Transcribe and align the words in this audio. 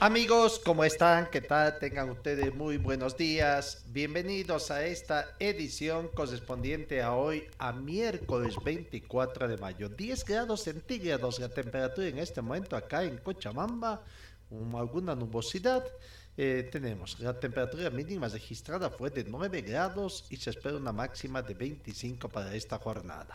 Amigos, 0.00 0.60
¿cómo 0.64 0.84
están? 0.84 1.28
¿Qué 1.28 1.40
tal? 1.40 1.80
Tengan 1.80 2.08
ustedes 2.10 2.54
muy 2.54 2.76
buenos 2.76 3.16
días. 3.16 3.82
Bienvenidos 3.88 4.70
a 4.70 4.86
esta 4.86 5.34
edición 5.40 6.06
correspondiente 6.14 7.02
a 7.02 7.14
hoy, 7.14 7.48
a 7.58 7.72
miércoles 7.72 8.54
24 8.64 9.48
de 9.48 9.56
mayo. 9.56 9.88
10 9.88 10.24
grados 10.24 10.62
centígrados 10.62 11.40
la 11.40 11.48
temperatura 11.48 12.06
en 12.06 12.18
este 12.18 12.40
momento 12.40 12.76
acá 12.76 13.02
en 13.02 13.18
Cochabamba, 13.18 14.00
um, 14.50 14.76
alguna 14.76 15.16
nubosidad. 15.16 15.84
Eh, 16.36 16.68
tenemos 16.70 17.18
la 17.18 17.36
temperatura 17.36 17.90
mínima 17.90 18.28
registrada 18.28 18.90
fue 18.90 19.10
de 19.10 19.24
9 19.24 19.62
grados 19.62 20.26
y 20.30 20.36
se 20.36 20.50
espera 20.50 20.76
una 20.76 20.92
máxima 20.92 21.42
de 21.42 21.54
25 21.54 22.28
para 22.28 22.54
esta 22.54 22.78
jornada. 22.78 23.34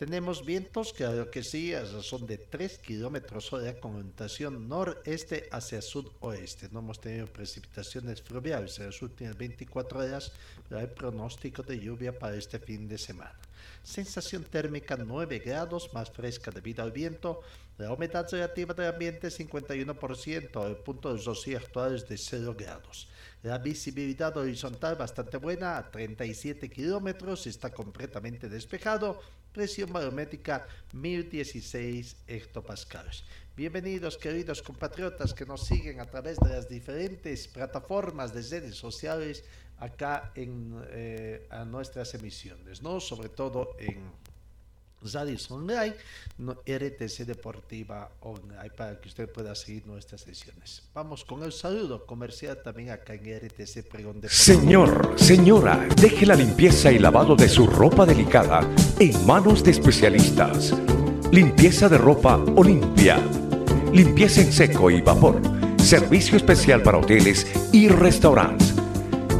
Tenemos 0.00 0.46
vientos, 0.46 0.94
claro 0.94 1.30
que 1.30 1.42
sí, 1.42 1.74
razón 1.74 2.26
de 2.26 2.38
3 2.38 2.78
kilómetros 2.78 3.52
hora 3.52 3.78
con 3.78 3.96
orientación 3.96 4.66
noreste 4.66 5.46
hacia 5.52 5.82
sudoeste. 5.82 6.70
No 6.72 6.78
hemos 6.78 7.02
tenido 7.02 7.26
precipitaciones 7.26 8.22
fluviales 8.22 8.78
en 8.78 8.86
las 8.86 9.02
últimas 9.02 9.36
24 9.36 9.98
horas, 9.98 10.32
pero 10.66 10.80
hay 10.80 10.86
pronóstico 10.86 11.62
de 11.62 11.78
lluvia 11.78 12.18
para 12.18 12.34
este 12.34 12.58
fin 12.58 12.88
de 12.88 12.96
semana. 12.96 13.38
Sensación 13.82 14.44
térmica 14.44 14.96
9 14.96 15.38
grados, 15.40 15.92
más 15.92 16.10
fresca 16.10 16.50
debido 16.50 16.82
al 16.82 16.92
viento. 16.92 17.42
La 17.76 17.92
humedad 17.92 18.26
relativa 18.30 18.72
del 18.72 18.94
ambiente 18.94 19.28
51%, 19.28 20.66
el 20.66 20.76
punto 20.76 21.14
de 21.14 21.22
rocío 21.22 21.58
actual 21.58 21.96
es 21.96 22.08
de 22.08 22.16
0 22.16 22.56
grados. 22.58 23.06
La 23.42 23.58
visibilidad 23.58 24.34
horizontal 24.34 24.96
bastante 24.96 25.36
buena, 25.36 25.76
a 25.76 25.90
37 25.90 26.70
kilómetros, 26.70 27.46
está 27.46 27.70
completamente 27.70 28.48
despejado. 28.48 29.20
Presión 29.52 29.92
barométrica 29.92 30.64
1016 30.92 32.16
hectopascales. 32.28 33.24
Bienvenidos 33.56 34.16
queridos 34.16 34.62
compatriotas 34.62 35.34
que 35.34 35.44
nos 35.44 35.66
siguen 35.66 35.98
a 35.98 36.06
través 36.06 36.38
de 36.38 36.50
las 36.50 36.68
diferentes 36.68 37.48
plataformas 37.48 38.32
de 38.32 38.42
redes 38.42 38.76
sociales 38.76 39.42
acá 39.78 40.30
en 40.36 40.80
eh, 40.90 41.48
a 41.50 41.64
nuestras 41.64 42.14
emisiones, 42.14 42.80
¿no? 42.80 43.00
Sobre 43.00 43.28
todo 43.28 43.74
en 43.80 43.98
Radios 45.02 45.50
Online, 45.50 45.94
no, 46.38 46.52
RTC 46.52 47.24
Deportiva 47.24 48.10
Online, 48.20 48.70
para 48.76 49.00
que 49.00 49.08
usted 49.08 49.28
pueda 49.30 49.54
seguir 49.54 49.86
nuestras 49.86 50.20
sesiones. 50.20 50.82
Vamos 50.94 51.24
con 51.24 51.42
el 51.42 51.52
saludo 51.52 52.04
comercial 52.06 52.60
también 52.62 52.90
acá 52.90 53.14
en 53.14 53.38
RTC 53.38 53.88
Pregón 53.88 54.20
Deportivo. 54.20 54.30
Señor, 54.30 55.14
señora, 55.16 55.88
deje 56.00 56.26
la 56.26 56.34
limpieza 56.34 56.92
y 56.92 56.98
lavado 56.98 57.34
de 57.34 57.48
su 57.48 57.66
ropa 57.66 58.04
delicada 58.04 58.60
en 58.98 59.26
manos 59.26 59.64
de 59.64 59.70
especialistas. 59.70 60.74
Limpieza 61.32 61.88
de 61.88 61.96
ropa 61.96 62.36
Olimpia. 62.56 63.18
Limpieza 63.92 64.42
en 64.42 64.52
seco 64.52 64.90
y 64.90 65.00
vapor. 65.00 65.40
Servicio 65.78 66.36
especial 66.36 66.82
para 66.82 66.98
hoteles 66.98 67.46
y 67.72 67.88
restaurantes. 67.88 68.74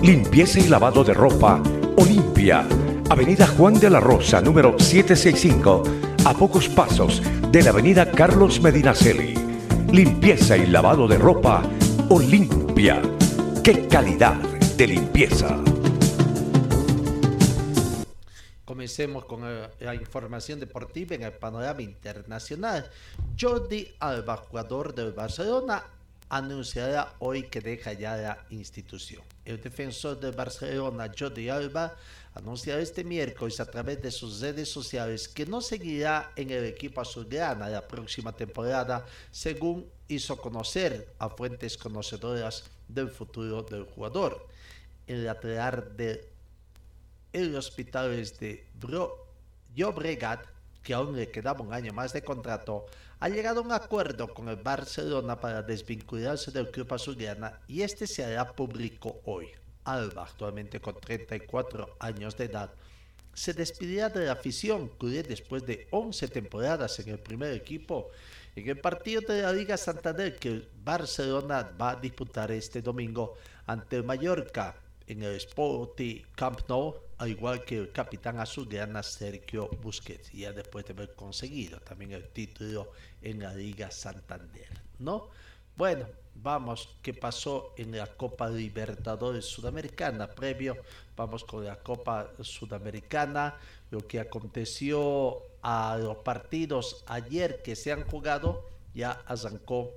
Limpieza 0.02 0.60
y 0.60 0.68
lavado 0.68 1.04
de 1.04 1.14
ropa 1.14 1.62
Olimpia. 1.96 2.66
Avenida 3.10 3.44
Juan 3.44 3.74
de 3.74 3.90
la 3.90 3.98
Rosa, 3.98 4.40
número 4.40 4.78
765, 4.78 5.82
a 6.24 6.32
pocos 6.32 6.68
pasos 6.68 7.20
de 7.50 7.60
la 7.60 7.70
Avenida 7.70 8.08
Carlos 8.08 8.60
Medinaceli. 8.60 9.34
Limpieza 9.90 10.56
y 10.56 10.68
lavado 10.68 11.08
de 11.08 11.18
ropa 11.18 11.68
Olimpia. 12.08 13.02
¡Qué 13.64 13.88
calidad 13.88 14.36
de 14.76 14.86
limpieza! 14.86 15.60
Comencemos 18.64 19.24
con 19.24 19.40
eh, 19.44 19.68
la 19.80 19.96
información 19.96 20.60
deportiva 20.60 21.16
en 21.16 21.24
el 21.24 21.32
panorama 21.32 21.82
internacional. 21.82 22.88
Jordi 23.38 23.88
Alba, 23.98 24.36
jugador 24.36 24.94
del 24.94 25.10
Barcelona, 25.10 25.82
anunciará 26.28 27.14
hoy 27.18 27.42
que 27.48 27.60
deja 27.60 27.92
ya 27.92 28.16
la 28.16 28.38
institución. 28.50 29.22
El 29.44 29.60
defensor 29.60 30.20
del 30.20 30.30
Barcelona, 30.32 31.10
Jordi 31.18 31.48
Alba, 31.48 31.96
anunciará 32.34 32.80
este 32.80 33.04
miércoles 33.04 33.60
a 33.60 33.66
través 33.66 34.00
de 34.02 34.10
sus 34.10 34.40
redes 34.40 34.68
sociales 34.68 35.28
que 35.28 35.46
no 35.46 35.60
seguirá 35.60 36.32
en 36.36 36.50
el 36.50 36.64
equipo 36.64 37.00
azulgrana 37.00 37.68
la 37.68 37.86
próxima 37.86 38.32
temporada, 38.32 39.04
según 39.30 39.86
hizo 40.08 40.36
conocer 40.36 41.12
a 41.18 41.28
fuentes 41.28 41.76
conocedoras 41.76 42.64
del 42.88 43.10
futuro 43.10 43.62
del 43.62 43.84
jugador. 43.84 44.46
El 45.06 45.24
lateral 45.24 45.96
de 45.96 46.28
el 47.32 47.54
hospitales 47.54 48.38
de 48.40 48.66
Bro 48.74 49.26
Llobregat, 49.74 50.46
que 50.82 50.94
aún 50.94 51.16
le 51.16 51.30
quedaba 51.30 51.60
un 51.60 51.72
año 51.72 51.92
más 51.92 52.12
de 52.12 52.22
contrato, 52.22 52.86
ha 53.20 53.28
llegado 53.28 53.60
a 53.60 53.64
un 53.64 53.72
acuerdo 53.72 54.32
con 54.32 54.48
el 54.48 54.56
Barcelona 54.56 55.38
para 55.38 55.62
desvincularse 55.62 56.50
del 56.50 56.70
club 56.70 56.92
azulgrana 56.92 57.60
y 57.68 57.82
este 57.82 58.06
se 58.06 58.24
hará 58.24 58.52
público 58.52 59.20
hoy. 59.24 59.48
Alba, 59.84 60.24
actualmente 60.24 60.80
con 60.80 61.00
34 61.00 61.96
años 62.00 62.36
de 62.36 62.44
edad, 62.44 62.70
se 63.32 63.54
despedirá 63.54 64.08
de 64.08 64.26
la 64.26 64.32
afición 64.32 64.90
que 64.98 65.22
después 65.22 65.64
de 65.64 65.86
11 65.90 66.28
temporadas 66.28 66.98
en 66.98 67.10
el 67.10 67.18
primer 67.18 67.52
equipo 67.54 68.10
en 68.56 68.68
el 68.68 68.80
partido 68.80 69.22
de 69.22 69.42
la 69.42 69.52
Liga 69.52 69.76
Santander 69.76 70.36
que 70.36 70.48
el 70.48 70.68
Barcelona 70.84 71.70
va 71.80 71.90
a 71.90 71.96
disputar 71.96 72.50
este 72.50 72.82
domingo 72.82 73.36
ante 73.66 73.96
el 73.96 74.04
Mallorca 74.04 74.74
en 75.06 75.22
el 75.22 75.36
Sporting 75.36 76.22
Camp 76.34 76.68
Nou, 76.68 76.94
al 77.18 77.28
igual 77.30 77.64
que 77.64 77.78
el 77.78 77.92
capitán 77.92 78.38
azulgrana 78.38 79.02
Sergio 79.02 79.68
Busquets, 79.82 80.30
ya 80.32 80.52
después 80.52 80.84
de 80.84 80.92
haber 80.92 81.14
conseguido 81.14 81.80
también 81.80 82.12
el 82.12 82.28
título 82.28 82.92
en 83.20 83.40
la 83.40 83.54
Liga 83.54 83.90
Santander, 83.90 84.68
¿no? 84.98 85.28
Bueno, 85.76 86.06
vamos, 86.42 86.96
¿qué 87.02 87.14
pasó 87.14 87.72
en 87.76 87.96
la 87.96 88.06
Copa 88.06 88.48
Libertadores 88.48 89.44
Sudamericana? 89.44 90.28
Previo, 90.28 90.76
vamos 91.16 91.44
con 91.44 91.64
la 91.64 91.76
Copa 91.76 92.30
Sudamericana, 92.40 93.56
lo 93.90 94.06
que 94.06 94.20
aconteció 94.20 95.42
a 95.62 95.98
los 96.00 96.18
partidos 96.18 97.04
ayer 97.06 97.62
que 97.62 97.76
se 97.76 97.92
han 97.92 98.04
jugado, 98.04 98.64
ya 98.94 99.22
arrancó 99.26 99.90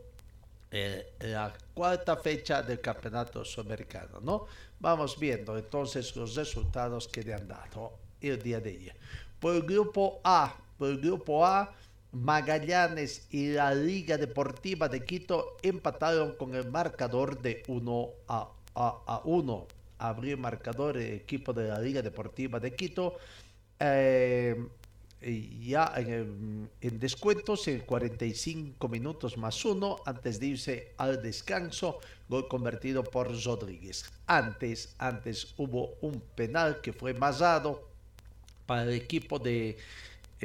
eh, 0.72 1.14
la 1.20 1.54
cuarta 1.74 2.18
fecha 2.18 2.62
del 2.62 2.82
campeonato 2.82 3.46
sudamericano, 3.46 4.20
¿no? 4.22 4.48
Vamos 4.80 5.20
viendo 5.20 5.58
entonces 5.58 6.16
los 6.16 6.36
resultados 6.36 7.08
que 7.08 7.24
le 7.24 7.34
han 7.34 7.48
dado 7.48 7.94
el 8.20 8.42
día 8.42 8.60
de 8.60 8.72
ayer. 8.72 8.96
Por 9.40 9.56
el 9.56 9.62
grupo 9.62 10.20
A, 10.24 10.56
por 10.78 10.90
el 10.90 11.00
grupo 11.00 11.46
A, 11.46 11.74
Magallanes 12.14 13.28
y 13.32 13.54
la 13.54 13.74
Liga 13.74 14.18
Deportiva 14.18 14.88
de 14.88 15.04
Quito 15.04 15.58
empataron 15.62 16.36
con 16.36 16.54
el 16.56 16.70
marcador 16.70 17.42
de 17.42 17.64
1 17.68 18.10
a, 18.28 18.50
a, 18.76 19.04
a 19.08 19.22
1. 19.26 19.68
Abrió 19.98 20.36
el 20.36 20.40
marcador 20.40 20.98
el 20.98 21.14
equipo 21.14 21.54
de 21.54 21.68
la 21.68 21.80
Liga 21.80 22.02
Deportiva 22.02 22.60
de 22.60 22.76
Quito. 22.76 23.18
Eh, 23.80 24.56
ya 25.62 25.94
en 25.96 26.70
descuentos 27.00 27.68
en 27.68 27.80
45 27.80 28.88
minutos 28.90 29.38
más 29.38 29.64
uno 29.64 29.98
antes 30.06 30.40
de 30.40 30.48
irse 30.48 30.94
al 30.98 31.22
descanso 31.22 32.00
gol 32.28 32.48
convertido 32.50 33.04
por 33.04 33.32
Rodríguez 33.44 34.04
antes 34.28 34.96
antes 34.98 35.54
hubo 35.58 35.96
un 36.02 36.20
penal 36.36 36.82
que 36.82 36.92
fue 36.92 37.14
masado 37.14 37.88
para 38.66 38.84
el 38.84 38.92
equipo 38.92 39.40
de 39.40 39.78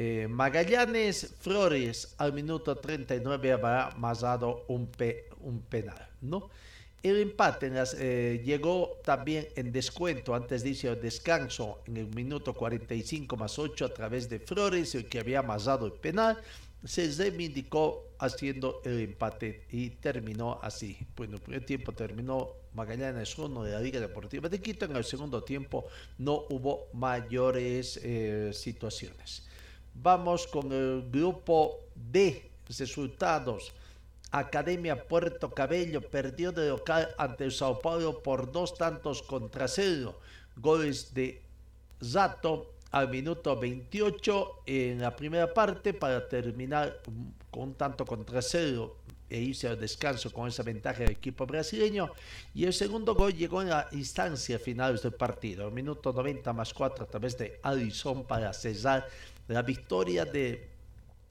eh, 0.01 0.27
Magallanes 0.29 1.15
Flores 1.41 2.15
al 2.17 2.31
minuto 2.33 2.75
39 2.77 3.51
habrá 3.51 3.91
masado 3.97 4.63
un, 4.67 4.87
pe- 4.87 5.25
un 5.41 5.59
penal, 5.61 6.07
¿no? 6.21 6.49
El 7.01 7.17
empate 7.17 7.67
en 7.67 7.75
las, 7.75 7.93
eh, 7.97 8.41
llegó 8.45 8.97
también 9.05 9.47
en 9.55 9.71
descuento 9.71 10.35
antes 10.35 10.63
de 10.63 10.69
irse 10.71 10.89
al 10.89 11.01
descanso 11.01 11.81
en 11.87 11.95
el 11.97 12.07
minuto 12.13 12.53
45 12.53 13.37
más 13.37 13.57
8 13.57 13.85
a 13.85 13.93
través 13.93 14.27
de 14.29 14.39
Flores, 14.39 14.95
el 14.95 15.07
que 15.09 15.19
había 15.19 15.39
amasado 15.39 15.85
el 15.85 15.93
penal. 15.93 16.37
Se 16.83 17.09
reivindicó 17.11 18.05
haciendo 18.19 18.81
el 18.85 18.99
empate 19.01 19.63
y 19.71 19.89
terminó 19.91 20.59
así. 20.61 20.97
Bueno, 21.15 21.35
el 21.35 21.41
primer 21.41 21.65
tiempo 21.65 21.91
terminó 21.93 22.49
Magallanes 22.73 23.37
1 23.37 23.63
de 23.63 23.71
la 23.71 23.81
Liga 23.81 23.99
Deportiva 23.99 24.47
de 24.49 24.59
Quito. 24.61 24.85
En 24.85 24.95
el 24.95 25.03
segundo 25.05 25.41
tiempo 25.43 25.85
no 26.17 26.45
hubo 26.49 26.87
mayores 26.93 27.99
eh, 28.03 28.51
situaciones. 28.53 29.47
Vamos 30.01 30.47
con 30.47 30.71
el 30.71 31.09
grupo 31.11 31.81
D. 31.93 32.49
Resultados. 32.69 33.73
Academia 34.31 35.07
Puerto 35.07 35.49
Cabello 35.49 35.99
perdió 35.99 36.53
de 36.53 36.69
local 36.69 37.09
ante 37.17 37.43
el 37.43 37.51
Sao 37.51 37.79
Paulo 37.79 38.23
por 38.23 38.49
dos 38.49 38.75
tantos 38.75 39.21
contra 39.21 39.67
cero. 39.67 40.17
Goles 40.55 41.13
de 41.13 41.41
Zato 42.01 42.75
al 42.91 43.09
minuto 43.09 43.59
28 43.59 44.61
en 44.67 45.01
la 45.01 45.13
primera 45.13 45.53
parte 45.53 45.93
para 45.93 46.29
terminar 46.29 47.01
con 47.51 47.63
un 47.63 47.73
tanto 47.73 48.05
contra 48.05 48.41
cero 48.41 48.95
e 49.29 49.39
irse 49.39 49.67
al 49.67 49.79
descanso 49.79 50.31
con 50.31 50.47
esa 50.47 50.63
ventaja 50.63 50.99
del 50.99 51.11
equipo 51.11 51.45
brasileño. 51.45 52.11
Y 52.53 52.65
el 52.65 52.73
segundo 52.73 53.15
gol 53.15 53.33
llegó 53.33 53.61
en 53.61 53.69
la 53.69 53.87
instancia 53.91 54.57
final 54.57 54.97
del 54.97 55.13
partido, 55.13 55.69
minuto 55.69 56.11
90 56.11 56.51
más 56.53 56.73
4 56.73 57.03
a 57.03 57.07
través 57.07 57.37
de 57.37 57.59
Alison 57.61 58.25
para 58.25 58.51
cesar 58.53 59.07
la 59.49 59.61
victoria 59.61 60.25
de 60.25 60.69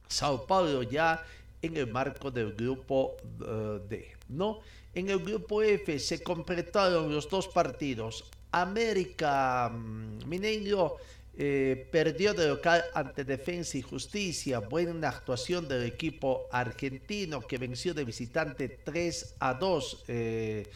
Sao 0.09 0.47
Paulo 0.47 0.83
ya 0.83 1.25
en 1.63 1.77
el 1.77 1.87
marco 1.87 2.31
del 2.31 2.53
grupo 2.53 3.17
uh, 3.41 3.79
D. 3.89 4.13
¿no? 4.29 4.61
En 4.95 5.09
el 5.09 5.21
grupo 5.21 5.63
F 5.63 5.99
se 5.99 6.23
completaron 6.23 7.13
los 7.13 7.29
dos 7.29 7.49
partidos. 7.49 8.25
América 8.51 9.69
mm, 9.69 10.27
Mineiro 10.27 10.97
eh, 11.37 11.89
perdió 11.93 12.35
de 12.35 12.49
local 12.49 12.83
ante 12.95 13.25
Defensa 13.25 13.79
y 13.79 13.83
Justicia. 13.83 14.59
Buena 14.59 15.09
actuación 15.09 15.69
del 15.69 15.85
equipo 15.85 16.49
argentino 16.51 17.41
que 17.41 17.59
venció 17.59 17.95
de 17.95 18.05
visitante 18.05 18.69
3 18.69 19.37
a 19.39 19.55
2 19.55 20.05
eh, 20.09 20.67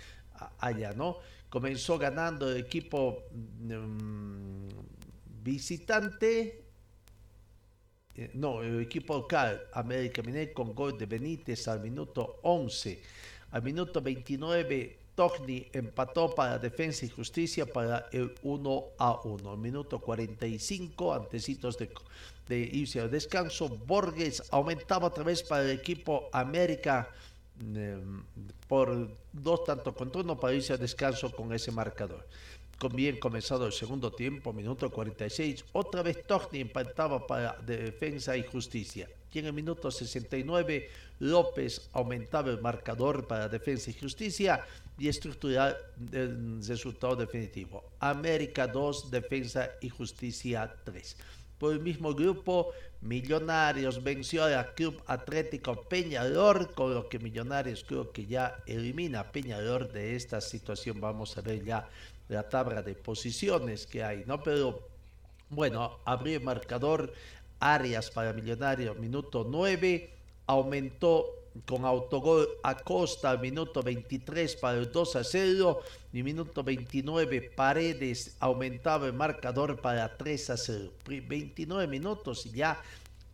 allá, 0.61 0.93
¿no? 0.93 1.19
Comenzó 1.49 1.99
ganando 1.99 2.50
el 2.50 2.59
equipo 2.59 3.25
mm, 3.33 4.69
visitante 5.43 6.62
eh, 8.14 8.31
no, 8.35 8.62
el 8.62 8.81
equipo 8.81 9.14
local, 9.14 9.69
América 9.73 10.23
Mineiro, 10.23 10.53
con 10.53 10.75
gol 10.75 10.99
de 10.99 11.06
Benítez 11.06 11.67
al 11.69 11.81
minuto 11.81 12.41
11. 12.43 13.00
Al 13.53 13.62
minuto 13.62 14.00
29, 14.00 14.99
Togni 15.14 15.69
empató 15.73 16.35
para 16.35 16.59
Defensa 16.59 17.06
y 17.06 17.09
Justicia 17.09 17.67
para 17.67 18.09
el 18.12 18.35
1 18.43 18.85
a 18.99 19.20
1. 19.25 19.50
Al 19.50 19.59
minuto 19.59 19.99
45, 19.99 21.14
antecitos 21.14 21.79
de, 21.79 22.59
irse 22.59 23.00
al 23.00 23.11
descanso, 23.11 23.69
Borges 23.69 24.43
aumentaba 24.50 25.08
otra 25.08 25.25
vez 25.25 25.43
para 25.43 25.65
el 25.65 25.70
equipo 25.70 26.29
América 26.32 27.08
eh, 27.75 27.99
por 28.69 29.17
dos 29.32 29.65
tantos 29.65 29.94
contra 29.94 30.23
uno 30.23 30.38
para 30.38 30.55
irse 30.55 30.73
al 30.73 30.79
descanso 30.79 31.31
con 31.31 31.53
ese 31.53 31.70
marcador 31.70 32.26
bien 32.88 33.19
comenzado 33.19 33.67
el 33.67 33.73
segundo 33.73 34.12
tiempo, 34.12 34.52
minuto 34.52 34.90
46, 34.90 35.64
otra 35.73 36.02
vez 36.02 36.23
Togni 36.26 36.61
empataba 36.61 37.26
para 37.26 37.56
Defensa 37.61 38.37
y 38.37 38.43
Justicia. 38.44 39.08
Y 39.32 39.38
en 39.38 39.46
el 39.46 39.52
minuto 39.52 39.90
69, 39.90 40.90
López 41.20 41.88
aumentaba 41.93 42.50
el 42.50 42.61
marcador 42.61 43.26
para 43.26 43.49
Defensa 43.49 43.90
y 43.90 43.94
Justicia 43.94 44.64
y 44.99 45.08
estructurar 45.08 45.76
el 46.12 46.62
resultado 46.67 47.17
definitivo. 47.17 47.84
América 48.00 48.67
2, 48.67 49.11
Defensa 49.11 49.70
y 49.81 49.88
Justicia 49.88 50.75
3 50.84 51.17
por 51.62 51.73
el 51.73 51.79
mismo 51.79 52.12
grupo. 52.12 52.73
Millonarios 53.02 54.02
venció 54.02 54.43
al 54.43 54.75
Club 54.75 55.00
Atlético 55.06 55.84
Peñalor, 55.88 56.75
con 56.75 56.93
lo 56.93 57.08
que 57.08 57.20
Millonarios 57.20 57.84
creo 57.87 58.11
que 58.11 58.26
ya 58.26 58.58
elimina 58.67 59.20
a 59.20 59.31
Peñalor 59.31 59.93
de 59.93 60.17
esta 60.17 60.40
situación. 60.40 61.00
Vamos 61.00 61.38
a 61.38 61.40
ver 61.40 61.64
ya 61.64 61.88
la 62.32 62.49
tabla 62.49 62.82
de 62.82 62.94
posiciones 62.94 63.87
que 63.87 64.02
hay, 64.02 64.25
¿no? 64.26 64.43
Pero 64.43 64.88
bueno, 65.50 65.99
abrió 66.05 66.38
el 66.38 66.44
marcador 66.44 67.12
Arias 67.61 68.11
para 68.11 68.32
Millonarios, 68.32 68.99
minuto 68.99 69.46
9, 69.49 70.11
aumentó 70.46 71.43
con 71.67 71.84
autogol 71.84 72.49
Acosta 72.62 73.37
minuto 73.37 73.82
23 73.82 74.56
para 74.56 74.79
el 74.79 74.90
2 74.90 75.17
a 75.17 75.25
0 75.25 75.81
y 76.12 76.23
minuto 76.23 76.62
29 76.62 77.52
Paredes 77.55 78.37
aumentaba 78.40 79.06
el 79.06 79.12
marcador 79.12 79.81
para 79.81 80.17
3 80.17 80.50
a 80.50 80.56
0. 80.56 80.93
29 81.06 81.87
minutos 81.87 82.46
y 82.46 82.52
ya 82.52 82.81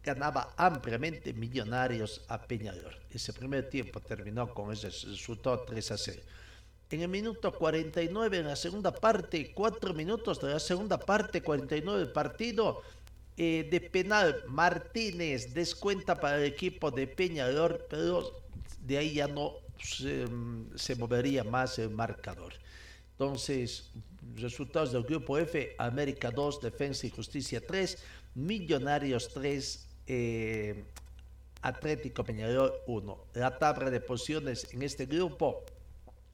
ganaba 0.03 0.53
ampliamente 0.57 1.33
Millonarios 1.33 2.23
a 2.29 2.43
Peñador. 2.43 2.97
Ese 3.11 3.33
primer 3.33 3.69
tiempo 3.69 4.01
terminó 4.01 4.53
con 4.53 4.73
ese 4.73 4.89
resultado 4.89 5.61
3 5.61 5.91
a 5.93 5.99
0. 5.99 6.23
En 6.91 7.03
el 7.03 7.09
minuto 7.09 7.53
49, 7.53 8.39
en 8.39 8.47
la 8.47 8.57
segunda 8.57 8.95
parte, 8.95 9.53
4 9.53 9.93
minutos 9.93 10.41
de 10.41 10.49
la 10.49 10.59
segunda 10.59 10.99
parte, 10.99 11.43
49 11.43 11.99
del 12.01 12.13
partido, 12.13 12.83
eh, 13.37 13.69
de 13.71 13.81
penal, 13.81 14.43
Martínez 14.49 15.53
descuenta 15.53 16.19
para 16.19 16.39
el 16.39 16.45
equipo 16.45 16.91
de 16.91 17.07
Peñador, 17.07 17.87
pero 17.91 18.33
de 18.81 18.99
ahí 18.99 19.15
ya 19.15 19.29
no 19.29 19.53
se, 19.83 20.27
se 20.77 20.97
movería 20.97 21.45
más 21.45 21.79
el 21.79 21.91
marcador. 21.91 22.55
Entonces, 23.13 23.91
resultados 24.37 24.93
del 24.93 25.03
grupo 25.03 25.37
F, 25.39 25.75
América 25.79 26.31
2, 26.31 26.63
Defensa 26.63 27.07
y 27.07 27.11
Justicia 27.11 27.61
3, 27.65 27.99
Millonarios 28.35 29.29
3, 29.35 29.89
eh, 30.07 30.85
Atlético 31.61 32.25
Peñador 32.25 32.83
1. 32.87 33.25
La 33.35 33.59
tabla 33.59 33.91
de 33.91 34.01
posiciones 34.01 34.73
en 34.73 34.83
este 34.83 35.07
grupo 35.07 35.65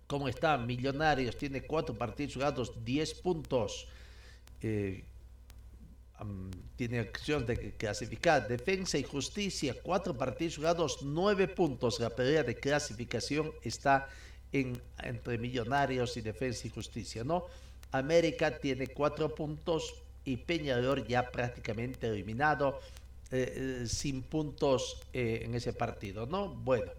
¿Cómo 0.07 0.29
está? 0.29 0.59
Millonarios 0.59 1.37
tiene 1.37 1.63
cuatro 1.63 1.95
partidos 1.95 2.35
jugados, 2.35 2.85
10 2.85 3.15
puntos. 3.15 3.89
Eh, 4.61 5.05
tiene 6.77 7.01
acción 7.01 7.45
de 7.47 7.73
clasificar. 7.73 8.47
Defensa 8.47 8.99
y 8.99 9.03
Justicia, 9.03 9.75
cuatro 9.83 10.17
partidos 10.17 10.57
jugados, 10.57 10.99
nueve 11.03 11.49
puntos. 11.49 12.01
La 12.01 12.11
pelea 12.11 12.43
de 12.43 12.55
clasificación 12.55 13.53
está 13.63 14.09
en, 14.53 14.81
entre 15.03 15.39
Millonarios 15.39 16.17
y 16.17 16.21
Defensa 16.21 16.67
y 16.67 16.71
Justicia, 16.71 17.25
¿no? 17.25 17.47
América 17.91 18.59
tiene 18.59 18.89
cuatro 18.89 19.35
puntos 19.35 19.95
y 20.25 20.37
Peñador 20.37 21.07
ya 21.07 21.31
prácticamente 21.31 22.07
eliminado, 22.09 22.81
eh, 23.31 23.83
eh, 23.83 23.87
sin 23.87 24.23
puntos 24.23 25.01
en 25.13 25.55
ese 25.55 25.73
partido, 25.73 26.27
¿no? 26.27 26.49
Bueno. 26.49 26.93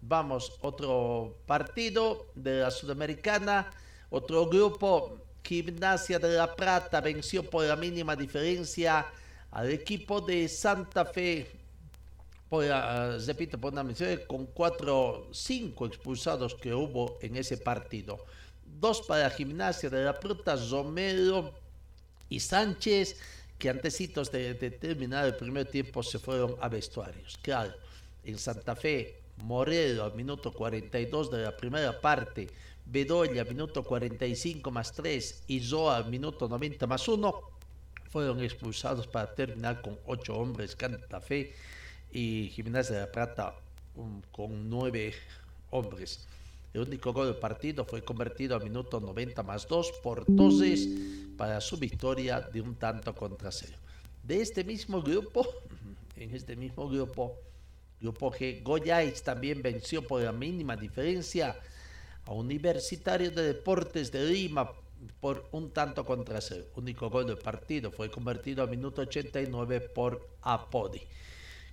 Vamos, 0.00 0.58
otro 0.62 1.38
partido 1.46 2.28
de 2.34 2.60
la 2.60 2.70
Sudamericana, 2.70 3.70
otro 4.10 4.46
grupo, 4.46 5.18
Gimnasia 5.42 6.18
de 6.18 6.36
la 6.36 6.54
Plata 6.54 7.00
venció 7.00 7.42
por 7.42 7.64
la 7.64 7.74
mínima 7.74 8.14
diferencia 8.14 9.06
al 9.50 9.70
equipo 9.70 10.20
de 10.20 10.46
Santa 10.46 11.06
Fe, 11.06 11.50
por 12.48 12.64
repito, 13.26 13.58
por 13.58 13.72
una 13.72 13.82
mención, 13.82 14.20
con 14.26 14.46
cuatro, 14.46 15.28
cinco 15.32 15.86
expulsados 15.86 16.54
que 16.54 16.74
hubo 16.74 17.18
en 17.22 17.36
ese 17.36 17.56
partido. 17.56 18.18
Dos 18.64 19.02
para 19.02 19.30
Gimnasia 19.30 19.90
de 19.90 20.04
la 20.04 20.18
Plata, 20.18 20.54
Romero 20.70 21.54
y 22.28 22.40
Sánchez, 22.40 23.16
que 23.58 23.70
antecitos 23.70 24.30
de, 24.30 24.54
de 24.54 24.70
terminar 24.70 25.26
el 25.26 25.34
primer 25.34 25.66
tiempo 25.66 26.02
se 26.02 26.18
fueron 26.18 26.56
a 26.60 26.68
vestuarios. 26.68 27.38
Claro, 27.42 27.74
en 28.22 28.38
Santa 28.38 28.76
Fe 28.76 29.17
Moredo 29.42 30.04
al 30.04 30.14
minuto 30.14 30.52
42 30.52 31.30
de 31.30 31.42
la 31.42 31.56
primera 31.56 32.00
parte, 32.00 32.48
Bedoya 32.84 33.42
al 33.42 33.48
minuto 33.48 33.82
45 33.82 34.70
más 34.70 34.92
3 34.92 35.44
y 35.48 35.60
Zoa 35.60 36.02
minuto 36.04 36.48
90 36.48 36.86
más 36.86 37.06
1 37.06 37.40
fueron 38.08 38.42
expulsados 38.42 39.06
para 39.06 39.34
terminar 39.34 39.82
con 39.82 39.98
8 40.06 40.34
hombres 40.34 40.74
Canta 40.74 41.20
Fe 41.20 41.52
y 42.10 42.50
Gimnasia 42.54 42.94
de 42.94 43.00
la 43.02 43.12
Plata 43.12 43.54
con 44.32 44.70
9 44.70 45.12
hombres. 45.70 46.26
El 46.72 46.82
único 46.82 47.12
gol 47.12 47.26
del 47.26 47.36
partido 47.36 47.84
fue 47.84 48.02
convertido 48.02 48.54
al 48.54 48.62
minuto 48.62 49.00
90 49.00 49.42
más 49.42 49.66
2 49.66 49.92
por 50.02 50.24
Toses 50.24 50.88
para 51.36 51.60
su 51.60 51.76
victoria 51.78 52.40
de 52.40 52.60
un 52.60 52.74
tanto 52.74 53.14
contra 53.14 53.50
cero. 53.50 53.76
De 54.22 54.40
este 54.40 54.64
mismo 54.64 55.02
grupo, 55.02 55.46
en 56.16 56.34
este 56.34 56.56
mismo 56.56 56.88
grupo, 56.88 57.38
Grupo 58.00 58.30
G, 58.30 58.62
Goyais 58.62 59.22
también 59.22 59.60
venció 59.62 60.06
por 60.06 60.22
la 60.22 60.32
mínima 60.32 60.76
diferencia 60.76 61.56
a 62.24 62.32
Universitario 62.32 63.30
de 63.30 63.54
Deportes 63.54 64.12
de 64.12 64.24
Lima 64.24 64.70
por 65.20 65.48
un 65.52 65.70
tanto 65.70 66.04
contra 66.04 66.40
cero. 66.40 66.66
Único 66.76 67.10
gol 67.10 67.26
del 67.26 67.38
partido 67.38 67.90
fue 67.90 68.10
convertido 68.10 68.62
a 68.62 68.66
minuto 68.66 69.02
89 69.02 69.80
por 69.80 70.28
Apodi. 70.42 71.02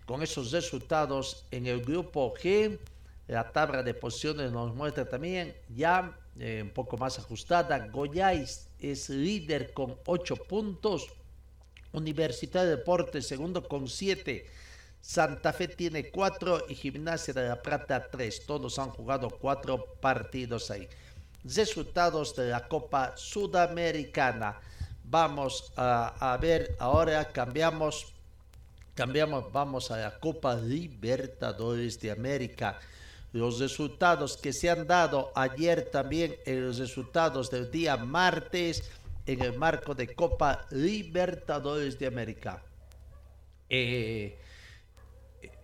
Con 0.06 0.22
esos 0.22 0.52
resultados 0.52 1.46
en 1.52 1.68
el 1.68 1.82
grupo 1.82 2.34
G, 2.36 2.80
La 3.28 3.52
tabla 3.52 3.82
de 3.82 3.96
posiciones 3.96 4.52
nos 4.52 4.76
muestra 4.76 5.10
también 5.10 5.56
ya 5.76 6.16
eh, 6.40 6.62
un 6.62 6.70
poco 6.70 6.96
más 6.96 7.18
ajustada. 7.18 7.88
Goyais 7.88 8.70
es 8.80 9.10
líder 9.10 9.74
con 9.74 9.98
8 10.06 10.36
puntos. 10.48 11.08
Universidad 11.92 12.66
de 12.66 12.78
Deportes 12.78 13.26
segundo 13.26 13.68
con 13.68 13.88
7. 13.88 14.46
Santa 15.06 15.54
Fe 15.54 15.68
tiene 15.68 16.10
4 16.10 16.66
y 16.68 16.74
Gimnasia 16.74 17.32
de 17.32 17.48
la 17.48 17.62
Plata 17.62 18.10
3. 18.10 18.48
Todos 18.48 18.80
han 18.80 18.90
jugado 18.90 19.30
4 19.30 19.98
partidos 20.02 20.72
ahí. 20.72 20.90
Resultados 21.44 22.36
de 22.36 22.50
la 22.50 22.68
Copa 22.68 23.14
Sudamericana. 23.16 24.60
Vamos 25.04 25.72
a, 25.78 26.36
ver, 26.42 26.76
ahora 26.80 27.32
cambiamos 27.32 28.14
Cambiamos, 28.96 29.52
vamos 29.52 29.92
a 29.92 29.98
la 29.98 30.20
Copa 30.20 30.56
Libertadores 30.56 32.00
de 32.00 32.12
América. 32.12 32.80
Los 33.32 33.60
resultados 33.60 34.38
que 34.38 34.54
se 34.54 34.70
han 34.70 34.88
dado 34.88 35.32
ayer 35.36 35.92
también, 35.92 36.36
en 36.46 36.66
los 36.66 36.80
resultados 36.80 37.52
del 37.52 37.70
día 37.70 37.98
martes, 37.98 38.90
en 39.28 39.44
el 39.44 39.56
marco 39.58 39.94
de 39.94 40.16
Copa 40.16 40.66
Libertadores 40.72 42.00
de 42.00 42.08
América. 42.08 42.64
Eh, 43.70 44.40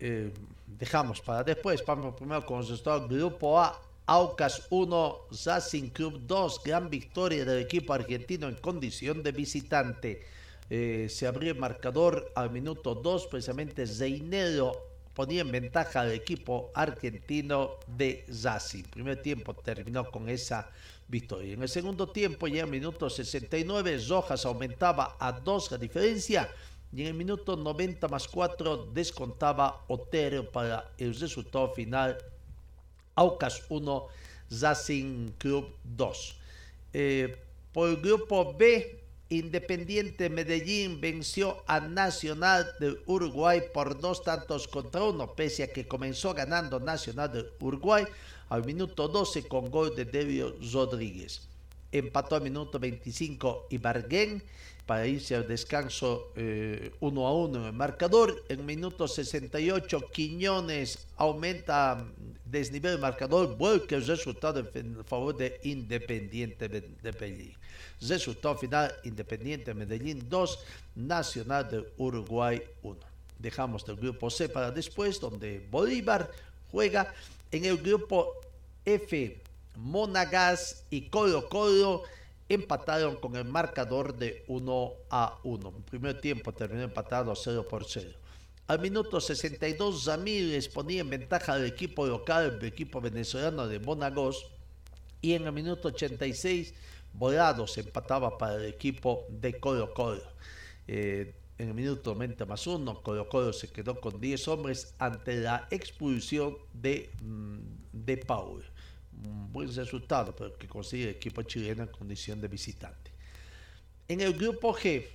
eh, 0.02 0.34
dejamos 0.66 1.22
para 1.22 1.44
después, 1.44 1.84
vamos 1.86 2.16
primero 2.16 2.46
con 2.46 2.58
los 2.58 2.70
resultados. 2.70 3.08
Grupo 3.08 3.60
A, 3.60 3.80
Aucas 4.08 4.64
1, 4.70 5.18
Racing 5.46 5.90
Club 5.90 6.22
2, 6.26 6.62
gran 6.66 6.90
victoria 6.90 7.46
del 7.46 7.62
equipo 7.62 7.94
argentino 7.94 8.48
en 8.48 8.56
condición 8.56 9.22
de 9.24 9.32
visitante. 9.32 10.26
Eh, 10.70 11.08
se 11.10 11.28
abrió 11.28 11.52
el 11.52 11.60
marcador 11.60 12.32
al 12.36 12.50
minuto 12.50 12.96
2, 12.96 13.28
precisamente 13.28 13.86
Zeinero 13.86 14.92
ponía 15.14 15.42
en 15.42 15.52
ventaja 15.52 16.02
al 16.02 16.12
equipo 16.12 16.72
argentino 16.74 17.72
de 17.86 18.26
Zassi. 18.32 18.84
Primer 18.84 19.22
tiempo 19.22 19.54
terminó 19.54 20.10
con 20.10 20.30
esa 20.30 20.70
victoria. 21.08 21.54
En 21.54 21.62
el 21.62 21.70
segundo 21.70 22.10
tiempo, 22.10 22.48
ya 22.48 22.64
en 22.64 22.70
minuto 22.70 23.10
69, 23.10 24.00
Rojas 24.08 24.46
aumentaba 24.46 25.18
a 25.20 25.32
2 25.34 25.72
la 25.72 25.78
diferencia. 25.78 26.50
Y 26.94 27.02
en 27.02 27.08
el 27.08 27.14
minuto 27.14 27.56
90 27.56 28.08
más 28.08 28.28
4 28.28 28.90
descontaba 28.94 29.86
Otero 29.88 30.52
para 30.52 30.92
el 30.98 31.16
resultado 31.16 31.74
final. 31.74 32.18
Aucas 33.16 33.64
1, 33.70 34.08
Racing 34.62 35.32
Club 35.38 35.74
2. 35.84 36.36
Eh, 36.94 37.38
por 37.72 37.90
el 37.90 37.98
grupo 37.98 38.54
B, 38.54 39.02
Independiente 39.30 40.30
Medellín 40.30 41.00
venció 41.00 41.64
a 41.66 41.80
Nacional 41.80 42.68
de 42.82 42.98
Uruguay 43.06 43.62
por 43.74 43.98
dos 43.98 44.26
tantos 44.26 44.68
contra 44.68 45.04
uno, 45.04 45.34
pese 45.36 45.64
a 45.64 45.72
que 45.72 45.88
comenzó 45.88 46.34
ganando 46.34 46.82
Nacional 46.82 47.32
de 47.32 47.46
Uruguay 47.62 48.04
al 48.50 48.66
minuto 48.66 49.08
12 49.08 49.48
con 49.48 49.72
gol 49.72 49.96
de 49.96 50.04
Devio 50.04 50.54
Rodríguez. 50.74 51.48
Empató 51.94 52.36
al 52.36 52.42
minuto 52.42 52.78
25 52.78 53.68
Ibarguén 53.70 54.44
para 54.92 55.08
irse 55.08 55.34
al 55.34 55.48
descanso 55.48 56.34
eh, 56.36 56.92
uno 57.00 57.26
a 57.26 57.34
uno 57.34 57.60
en 57.60 57.66
el 57.68 57.72
marcador. 57.72 58.44
En 58.50 58.66
minuto 58.66 59.08
68 59.08 60.12
Quiñones 60.12 61.08
aumenta 61.16 62.06
desnivel 62.44 62.96
el 62.96 63.00
marcador, 63.00 63.56
vuelve 63.56 63.86
el 63.96 64.06
resultado 64.06 64.60
en 64.74 65.02
favor 65.06 65.38
de 65.38 65.62
Independiente 65.64 66.68
de 66.68 66.84
Medellín. 67.04 67.54
Resultado 68.02 68.58
final 68.58 68.94
Independiente 69.06 69.74
Medellín 69.74 70.28
2, 70.28 70.60
Nacional 70.96 71.72
de 71.72 71.88
Uruguay 71.96 72.62
1. 72.84 73.00
Dejamos 73.40 73.86
del 73.86 73.96
grupo 73.96 74.30
C 74.30 74.50
para 74.50 74.72
después, 74.72 75.22
donde 75.22 75.66
Bolívar 75.72 76.30
juega 76.70 77.14
en 77.50 77.64
el 77.64 77.78
grupo 77.78 78.36
F. 78.84 79.40
Monagas 79.78 80.84
y 80.90 81.08
Colo 81.08 81.48
Colo 81.48 82.04
empataron 82.54 83.16
con 83.16 83.36
el 83.36 83.46
marcador 83.46 84.18
de 84.18 84.44
1 84.48 84.94
a 85.10 85.40
1. 85.44 85.74
El 85.78 85.84
primer 85.84 86.20
tiempo 86.20 86.54
terminó 86.54 86.84
empatado 86.84 87.34
0 87.36 87.68
por 87.68 87.86
0. 87.86 88.10
Al 88.68 88.80
minuto 88.80 89.20
62, 89.20 90.06
Ramírez 90.06 90.68
ponía 90.70 91.02
en 91.02 91.10
ventaja 91.10 91.54
al 91.54 91.66
equipo 91.66 92.06
local, 92.06 92.58
el 92.60 92.68
equipo 92.68 93.02
venezolano 93.02 93.68
de 93.68 93.80
Monagos. 93.80 94.46
Y 95.22 95.34
en 95.34 95.46
el 95.46 95.52
minuto 95.52 95.90
86, 95.90 96.74
Volados 97.14 97.78
empataba 97.78 98.38
para 98.38 98.56
el 98.56 98.66
equipo 98.66 99.26
de 99.30 99.60
Colo 99.60 99.94
Colo. 99.94 100.24
Eh, 100.88 101.36
en 101.58 101.68
el 101.70 101.74
minuto 101.74 102.14
90 102.14 102.46
más 102.46 102.66
1, 102.66 103.02
Colo 103.02 103.30
Colo 103.30 103.54
se 103.54 103.72
quedó 103.72 104.00
con 104.00 104.20
10 104.20 104.48
hombres 104.48 104.96
ante 104.98 105.36
la 105.36 105.68
expulsión 105.70 106.58
de, 106.74 107.12
mm, 107.22 107.60
de 107.92 108.18
Paul 108.18 108.64
un 109.24 109.52
buen 109.52 109.74
resultado, 109.74 110.36
pero 110.36 110.58
que 110.58 110.68
consigue 110.68 111.04
el 111.04 111.10
equipo 111.16 111.44
chileno 111.44 111.84
en 111.84 111.90
condición 111.90 112.42
de 112.42 112.48
visitante. 112.48 113.12
En 114.08 114.22
el 114.22 114.34
grupo 114.34 114.74
G, 114.74 115.08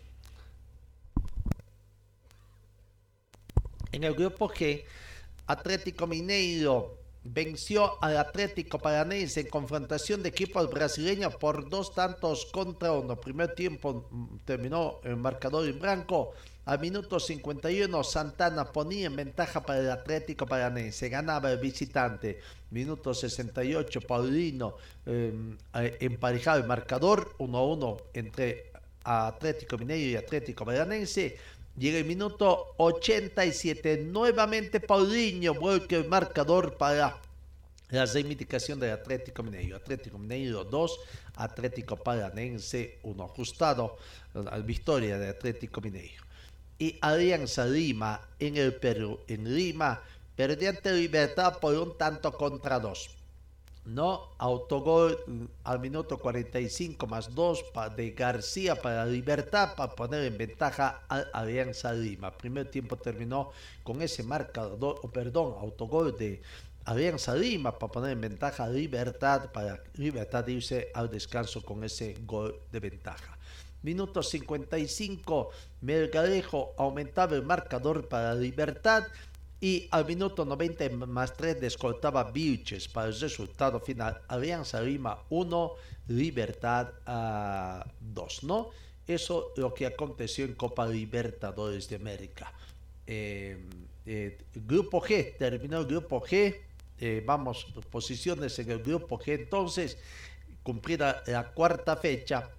en 3.93 4.05
el 4.05 4.15
grupo 4.15 4.49
G, 4.49 4.85
Atlético 5.47 6.07
Mineiro 6.07 6.99
venció 7.23 8.03
al 8.03 8.17
Atlético 8.17 8.79
Paranense 8.79 9.41
en 9.41 9.49
confrontación 9.49 10.23
de 10.23 10.29
equipos 10.29 10.71
brasileños 10.71 11.35
por 11.37 11.69
dos 11.69 11.95
tantos 11.95 12.47
contra 12.47 12.93
uno. 12.93 13.21
Primer 13.21 13.55
tiempo 13.55 14.09
mm, 14.11 14.39
terminó 14.45 15.01
el 15.03 15.17
marcador 15.17 15.69
en 15.69 15.79
blanco. 15.79 16.33
Al 16.67 16.81
minuto 16.81 17.21
51 17.21 18.03
Santana 18.03 18.73
ponía 18.73 19.07
en 19.07 19.15
ventaja 19.15 19.65
para 19.65 19.79
el 19.79 19.89
Atlético 19.89 20.47
Paranense. 20.47 21.09
Ganaba 21.09 21.53
el 21.53 21.59
visitante. 21.59 22.41
Minuto 22.71 23.15
68 23.15 24.01
Paulino 24.01 24.77
em, 25.07 25.57
eh, 25.75 25.97
emparejaba 26.01 26.57
el 26.57 26.65
marcador 26.65 27.37
1 27.39 27.57
a 27.57 27.65
1 27.65 27.97
entre 28.15 28.73
Atlético 29.05 29.79
Mineiro 29.79 30.11
y 30.11 30.17
Atlético 30.17 30.65
Paranense. 30.65 31.37
Llega 31.79 31.99
el 31.99 32.05
minuto 32.05 32.75
87. 32.79 33.99
Nuevamente 33.99 34.81
Paulinho 34.81 35.55
vuelve 35.55 35.95
el 35.95 36.09
marcador 36.09 36.77
para 36.77 37.21
la 37.91 38.07
reivindicación 38.07 38.81
del 38.81 38.91
Atlético 38.91 39.45
Mineiro. 39.45 39.77
Atlético 39.77 40.19
Mineiro 40.19 40.65
2, 40.65 41.01
Atlético 41.37 41.97
Paranense 41.97 42.99
1. 43.05 43.23
Ajustado 43.23 43.99
la 44.35 44.59
victoria 44.59 45.17
de 45.17 45.29
Atlético 45.29 45.81
Mineiro. 45.81 46.26
Y 46.79 46.99
Alianza 47.01 47.65
Lima 47.67 48.21
en 48.39 48.57
el 48.57 48.75
Perú. 48.75 49.21
En 49.29 49.55
Lima 49.55 50.01
perdió 50.37 50.71
ante 50.71 50.93
Libertad 50.93 51.59
por 51.59 51.75
un 51.75 51.97
tanto 51.97 52.33
contra 52.33 52.79
dos. 52.79 53.17
No, 53.87 54.31
autogol 54.39 55.17
mm, 55.27 55.45
al 55.63 55.79
minuto 55.79 56.19
45 56.19 57.07
más 57.07 57.33
2 57.33 57.65
de 57.97 58.11
García 58.11 58.75
para 58.75 59.07
Libertad 59.07 59.77
para 59.77 59.95
poner 59.95 60.25
en 60.25 60.37
ventaja 60.37 61.03
a 61.09 61.19
Alianza 61.33 61.93
Lima. 61.93 62.37
Primer 62.37 62.69
tiempo 62.69 62.97
terminó 62.97 63.53
con 63.85 64.03
ese 64.03 64.25
marcador, 64.25 65.01
perdón, 65.13 65.55
autogol 65.61 66.19
de 66.19 66.43
Alianza 66.85 67.37
Lima 67.37 67.79
para 67.79 67.93
poner 67.93 68.11
en 68.11 68.23
ventaja 68.23 68.65
a 68.65 68.69
Libertad 68.69 69.53
para 69.53 69.81
Libertad 69.95 70.47
irse 70.49 70.91
al 70.93 71.09
descanso 71.09 71.63
con 71.63 71.85
ese 71.85 72.17
gol 72.27 72.59
de 72.73 72.81
ventaja. 72.81 73.36
Minuto 73.87 74.21
55, 74.21 75.51
Melgarejo 75.83 76.75
aumentaba 76.77 77.37
el 77.37 77.45
marcador 77.45 78.09
para 78.09 78.35
Libertad 78.35 79.05
y 79.61 79.87
al 79.93 80.05
minuto 80.05 80.45
90 80.45 81.07
más 81.07 81.33
3 81.35 81.61
descoltaba 81.61 82.33
Vilches 82.33 82.89
para 82.89 83.07
el 83.07 83.21
resultado 83.21 83.79
final. 83.79 84.21
Alianza 84.27 84.81
Lima 84.81 85.23
1, 85.29 85.73
Libertad 86.09 86.95
2, 88.01 88.43
¿no? 88.43 88.71
Eso 89.07 89.53
lo 89.57 89.73
que 89.73 89.87
aconteció 89.87 90.45
en 90.47 90.55
Copa 90.55 90.85
Libertadores 90.85 91.89
de 91.89 91.95
América. 91.95 92.53
Eh, 93.07 93.69
eh, 94.05 94.37
grupo 94.53 95.01
G, 95.01 95.37
terminó 95.39 95.79
el 95.79 95.87
grupo 95.87 96.21
G. 96.23 96.57
Eh, 96.99 97.23
vamos, 97.25 97.67
posiciones 97.89 98.59
en 98.59 98.69
el 98.69 98.83
grupo 98.83 99.17
G. 99.17 99.43
Entonces, 99.43 99.97
cumplida 100.65 101.23
la 101.29 101.53
cuarta 101.53 101.95
fecha 101.95 102.51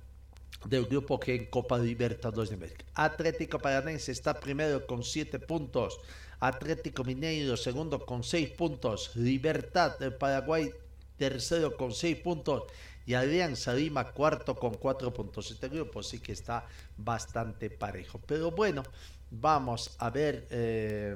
del 0.65 0.85
grupo 0.85 1.19
G 1.19 1.35
en 1.35 1.45
Copa 1.45 1.77
Libertadores 1.77 2.49
de 2.49 2.55
América. 2.55 2.85
Atlético 2.95 3.59
Paranense 3.59 4.11
está 4.11 4.39
primero 4.39 4.85
con 4.85 5.03
7 5.03 5.39
puntos. 5.39 5.99
Atlético 6.39 7.03
Mineiro 7.03 7.57
segundo 7.57 8.05
con 8.05 8.23
6 8.23 8.49
puntos, 8.51 9.15
Libertad 9.15 9.97
del 9.97 10.13
Paraguay 10.13 10.71
tercero 11.17 11.75
con 11.75 11.91
6 11.91 12.17
puntos 12.17 12.63
y 13.05 13.13
Alianza 13.15 13.73
Lima 13.73 14.11
cuarto 14.11 14.55
con 14.55 14.75
4 14.75 15.13
puntos. 15.13 15.49
Este 15.51 15.69
grupo 15.69 16.03
sí 16.03 16.19
que 16.19 16.33
está 16.33 16.67
bastante 16.97 17.69
parejo. 17.69 18.19
Pero 18.25 18.51
bueno, 18.51 18.83
vamos 19.31 19.95
a 19.99 20.09
ver 20.09 20.47
eh, 20.51 21.15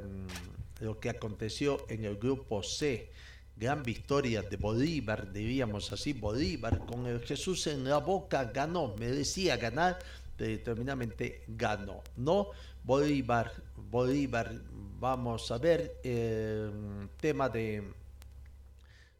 lo 0.79 0.99
que 0.99 1.09
aconteció 1.09 1.85
en 1.89 2.05
el 2.05 2.17
grupo 2.17 2.63
C. 2.63 3.11
Gran 3.61 3.83
victoria 3.83 4.41
de 4.41 4.57
Bolívar, 4.57 5.31
diríamos 5.31 5.91
así, 5.93 6.13
Bolívar 6.13 6.83
con 6.83 7.05
el 7.05 7.19
Jesús 7.21 7.67
en 7.67 7.83
la 7.83 7.99
boca 7.99 8.45
ganó, 8.45 8.95
merecía 8.97 9.55
ganar, 9.55 9.99
determinadamente 10.35 11.43
ganó, 11.47 12.01
¿no? 12.17 12.47
Bolívar, 12.83 13.53
Bolívar, 13.77 14.51
vamos 14.99 15.51
a 15.51 15.59
ver, 15.59 15.99
eh, 16.03 16.71
tema 17.19 17.49
de 17.49 17.83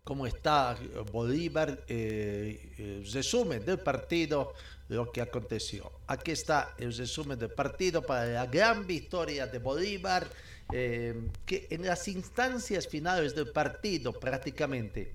cómo 0.03 0.25
está 0.25 0.75
Bolívar, 1.11 1.83
eh, 1.87 3.03
resumen 3.13 3.63
del 3.63 3.77
partido, 3.77 4.53
lo 4.87 5.11
que 5.11 5.21
aconteció. 5.21 5.91
Aquí 6.07 6.31
está 6.31 6.73
el 6.79 6.97
resumen 6.97 7.37
del 7.37 7.51
partido 7.51 8.01
para 8.01 8.25
la 8.25 8.47
gran 8.47 8.87
victoria 8.87 9.45
de 9.45 9.59
Bolívar, 9.59 10.27
que 10.71 11.67
en 11.69 11.85
las 11.85 12.07
instancias 12.07 12.87
finales 12.87 13.35
del 13.35 13.51
partido 13.51 14.13
prácticamente 14.13 15.13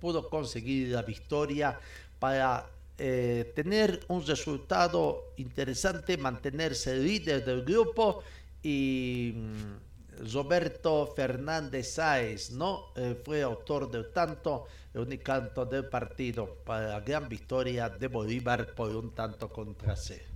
pudo 0.00 0.30
conseguir 0.30 0.88
la 0.88 1.02
victoria 1.02 1.78
para 2.18 2.66
eh, 2.96 3.52
tener 3.56 4.04
un 4.06 4.24
resultado 4.24 5.32
interesante, 5.36 6.16
mantenerse 6.16 6.96
líder 6.96 7.44
del 7.44 7.64
grupo 7.64 8.22
y 8.62 9.32
mm, 9.34 10.32
Roberto 10.32 11.12
Fernández 11.16 11.94
Sáez 11.94 12.52
no 12.52 12.92
eh, 12.94 13.20
fue 13.24 13.42
autor 13.42 13.90
del 13.90 14.12
tanto, 14.12 14.66
el 14.94 15.00
único 15.00 15.24
tanto 15.24 15.66
del 15.66 15.86
partido 15.86 16.46
para 16.64 16.86
la 16.86 17.00
gran 17.00 17.28
victoria 17.28 17.88
de 17.88 18.06
Bolívar 18.06 18.74
por 18.76 18.94
un 18.94 19.10
tanto 19.10 19.48
contra 19.48 19.96
cero. 19.96 20.33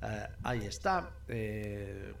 Eh, 0.00 0.26
ahí 0.44 0.66
está, 0.66 1.10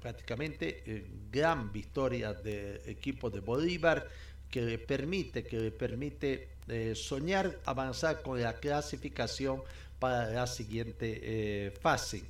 prácticamente 0.00 1.04
gran 1.30 1.72
victoria 1.72 2.32
del 2.32 2.80
equipo 2.86 3.30
de 3.30 3.40
Bolívar 3.40 4.08
que 4.50 4.62
le 4.62 4.78
permite, 4.78 5.44
que 5.44 5.58
le 5.58 5.70
permite 5.70 6.48
eh, 6.68 6.94
soñar 6.94 7.60
avanzar 7.64 8.22
con 8.22 8.40
la 8.40 8.54
clasificación 8.54 9.62
para 9.98 10.30
la 10.30 10.46
siguiente 10.46 11.20
eh, 11.22 11.70
fase. 11.80 12.22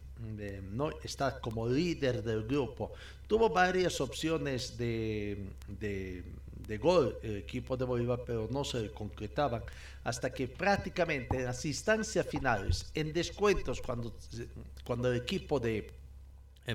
no 0.73 0.91
está 1.03 1.41
como 1.41 1.69
líder 1.69 2.23
del 2.23 2.45
grupo. 2.45 2.93
Tuvo 3.27 3.51
varias 3.51 4.01
opciones 4.01 4.77
de, 4.79 5.45
gol 6.77 7.19
el 7.23 7.39
equipo 7.39 7.77
de 7.77 7.87
Bolívar, 7.87 8.21
pero 8.27 8.49
no 8.51 8.65
se 8.65 8.91
concretaban 8.91 9.63
hasta 10.05 10.31
que 10.31 10.49
prácticamente 10.49 11.39
en 11.39 11.45
las 11.47 11.65
instancias 11.65 12.27
finales, 12.27 12.91
en 12.95 13.13
descuentos, 13.13 13.81
cuando, 13.81 14.15
cuando 14.85 15.11
el 15.11 15.23
equipo 15.23 15.59
de 15.59 15.91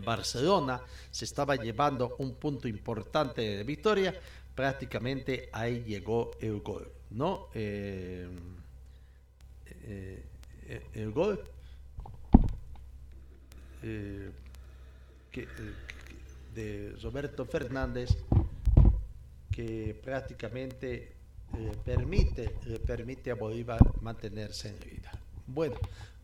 Barcelona 0.03 0.81
se 1.11 1.25
estaba 1.25 1.55
llevando 1.55 2.15
un 2.17 2.33
punto 2.35 2.67
importante 2.67 3.41
de 3.41 3.63
victoria, 3.63 4.19
prácticamente 4.55 5.49
ahí 5.51 5.83
llegó 5.83 6.31
el 6.39 6.59
gol, 6.61 6.91
¿no? 7.11 7.47
Eh, 7.53 8.27
eh, 9.85 10.23
eh, 10.67 10.87
el 10.93 11.11
gol 11.11 11.43
de 16.53 16.95
Roberto 17.01 17.45
Fernández 17.45 18.15
que 19.53 19.99
prácticamente 20.03 21.13
permite, 21.85 22.55
le 22.65 22.79
permite 22.79 23.31
a 23.31 23.35
Bolívar 23.35 23.79
mantenerse 24.01 24.69
en 24.69 24.79
vida. 24.79 25.11
Bueno, 25.45 25.75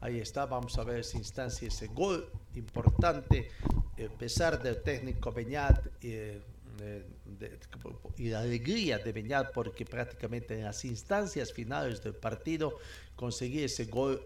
ahí 0.01 0.19
está, 0.19 0.45
vamos 0.47 0.77
a 0.79 0.83
ver 0.83 0.99
esa 0.99 1.17
instancia, 1.17 1.67
ese 1.67 1.87
gol 1.87 2.27
importante, 2.55 3.51
a 3.61 4.17
pesar 4.17 4.61
del 4.61 4.81
técnico 4.81 5.31
Beñat, 5.31 5.85
y 8.17 8.29
la 8.29 8.39
alegría 8.39 8.97
de 8.97 9.11
Beñat 9.11 9.51
porque 9.53 9.85
prácticamente 9.85 10.57
en 10.57 10.63
las 10.63 10.83
instancias 10.85 11.53
finales 11.53 12.01
del 12.01 12.15
partido 12.15 12.79
conseguí 13.15 13.63
ese 13.63 13.85
gol 13.85 14.25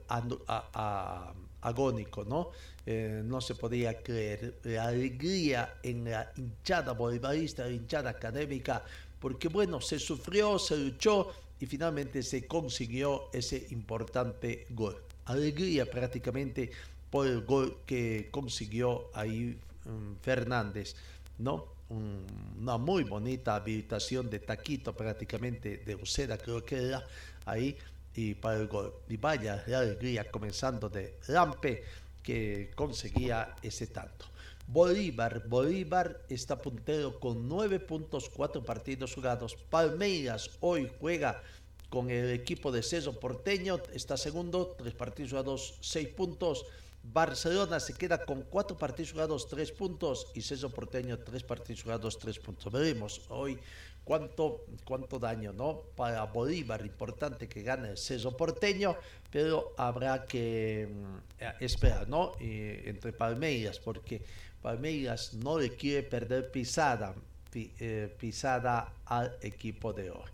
agónico, 1.61 2.23
¿no? 2.23 2.51
Eh, 2.85 3.21
no 3.23 3.39
se 3.39 3.55
podía 3.55 4.03
creer 4.03 4.55
la 4.63 4.87
alegría 4.87 5.75
en 5.83 6.03
la 6.03 6.31
hinchada 6.35 6.91
bolivarista, 6.91 7.63
la 7.63 7.71
hinchada 7.71 8.09
académica, 8.09 8.83
porque 9.19 9.47
bueno, 9.47 9.79
se 9.79 9.99
sufrió, 9.99 10.59
se 10.59 10.75
luchó 10.75 11.31
y 11.59 11.65
finalmente 11.65 12.21
se 12.23 12.45
consiguió 12.45 13.29
ese 13.31 13.67
importante 13.71 14.67
gol. 14.71 14.97
Alegría 15.25 15.89
prácticamente 15.89 16.69
por 17.09 17.25
el 17.27 17.45
gol 17.45 17.77
que 17.85 18.27
consiguió 18.31 19.09
ahí 19.13 19.57
mm, 19.85 20.15
Fernández, 20.21 20.95
¿no? 21.37 21.73
una 21.89 22.77
muy 22.77 23.03
bonita 23.03 23.55
habilitación 23.55 24.29
de 24.29 24.39
taquito 24.39 24.95
prácticamente 24.95 25.77
de 25.77 25.95
Uceda 25.95 26.37
creo 26.37 26.63
que 26.63 26.87
era 26.87 27.05
ahí 27.45 27.77
y 28.15 28.33
para 28.33 28.57
el 28.57 28.67
gol 28.67 28.93
y 29.09 29.17
vaya 29.17 29.63
la 29.67 29.79
alegría 29.79 30.29
comenzando 30.29 30.89
de 30.89 31.15
Lampe 31.27 31.83
que 32.23 32.71
conseguía 32.75 33.55
ese 33.61 33.87
tanto 33.87 34.25
Bolívar, 34.67 35.43
Bolívar 35.47 36.21
está 36.29 36.57
puntero 36.57 37.19
con 37.19 37.47
nueve 37.47 37.79
puntos, 37.79 38.29
cuatro 38.29 38.63
partidos 38.63 39.13
jugados. 39.13 39.55
Palmeiras 39.69 40.49
hoy 40.61 40.89
juega 40.99 41.43
con 41.89 42.09
el 42.09 42.31
equipo 42.31 42.71
de 42.71 42.81
Ceso 42.81 43.19
Porteño, 43.19 43.79
está 43.93 44.17
segundo, 44.17 44.73
tres 44.77 44.93
partidos 44.93 45.31
jugados, 45.31 45.75
seis 45.81 46.07
puntos. 46.07 46.65
Barcelona 47.03 47.81
se 47.81 47.93
queda 47.93 48.25
con 48.25 48.43
cuatro 48.43 48.77
partidos 48.77 49.11
jugados, 49.11 49.49
tres 49.49 49.71
puntos, 49.71 50.27
y 50.33 50.41
Ceso 50.41 50.69
Porteño, 50.71 51.19
tres 51.19 51.43
partidos 51.43 51.83
jugados, 51.83 52.17
tres 52.17 52.39
puntos. 52.39 52.71
Veremos 52.71 53.21
hoy 53.29 53.59
cuánto, 54.05 54.65
cuánto 54.85 55.19
daño, 55.19 55.51
¿no? 55.51 55.81
Para 55.95 56.23
Bolívar, 56.23 56.85
importante 56.85 57.49
que 57.49 57.61
gane 57.61 57.89
el 57.89 57.97
Ceso 57.97 58.35
Porteño, 58.35 58.95
pero 59.33 59.73
habrá 59.75 60.25
que 60.25 60.87
mm, 60.87 61.43
esperar, 61.59 62.07
¿no? 62.07 62.33
entre 62.39 63.11
Palmeiras, 63.11 63.79
porque 63.79 64.21
Palmeiras 64.61 65.33
no 65.33 65.59
le 65.59 65.71
quiere 65.71 66.03
perder 66.03 66.51
pisada, 66.51 67.13
eh, 67.53 68.15
pisada 68.17 68.93
al 69.05 69.35
equipo 69.41 69.91
de 69.91 70.11
hoy. 70.11 70.29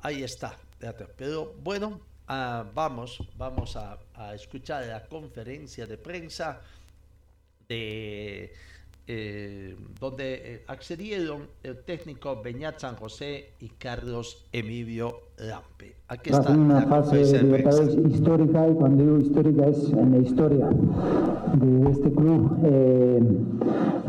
Ahí 0.00 0.22
está, 0.24 0.56
pero 1.16 1.54
bueno, 1.62 2.00
Ah, 2.30 2.62
vamos, 2.74 3.22
vamos 3.38 3.74
a, 3.74 3.98
escuchar 4.34 4.84
la 4.84 5.02
conferencia 5.06 5.86
de 5.86 5.96
prensa 5.96 6.60
de 7.66 8.52
eh, 9.10 9.74
donde 9.98 10.34
eh, 10.34 10.64
accedieron 10.66 11.48
el 11.62 11.78
técnico 11.78 12.42
Beñat 12.42 12.78
San 12.78 12.94
José 12.96 13.52
y 13.58 13.70
Carlos 13.70 14.46
Emilio 14.52 15.28
Lampe. 15.38 15.96
Aquí 16.08 16.28
está 16.28 16.50
una 16.50 16.82
fase 16.82 17.16
de 17.16 18.08
histórica 18.10 18.68
y 18.68 18.74
cuando 18.74 19.02
digo 19.04 19.18
histórica 19.18 19.66
es 19.66 19.78
en 19.92 20.12
la 20.12 20.18
historia 20.18 20.68
de 21.54 21.90
este 21.90 22.12
club. 22.12 22.58
Eh, 22.64 23.20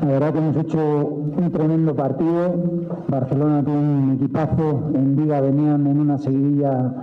la 0.01 0.07
verdad 0.07 0.33
que 0.33 0.39
hemos 0.39 0.57
hecho 0.57 1.28
un 1.39 1.51
tremendo 1.51 1.95
partido. 1.95 2.55
Barcelona 3.07 3.63
tiene 3.63 3.79
un 3.79 4.11
equipazo. 4.15 4.91
En 4.93 5.15
Viga 5.15 5.41
venían 5.41 5.87
en 5.87 5.99
una 5.99 6.17
seguidilla 6.17 6.93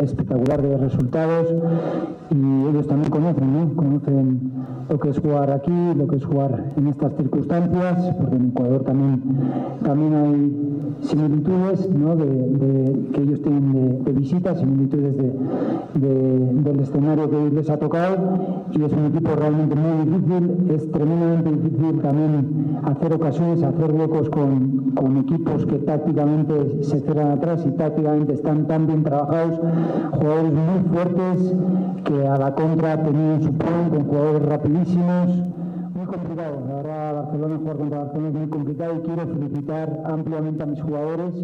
espectacular 0.00 0.62
de 0.62 0.76
resultados 0.78 1.54
y 2.30 2.68
ellos 2.68 2.86
también 2.86 3.10
conocen, 3.10 3.52
¿no? 3.52 3.74
Conocen 3.74 4.52
lo 4.88 4.98
que 4.98 5.10
es 5.10 5.18
jugar 5.18 5.50
aquí, 5.50 5.94
lo 5.96 6.06
que 6.06 6.16
es 6.16 6.24
jugar 6.24 6.72
en 6.76 6.86
estas 6.88 7.14
circunstancias, 7.14 8.14
porque 8.18 8.36
en 8.36 8.48
Ecuador 8.48 8.84
también, 8.84 9.22
también 9.82 10.14
hay 10.14 10.68
similitudes 11.00 11.88
¿no? 11.90 12.16
de, 12.16 13.10
que 13.12 13.22
ellos 13.22 13.42
tienen 13.42 14.04
de, 14.04 14.12
visitas, 14.12 14.58
similitudes 14.58 15.16
del 15.94 16.80
escenario 16.80 17.30
que 17.30 17.50
les 17.50 17.70
ha 17.70 17.76
tocado 17.76 18.16
y 18.72 18.82
es 18.82 18.92
un 18.92 19.06
equipo 19.06 19.34
realmente 19.36 19.74
muy 19.74 20.06
difícil, 20.06 20.70
es 20.70 20.90
tremendamente 20.90 21.50
difícil 21.50 22.00
también 22.00 22.80
hacer 22.84 23.12
ocasiones, 23.12 23.37
hacer 23.40 23.92
huecos 23.92 24.28
con, 24.30 25.18
equipos 25.18 25.64
que 25.66 25.78
tácticamente 25.78 26.82
se 26.82 27.00
cierran 27.00 27.32
atrás 27.32 27.64
y 27.66 27.70
tácticamente 27.70 28.34
están 28.34 28.66
tan 28.66 28.86
bien 28.86 29.04
trabajados, 29.04 29.60
jugadores 30.12 30.52
muy 30.52 30.80
fuertes 30.92 31.54
que 32.04 32.26
a 32.26 32.36
la 32.36 32.54
contra 32.54 33.02
tenían 33.02 33.42
su 33.42 33.52
plan 33.52 33.90
con 33.90 34.04
jugadores 34.04 34.42
rapidísimos 34.48 35.28
muy 35.94 36.06
complicado. 36.06 36.62
La 36.68 36.74
verdad, 36.76 37.14
Barcelona, 37.14 37.58
jugar 37.58 37.76
contra 37.76 37.98
Barcelona 37.98 38.28
es 38.28 38.34
muy 38.34 38.48
complicado 38.48 38.94
y 38.96 39.06
quiero 39.06 39.26
felicitar 39.26 40.02
ampliamente 40.04 40.62
a 40.62 40.66
mis 40.66 40.82
jugadores. 40.82 41.34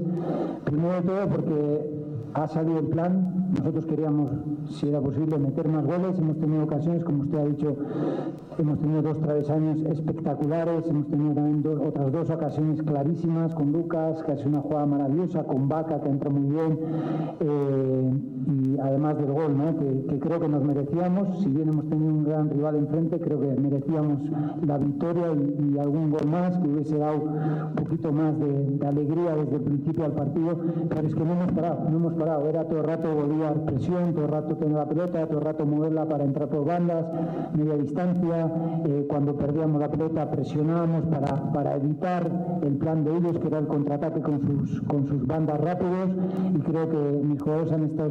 Primero 0.65 0.95
de 0.95 1.03
todo 1.03 1.29
porque 1.29 2.05
ha 2.35 2.49
salido 2.49 2.79
el 2.81 2.87
plan. 2.87 3.34
Nosotros 3.59 3.87
queríamos, 3.87 4.31
si 4.69 4.89
era 4.89 5.01
posible, 5.01 5.39
meter 5.39 5.69
más 5.69 5.87
goles. 5.87 6.19
Hemos 6.19 6.39
tenido 6.39 6.65
ocasiones, 6.65 7.05
como 7.05 7.23
usted 7.23 7.39
ha 7.39 7.45
dicho, 7.45 7.77
hemos 8.59 8.79
tenido 8.79 9.03
dos 9.03 9.21
travesaños 9.21 9.81
espectaculares. 9.83 10.87
Hemos 10.89 11.07
tenido 11.09 11.35
también 11.35 11.81
otras 11.87 12.13
dos 12.13 12.31
ocasiones 12.31 12.83
clarísimas 12.83 13.55
con 13.55 13.73
Lucas, 13.73 14.23
que 14.23 14.33
ha 14.33 14.37
sido 14.37 14.51
una 14.51 14.61
jugada 14.61 14.87
maravillosa, 14.87 15.45
con 15.45 15.69
Vaca, 15.69 16.01
que 16.01 16.09
entra 16.09 16.31
muy 16.31 16.51
bien. 16.51 16.79
Eh, 17.41 18.13
además 18.83 19.17
del 19.19 19.33
gol, 19.33 19.57
¿no? 19.57 19.77
que, 19.79 20.19
creo 20.19 20.41
que 20.41 20.49
nos 20.49 20.63
merecíamos, 20.63 21.43
si 21.43 21.51
bien 21.51 21.69
hemos 21.69 21.89
tenido 21.89 22.13
un 22.13 22.25
gran 22.25 22.51
rival 22.51 22.77
enfrente, 22.77 23.21
creo 23.21 23.41
que 23.41 23.49
merecíamos 23.61 24.19
la 24.67 24.79
victoria 24.79 25.27
y, 25.33 25.79
algún 25.79 26.11
gol 26.11 26.27
más 26.29 26.57
que 26.59 26.69
hubiese 26.69 26.97
dado 26.97 27.23
un 27.23 27.75
poquito 27.75 28.13
más 28.13 28.39
de, 28.39 28.87
alegría 28.87 29.35
desde 29.35 29.57
el 29.57 29.63
principio 29.63 30.05
al 30.05 30.13
partido, 30.13 30.57
pero 30.89 31.07
es 31.07 31.15
que 31.15 31.25
no 31.25 31.33
hemos 31.33 31.53
parado, 31.53 31.91
no 31.91 31.97
hemos 31.97 32.15
parado, 32.15 32.49
era 32.49 32.65
todo 32.65 32.79
el 32.79 32.85
rato 32.85 33.15
volver 33.15 33.65
presión, 33.65 34.15
todo 34.15 34.25
el 34.25 34.31
rato 34.31 34.57
tener 34.57 34.75
la 34.75 34.87
pelota, 34.87 35.27
todo 35.27 35.39
el 35.39 35.45
rato 35.45 35.67
moverla 35.67 36.07
para 36.07 36.25
entrar 36.25 36.49
por 36.49 36.65
bandas, 36.65 37.07
media 37.55 37.75
distancia, 37.75 38.53
eh, 38.85 39.07
cuando 39.09 39.37
perdíamos 39.37 39.81
la 39.81 39.91
pelota 39.91 40.31
presionábamos 40.31 41.05
para, 41.07 41.53
para 41.53 41.77
evitar 41.77 42.31
el 42.63 42.77
plan 42.77 43.05
de 43.05 43.17
ellos, 43.17 43.39
que 43.39 43.49
era 43.49 43.59
el 43.59 43.67
contraataque 43.67 44.21
con 44.21 44.41
sus, 44.41 44.81
con 44.83 45.07
sus 45.07 45.27
bandas 45.27 45.61
rápidos, 45.61 46.11
y 46.55 46.59
creo 46.61 46.89
que 46.89 47.23
mis 47.25 47.43
jugadores 47.43 47.73
han 47.73 47.85
estado 47.85 48.09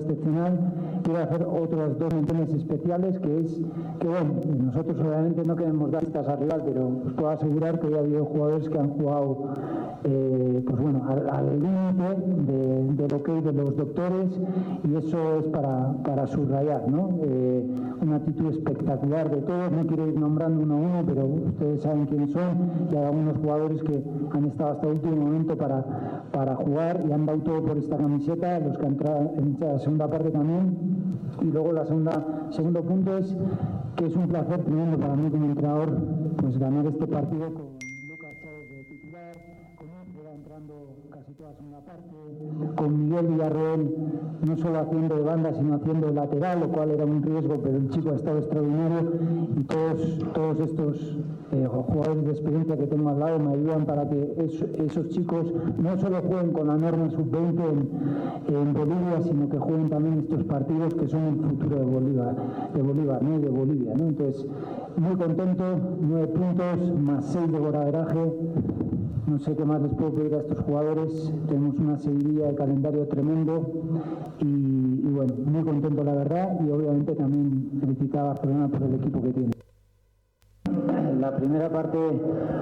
excepcional. 0.53 1.01
Quiero 1.03 1.19
hacer 1.19 1.43
otras 1.43 1.99
dos 1.99 2.13
menciones 2.13 2.49
especiales, 2.49 3.19
que 3.19 3.39
es 3.39 3.61
que, 3.99 4.07
bueno, 4.07 4.33
nosotros 4.65 4.97
obviamente 4.99 5.43
no 5.43 5.55
queremos 5.55 5.91
dar 5.91 6.03
estas 6.03 6.27
al 6.27 6.39
rival, 6.39 6.61
pero 6.65 6.87
os 6.87 7.13
puedo 7.13 7.29
asegurar 7.29 7.79
que 7.79 7.95
ha 7.95 7.99
habido 7.99 8.25
jugadores 8.25 8.69
que 8.69 8.79
han 8.79 8.89
jugado, 8.89 9.53
eh, 10.05 10.63
pues 10.65 10.81
bueno, 10.81 11.05
al 11.07 11.59
límite 11.61 13.03
de, 13.03 13.07
lo 13.07 13.23
que 13.23 13.31
hay 13.31 13.41
de 13.41 13.53
los 13.53 13.75
doctores, 13.75 14.39
y 14.83 14.95
eso 14.95 15.39
es 15.39 15.45
para, 15.45 15.93
para 16.03 16.27
subrayar, 16.27 16.89
¿no? 16.89 17.09
Eh, 17.23 17.65
una 18.01 18.17
actitud 18.17 18.49
espectacular 18.51 19.29
de 19.29 19.41
todos, 19.41 19.71
no 19.71 19.85
quiero 19.87 20.07
ir 20.07 20.19
nombrando 20.19 20.63
uno 20.63 20.73
a 20.73 20.77
uno, 20.77 21.03
pero 21.05 21.25
ustedes 21.25 21.81
saben 21.81 22.05
quiénes 22.05 22.31
son, 22.31 22.71
y 22.91 22.95
hay 22.95 23.03
algunos 23.03 23.37
jugadores 23.37 23.81
que 23.83 24.03
han 24.31 24.45
estado 24.45 24.71
hasta 24.71 24.87
el 24.87 24.93
último 24.93 25.15
momento 25.15 25.57
para, 25.57 26.23
para 26.31 26.55
jugar 26.55 27.03
y 27.07 27.11
han 27.11 27.25
dado 27.25 27.39
todo 27.39 27.63
por 27.63 27.77
esta 27.77 27.97
camiseta, 27.97 28.59
los 28.59 28.77
que 28.77 28.85
han 28.85 28.91
entrado 28.93 29.31
en 29.37 29.57
la 29.59 29.79
segunda 29.79 30.09
parte 30.09 30.31
también. 30.31 30.77
Y 31.41 31.45
luego 31.45 31.71
la 31.71 31.85
segunda, 31.85 32.47
segundo 32.51 32.81
punto 32.81 33.17
es 33.17 33.35
que 33.95 34.05
es 34.05 34.15
un 34.15 34.27
placer 34.27 34.63
tremendo 34.63 34.97
para 34.97 35.15
mí 35.15 35.29
como 35.29 35.45
entrenador 35.45 35.97
pues 36.37 36.57
ganar 36.57 36.85
este 36.85 37.07
partido 37.07 37.53
con 37.53 37.82
con 42.75 43.09
Miguel 43.09 43.27
Villarreal 43.27 43.89
no 44.45 44.57
solo 44.57 44.79
haciendo 44.79 45.15
de 45.15 45.21
banda 45.21 45.53
sino 45.53 45.75
haciendo 45.75 46.07
de 46.07 46.13
lateral, 46.13 46.59
lo 46.59 46.69
cual 46.69 46.91
era 46.91 47.05
un 47.05 47.23
riesgo, 47.23 47.59
pero 47.63 47.77
el 47.77 47.89
chico 47.89 48.11
ha 48.11 48.15
estado 48.15 48.39
extraordinario 48.39 49.13
y 49.57 49.63
todos, 49.63 50.19
todos 50.33 50.59
estos 50.59 51.17
eh, 51.51 51.67
jugadores 51.67 52.25
de 52.25 52.31
experiencia 52.31 52.77
que 52.77 52.87
tengo 52.87 53.09
al 53.09 53.19
lado 53.19 53.39
me 53.39 53.53
ayudan 53.53 53.85
para 53.85 54.09
que 54.09 54.35
esos 54.85 55.09
chicos 55.09 55.53
no 55.77 55.97
solo 55.97 56.21
jueguen 56.21 56.51
con 56.51 56.67
la 56.67 56.77
norma 56.77 57.09
sub-20 57.11 57.63
en, 58.47 58.73
Bolivia, 58.73 59.21
sino 59.21 59.49
que 59.49 59.57
jueguen 59.57 59.89
también 59.89 60.19
estos 60.19 60.43
partidos 60.43 60.93
que 60.95 61.07
son 61.07 61.27
el 61.27 61.35
futuro 61.35 61.77
de 61.77 61.85
Bolívar, 61.85 62.35
de 62.73 62.81
Bolívar 62.81 63.23
¿no? 63.23 63.39
de 63.39 63.49
Bolivia. 63.49 63.93
¿no? 63.95 64.07
Entonces, 64.07 64.45
muy 64.97 65.15
contento, 65.15 65.63
nueve 66.01 66.27
puntos 66.27 66.99
más 66.99 67.25
seis 67.25 67.51
de 67.51 67.59
goraveraje. 67.59 68.33
No 69.27 69.39
sé 69.39 69.55
qué 69.55 69.63
más 69.63 69.81
les 69.81 69.93
puedo 69.93 70.13
pedir 70.13 70.35
a 70.35 70.39
estos 70.39 70.59
jugadores. 70.59 71.33
Tenemos 71.47 71.77
una 71.79 71.97
seguidilla 71.97 72.47
de 72.47 72.55
calendario 72.55 73.07
tremendo 73.07 73.71
y, 74.39 75.01
bueno, 75.01 75.33
muy 75.45 75.63
contento 75.63 76.03
la 76.03 76.13
verdad 76.13 76.59
y 76.65 76.69
obviamente 76.69 77.15
también 77.15 77.71
felicitar 77.79 78.21
a 78.21 78.27
Barcelona 78.29 78.67
por 78.67 78.83
el 78.83 78.95
equipo 78.95 79.21
que 79.21 79.29
tiene. 79.31 79.53
La 81.19 81.37
primera 81.37 81.69
parte 81.69 81.97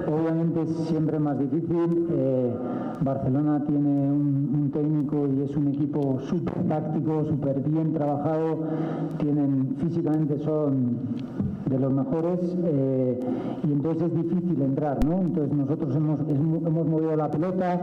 obviamente 0.06 0.62
es 0.62 0.70
siempre 0.86 1.18
más 1.18 1.38
difícil. 1.38 2.06
Eh, 2.12 2.54
Barcelona 3.00 3.64
tiene 3.66 4.12
un, 4.12 4.70
técnico 4.72 5.26
y 5.26 5.42
es 5.42 5.56
un 5.56 5.68
equipo 5.68 6.20
súper 6.20 6.62
táctico, 6.68 7.24
súper 7.24 7.60
bien 7.60 7.92
trabajado. 7.92 8.60
Tienen 9.18 9.74
físicamente 9.78 10.38
son 10.38 10.98
de 11.72 11.78
los 11.78 11.92
mejores 11.92 12.40
eh, 12.64 13.18
y 13.62 13.72
entonces 13.72 14.02
es 14.04 14.14
difícil 14.14 14.62
entrar, 14.62 15.04
¿no? 15.04 15.20
Entonces 15.20 15.52
nosotros 15.56 15.96
hemos, 15.96 16.20
hemos 16.28 16.86
movido 16.86 17.16
la 17.16 17.30
pelota, 17.30 17.80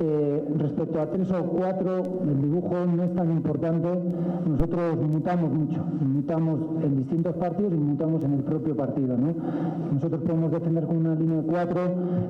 eh, 0.00 0.44
respecto 0.58 1.00
a 1.00 1.06
tres 1.10 1.30
o 1.32 1.42
cuatro, 1.44 2.02
el 2.22 2.42
dibujo 2.42 2.74
no 2.86 3.02
es 3.02 3.14
tan 3.14 3.30
importante, 3.30 3.88
nosotros 4.46 4.96
mutamos 5.08 5.52
mucho, 5.52 5.84
mutamos 6.00 6.60
en 6.82 6.96
distintos 6.96 7.36
partidos 7.36 7.72
y 7.72 7.76
mutamos 7.76 8.24
en 8.24 8.32
el 8.34 8.42
propio 8.42 8.76
partido, 8.76 9.16
¿no? 9.16 9.34
Nosotros 9.92 10.22
podemos 10.22 10.50
defender 10.50 10.84
con 10.84 10.96
una 10.98 11.14
línea 11.14 11.42
de 11.42 11.46
cuatro, 11.46 11.80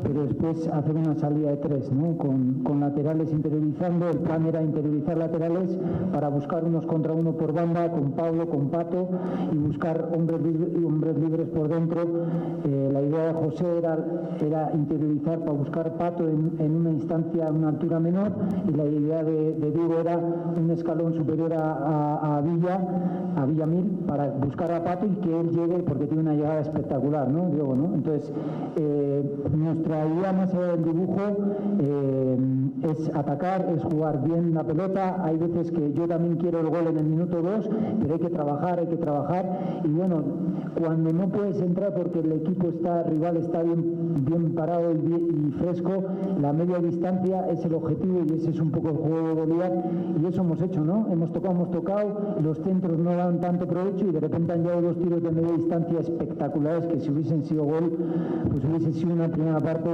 pero 0.02 0.26
después 0.26 0.68
hacer 0.68 0.94
una 0.94 1.14
salida 1.14 1.50
de 1.50 1.56
tres, 1.56 1.90
¿no? 1.92 2.16
Con, 2.18 2.62
con 2.62 2.80
laterales 2.80 3.32
interiorizando, 3.32 4.08
el 4.10 4.18
plan 4.18 4.46
era 4.46 4.62
interiorizar 4.62 5.16
laterales 5.16 5.78
para 6.12 6.28
buscar 6.28 6.64
unos 6.64 6.86
contra 6.86 7.12
uno 7.12 7.32
por 7.32 7.52
banda, 7.52 7.90
con 7.90 8.12
Pablo, 8.12 8.48
con 8.48 8.68
Pato, 8.68 9.08
y 9.52 9.56
buscar 9.56 10.10
hombres 10.14 10.26
hombres 10.26 10.56
libres 11.00 11.48
por 11.48 11.68
dentro. 11.68 12.02
Eh, 12.64 12.90
la 12.92 13.02
idea 13.02 13.26
de 13.28 13.32
José 13.34 13.64
era, 13.78 13.98
era 14.40 14.70
interiorizar 14.74 15.38
para 15.40 15.52
buscar 15.52 15.96
Pato 15.96 16.26
en, 16.28 16.76
una 16.76 16.90
instancia, 16.90 17.48
a 17.48 17.52
una 17.52 17.68
altura 17.68 18.00
menor, 18.00 18.32
y 18.68 18.72
la 18.72 18.84
idea 18.84 19.22
de, 19.22 19.52
Diego 19.52 19.98
era 20.00 20.18
un 20.18 20.70
escalón 20.70 21.14
superior 21.14 21.52
a, 21.52 22.36
a, 22.36 22.40
Villa, 22.40 22.80
a 23.36 23.44
Villamil, 23.44 23.98
para 24.06 24.30
buscar 24.30 24.72
a 24.72 24.84
Pato 24.84 25.06
y 25.06 25.16
que 25.16 25.40
él 25.40 25.50
llegue, 25.50 25.82
porque 25.82 26.06
tiene 26.06 26.22
una 26.22 26.34
llegada 26.34 26.60
espectacular, 26.60 27.28
¿no? 27.28 27.50
Diego, 27.50 27.74
¿no? 27.74 27.94
Entonces, 27.94 28.32
eh, 28.76 29.36
nuestra 29.54 30.06
idea 30.06 30.32
más 30.32 30.54
allá 30.54 30.72
del 30.72 30.84
dibujo 30.84 31.20
eh, 31.80 32.36
es 32.82 33.10
atacar, 33.14 33.66
es 33.74 33.82
jugar 33.84 34.22
bien 34.22 34.54
la 34.54 34.64
pelota. 34.64 35.22
Hay 35.24 35.36
veces 35.36 35.70
que 35.70 35.92
yo 35.92 36.06
también 36.06 36.36
quiero 36.36 36.60
el 36.60 36.68
gol 36.68 36.86
en 36.88 36.98
el 36.98 37.04
minuto 37.04 37.42
2, 37.42 37.68
pero 38.00 38.14
hay 38.14 38.20
que 38.20 38.30
trabajar, 38.30 38.78
hay 38.78 38.86
que 38.86 38.96
trabajar. 38.96 39.80
Y 39.84 39.88
bueno, 39.88 40.22
cuando 40.78 41.12
no 41.12 41.28
puedes 41.28 41.60
entrar 41.60 41.94
porque 41.94 42.20
el 42.20 42.32
equipo 42.32 42.68
está, 42.68 43.02
rival 43.04 43.36
está 43.38 43.62
bien, 43.62 44.24
bien 44.24 44.54
parado 44.54 44.92
y, 44.92 45.50
fresco, 45.58 46.04
la 46.40 46.52
media 46.52 46.78
distancia 46.78 47.48
es 47.48 47.64
el 47.64 47.74
objetivo 47.74 48.20
y 48.28 48.34
ese 48.34 48.50
es 48.50 48.60
un 48.60 48.70
poco 48.70 48.88
el 48.90 48.96
juego 48.96 49.28
de 49.28 49.34
Bolívar 49.34 49.72
y 50.22 50.26
eso 50.26 50.42
hemos 50.42 50.60
hecho, 50.60 50.84
¿no? 50.84 51.06
Hemos 51.10 51.32
tocado, 51.32 51.54
hemos 51.54 51.70
tocado, 51.70 52.36
los 52.42 52.58
centros 52.58 52.98
no 52.98 53.14
dan 53.16 53.40
tanto 53.40 53.66
provecho 53.66 54.06
y 54.06 54.12
de 54.12 54.20
repente 54.20 54.52
han 54.52 54.62
llegado 54.62 54.82
dos 54.82 54.98
tiros 54.98 55.22
de 55.22 55.30
media 55.30 55.52
distancia 55.52 56.00
espectaculares 56.00 56.86
que 56.86 57.00
si 57.00 57.10
hubiesen 57.10 57.42
sido 57.44 57.64
gol, 57.64 57.96
pues 58.50 58.64
hubiese 58.64 58.92
sido 58.92 59.14
una 59.14 59.28
primera 59.28 59.58
parte 59.60 59.90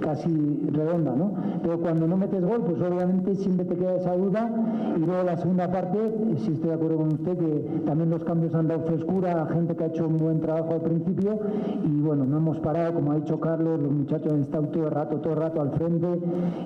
casi 0.00 0.30
redonda, 0.72 1.14
¿no? 1.16 1.32
Pero 1.62 1.80
cuando 1.80 2.06
no 2.06 2.16
metes 2.16 2.44
gol, 2.44 2.62
pues 2.62 2.80
obviamente 2.80 3.34
siempre 3.34 3.64
te 3.64 3.74
queda 3.74 3.96
esa 3.96 4.16
duda 4.16 4.50
y 4.96 5.00
luego 5.00 5.22
la 5.24 5.36
segunda 5.36 5.70
parte, 5.70 5.98
si 6.36 6.52
estoy 6.52 6.68
de 6.68 6.74
acuerdo 6.74 6.98
con 6.98 7.12
usted, 7.12 7.36
que 7.36 7.82
también 7.86 8.10
los 8.10 8.22
cambios 8.24 8.54
han 8.54 8.68
dado 8.68 8.82
frescura 8.82 9.42
a 9.42 9.46
gente 9.46 9.74
que 9.74 9.84
ha 9.84 9.86
hecho 9.88 9.95
un 10.04 10.18
buen 10.18 10.40
trabajo 10.40 10.74
al 10.74 10.80
principio 10.82 11.38
y 11.84 12.00
bueno, 12.00 12.24
no 12.24 12.38
hemos 12.38 12.58
parado, 12.58 12.94
como 12.94 13.12
ha 13.12 13.16
dicho 13.16 13.40
Carlos, 13.40 13.80
los 13.80 13.92
muchachos 13.92 14.32
han 14.32 14.40
estado 14.40 14.68
todo 14.68 14.84
el 14.86 14.90
rato, 14.90 15.16
todo 15.16 15.32
el 15.32 15.38
rato 15.38 15.60
al 15.60 15.70
frente 15.72 16.06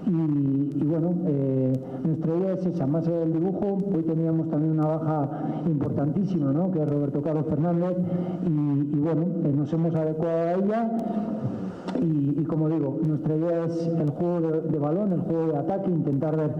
y, 0.07 0.85
bueno, 0.85 1.15
eh, 1.27 1.73
nuestra 2.05 2.37
idea 2.37 2.53
es 2.55 2.67
esa, 2.67 2.87
más 2.87 3.07
allá 3.07 3.19
del 3.19 3.33
dibujo, 3.33 3.79
hoy 3.95 4.03
teníamos 4.03 4.49
también 4.49 4.73
una 4.73 4.87
baja 4.87 5.29
importantísima, 5.67 6.53
¿no? 6.53 6.71
que 6.71 6.83
es 6.83 6.89
Roberto 6.89 7.23
Carlos 7.23 7.47
Fernández 7.49 7.97
y, 8.47 8.97
bueno, 8.99 9.23
eh, 9.45 9.53
nos 9.55 9.73
hemos 9.73 9.95
adecuado 9.95 10.39
a 10.39 10.53
ella 10.55 10.91
y, 12.01 12.45
como 12.45 12.69
digo, 12.69 12.99
nuestra 13.07 13.37
idea 13.37 13.65
es 13.67 13.87
el 13.87 14.11
juego 14.11 14.41
de, 14.41 14.79
balón, 14.79 15.13
el 15.13 15.21
juego 15.21 15.53
de 15.53 15.59
ataque, 15.59 15.91
intentar 15.91 16.37
ver 16.37 16.51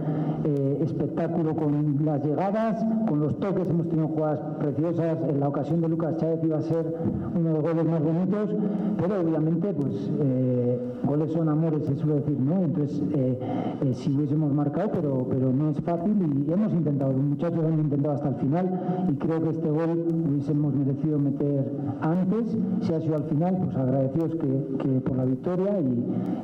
eh, 0.43 0.79
espectáculo 0.83 1.55
con 1.55 1.99
las 2.03 2.23
llegadas, 2.23 2.83
con 3.07 3.21
los 3.21 3.39
toques. 3.39 3.67
Hemos 3.67 3.87
tenido 3.87 4.07
jugadas 4.09 4.39
preciosas. 4.59 5.17
En 5.29 5.39
la 5.39 5.47
ocasión 5.47 5.81
de 5.81 5.89
Lucas 5.89 6.17
Chávez 6.17 6.43
iba 6.43 6.57
a 6.57 6.61
ser 6.61 6.95
uno 7.35 7.49
de 7.49 7.53
los 7.55 7.63
goles 7.63 7.85
más 7.85 8.03
bonitos, 8.03 8.49
pero 8.97 9.21
obviamente, 9.21 9.73
pues 9.73 10.11
eh, 10.19 10.79
goles 11.03 11.31
son 11.31 11.49
amores, 11.49 11.85
se 11.85 11.95
suele 11.95 12.15
decir, 12.15 12.39
¿no? 12.39 12.63
Entonces, 12.63 13.01
eh, 13.13 13.93
si 13.93 14.15
hubiésemos 14.15 14.53
marcado, 14.53 14.91
pero, 14.91 15.27
pero 15.29 15.51
no 15.51 15.69
es 15.69 15.81
fácil 15.81 16.45
y 16.47 16.51
hemos 16.51 16.73
intentado. 16.73 17.13
Los 17.13 17.23
muchachos 17.23 17.63
han 17.65 17.79
intentado 17.79 18.15
hasta 18.15 18.29
el 18.29 18.35
final 18.35 18.79
y 19.09 19.15
creo 19.15 19.41
que 19.41 19.49
este 19.49 19.69
gol 19.69 20.05
hubiésemos 20.29 20.73
merecido 20.73 21.19
meter 21.19 21.71
antes. 22.01 22.57
Si 22.81 22.93
ha 22.93 22.99
sido 22.99 23.15
al 23.15 23.23
final, 23.23 23.57
pues 23.63 23.75
agradecidos 23.75 24.35
que 24.35 25.01
por 25.11 25.17
la 25.17 25.25
victoria 25.25 25.77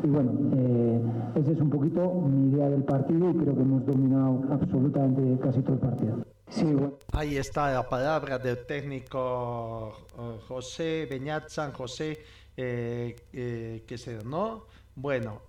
y, 0.04 0.08
bueno, 0.08 0.34
eh, 0.58 1.02
esa 1.40 1.52
es 1.52 1.60
un 1.62 1.70
poquito 1.70 2.12
mi 2.12 2.54
idea 2.54 2.70
del 2.70 2.84
partido 2.84 3.30
y 3.30 3.34
creo 3.36 3.56
que 3.56 3.62
hemos 3.62 3.86
dominado 3.86 4.44
absolutamente 4.52 5.42
casi 5.42 5.62
todo 5.62 5.74
el 5.74 5.80
partido. 5.80 6.98
Ahí 7.14 7.38
está 7.38 7.72
la 7.72 7.88
palabra 7.88 8.38
del 8.38 8.66
técnico 8.66 9.94
eh, 10.20 10.40
José 10.48 11.08
Beñat 11.10 11.48
San 11.48 11.72
José, 11.72 12.18
eh, 12.58 13.16
que 13.32 13.98
se 13.98 14.24
¿no? 14.26 14.66
Bueno, 14.96 15.42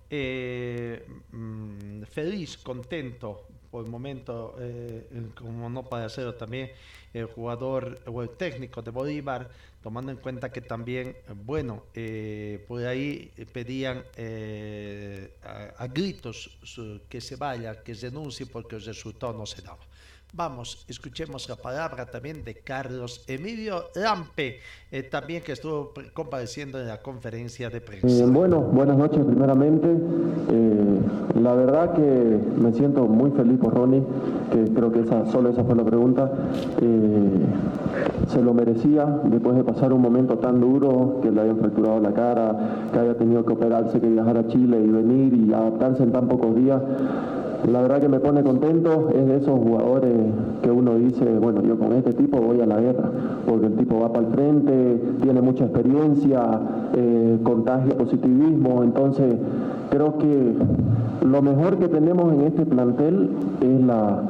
mm, 1.31 2.03
feliz, 2.03 2.57
contento 2.57 3.47
por 3.69 3.85
el 3.85 3.91
momento, 3.91 4.55
como 5.35 5.69
no 5.69 5.83
puede 5.83 6.05
hacerlo 6.05 6.35
también 6.35 6.71
el 7.13 7.25
jugador 7.25 7.99
o 8.05 8.21
el 8.21 8.29
técnico 8.29 8.81
de 8.81 8.91
Bolívar, 8.91 9.49
tomando 9.81 10.11
en 10.11 10.17
cuenta 10.17 10.51
que 10.51 10.61
también, 10.61 11.15
bueno, 11.45 11.85
eh, 11.93 12.63
por 12.67 12.85
ahí 12.85 13.31
pedían 13.53 14.03
eh, 14.15 15.33
a, 15.43 15.87
gritos 15.87 16.57
que 17.07 17.21
se 17.21 17.35
vaya, 17.35 17.81
que 17.81 17.95
se 17.95 18.09
denuncie 18.09 18.45
porque 18.45 18.75
el 18.75 18.83
resultado 18.83 19.33
no 19.33 19.45
se 19.45 19.61
daba. 19.61 19.88
Vamos, 20.31 20.85
escuchemos 20.87 21.49
la 21.49 21.55
palabra 21.55 22.05
también 22.05 22.43
de 22.43 22.53
Carlos 22.53 23.23
Emilio 23.27 23.85
Lampe, 23.95 24.59
eh, 24.91 25.01
también 25.01 25.41
que 25.41 25.53
estuvo 25.53 25.91
compareciendo 26.13 26.79
en 26.79 26.87
la 26.87 27.01
conferencia 27.01 27.71
de 27.71 27.81
prensa. 27.81 28.07
Eh, 28.07 28.27
bueno, 28.27 28.61
buenas 28.61 28.95
noches 28.95 29.25
primeramente. 29.25 29.87
Eh, 29.89 30.99
la 31.41 31.55
verdad 31.55 31.93
que 31.93 32.39
me 32.61 32.71
siento 32.73 33.07
muy 33.07 33.31
feliz 33.31 33.57
por 33.57 33.73
Ronnie, 33.73 34.03
que 34.51 34.71
creo 34.71 34.91
que 34.91 35.03
solo 35.31 35.49
esa 35.49 35.63
fue 35.63 35.75
la 35.75 35.83
pregunta. 35.83 36.31
se 38.27 38.41
lo 38.43 38.53
merecía 38.53 39.05
después 39.23 39.57
de 39.57 39.63
pasar 39.63 39.91
un 39.93 40.01
momento 40.01 40.37
tan 40.37 40.61
duro, 40.61 41.19
que 41.23 41.31
le 41.31 41.41
hayan 41.41 41.57
fracturado 41.57 41.99
la 41.99 42.13
cara, 42.13 42.89
que 42.93 42.99
haya 42.99 43.17
tenido 43.17 43.43
que 43.43 43.53
operarse, 43.53 43.99
que 43.99 44.07
viajar 44.07 44.37
a 44.37 44.47
Chile 44.47 44.79
y 44.79 44.89
venir 44.89 45.33
y 45.33 45.53
adaptarse 45.53 46.03
en 46.03 46.11
tan 46.11 46.27
pocos 46.27 46.55
días 46.55 46.81
la 47.67 47.81
verdad 47.81 47.99
que 47.99 48.07
me 48.07 48.19
pone 48.19 48.41
contento, 48.41 49.09
es 49.13 49.27
de 49.27 49.37
esos 49.37 49.59
jugadores 49.59 50.11
que 50.61 50.71
uno 50.71 50.95
dice, 50.95 51.25
bueno, 51.39 51.61
yo 51.61 51.77
con 51.77 51.93
este 51.93 52.13
tipo 52.13 52.39
voy 52.39 52.61
a 52.61 52.65
la 52.65 52.79
guerra, 52.79 53.11
porque 53.47 53.67
el 53.67 53.75
tipo 53.75 53.99
va 53.99 54.13
para 54.13 54.27
el 54.27 54.33
frente, 54.33 55.01
tiene 55.21 55.41
mucha 55.41 55.65
experiencia, 55.65 56.41
eh, 56.95 57.37
contagia 57.43 57.97
positivismo, 57.97 58.83
entonces 58.83 59.35
creo 59.89 60.17
que 60.17 60.53
lo 61.25 61.41
mejor 61.41 61.77
que 61.77 61.89
tenemos 61.89 62.33
en 62.33 62.41
este 62.41 62.65
plantel 62.65 63.29
es 63.61 63.81
la, 63.81 64.23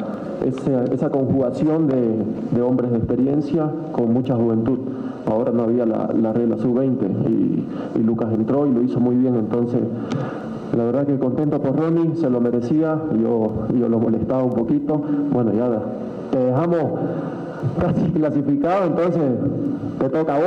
esa, 0.92 1.10
conjugación 1.10 1.88
de, 1.88 2.62
hombres 2.62 2.92
de 2.92 2.98
experiencia 2.98 3.70
con 3.92 4.12
mucha 4.12 4.36
juventud. 4.36 4.80
Ahora 5.28 5.52
no 5.52 5.63
había 5.63 5.86
la, 5.86 6.34
regla 6.34 6.58
sub-20 6.58 7.30
y, 7.30 8.00
y 8.00 8.04
Lucas 8.04 8.30
entró 8.34 8.65
y 8.65 8.74
lo 8.74 8.82
hizo 8.82 9.00
muy 9.00 9.15
bien, 9.15 9.36
entonces 9.36 9.82
la 10.76 10.84
verdad 10.84 11.06
que 11.06 11.18
contento 11.18 11.60
por 11.62 11.76
Ronnie, 11.76 12.16
se 12.16 12.30
lo 12.30 12.40
merecía, 12.40 12.98
yo, 13.22 13.68
yo 13.78 13.90
lo 13.90 14.00
molestaba 14.00 14.44
un 14.44 14.54
poquito. 14.54 15.02
Bueno, 15.32 15.52
ya 15.54 15.68
te 16.32 16.38
dejamos 16.38 16.84
casi 17.80 18.12
clasificado, 18.14 18.88
entonces 18.88 19.24
te 20.00 20.10
toca 20.10 20.36
a. 20.36 20.40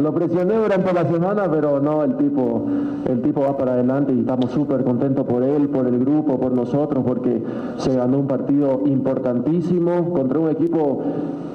Lo 0.00 0.12
presioné 0.12 0.56
durante 0.56 0.92
la 0.92 1.06
semana, 1.06 1.50
pero 1.50 1.80
no, 1.80 2.04
el 2.04 2.16
tipo, 2.16 2.66
el 3.06 3.22
tipo 3.22 3.42
va 3.42 3.56
para 3.56 3.72
adelante 3.72 4.12
y 4.12 4.20
estamos 4.20 4.50
súper 4.50 4.84
contentos 4.84 5.26
por 5.26 5.42
él, 5.42 5.68
por 5.68 5.86
el 5.86 5.98
grupo, 5.98 6.38
por 6.38 6.52
nosotros, 6.52 7.04
porque 7.06 7.42
se 7.76 7.94
ganó 7.94 8.18
un 8.18 8.26
partido 8.26 8.82
importantísimo 8.86 10.12
contra 10.12 10.38
un 10.38 10.50
equipo 10.50 11.02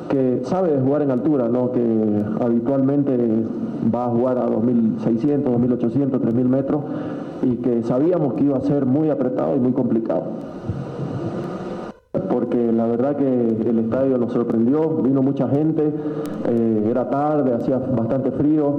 que 0.09 0.41
sabe 0.43 0.79
jugar 0.83 1.01
en 1.03 1.11
altura, 1.11 1.47
¿no? 1.47 1.71
que 1.71 1.81
habitualmente 2.41 3.17
va 3.93 4.05
a 4.05 4.09
jugar 4.09 4.37
a 4.37 4.47
2.600, 4.47 5.43
2.800, 5.43 6.09
3.000 6.09 6.43
metros 6.45 6.81
y 7.43 7.57
que 7.57 7.83
sabíamos 7.83 8.33
que 8.33 8.43
iba 8.43 8.57
a 8.57 8.61
ser 8.61 8.85
muy 8.85 9.09
apretado 9.09 9.55
y 9.55 9.59
muy 9.59 9.73
complicado. 9.73 10.23
Porque 12.29 12.71
la 12.71 12.85
verdad 12.85 13.15
que 13.15 13.25
el 13.25 13.79
estadio 13.79 14.17
nos 14.17 14.33
sorprendió, 14.33 14.97
vino 14.97 15.21
mucha 15.21 15.47
gente, 15.49 15.91
eh, 16.47 16.87
era 16.89 17.09
tarde, 17.09 17.53
hacía 17.53 17.77
bastante 17.77 18.31
frío 18.31 18.75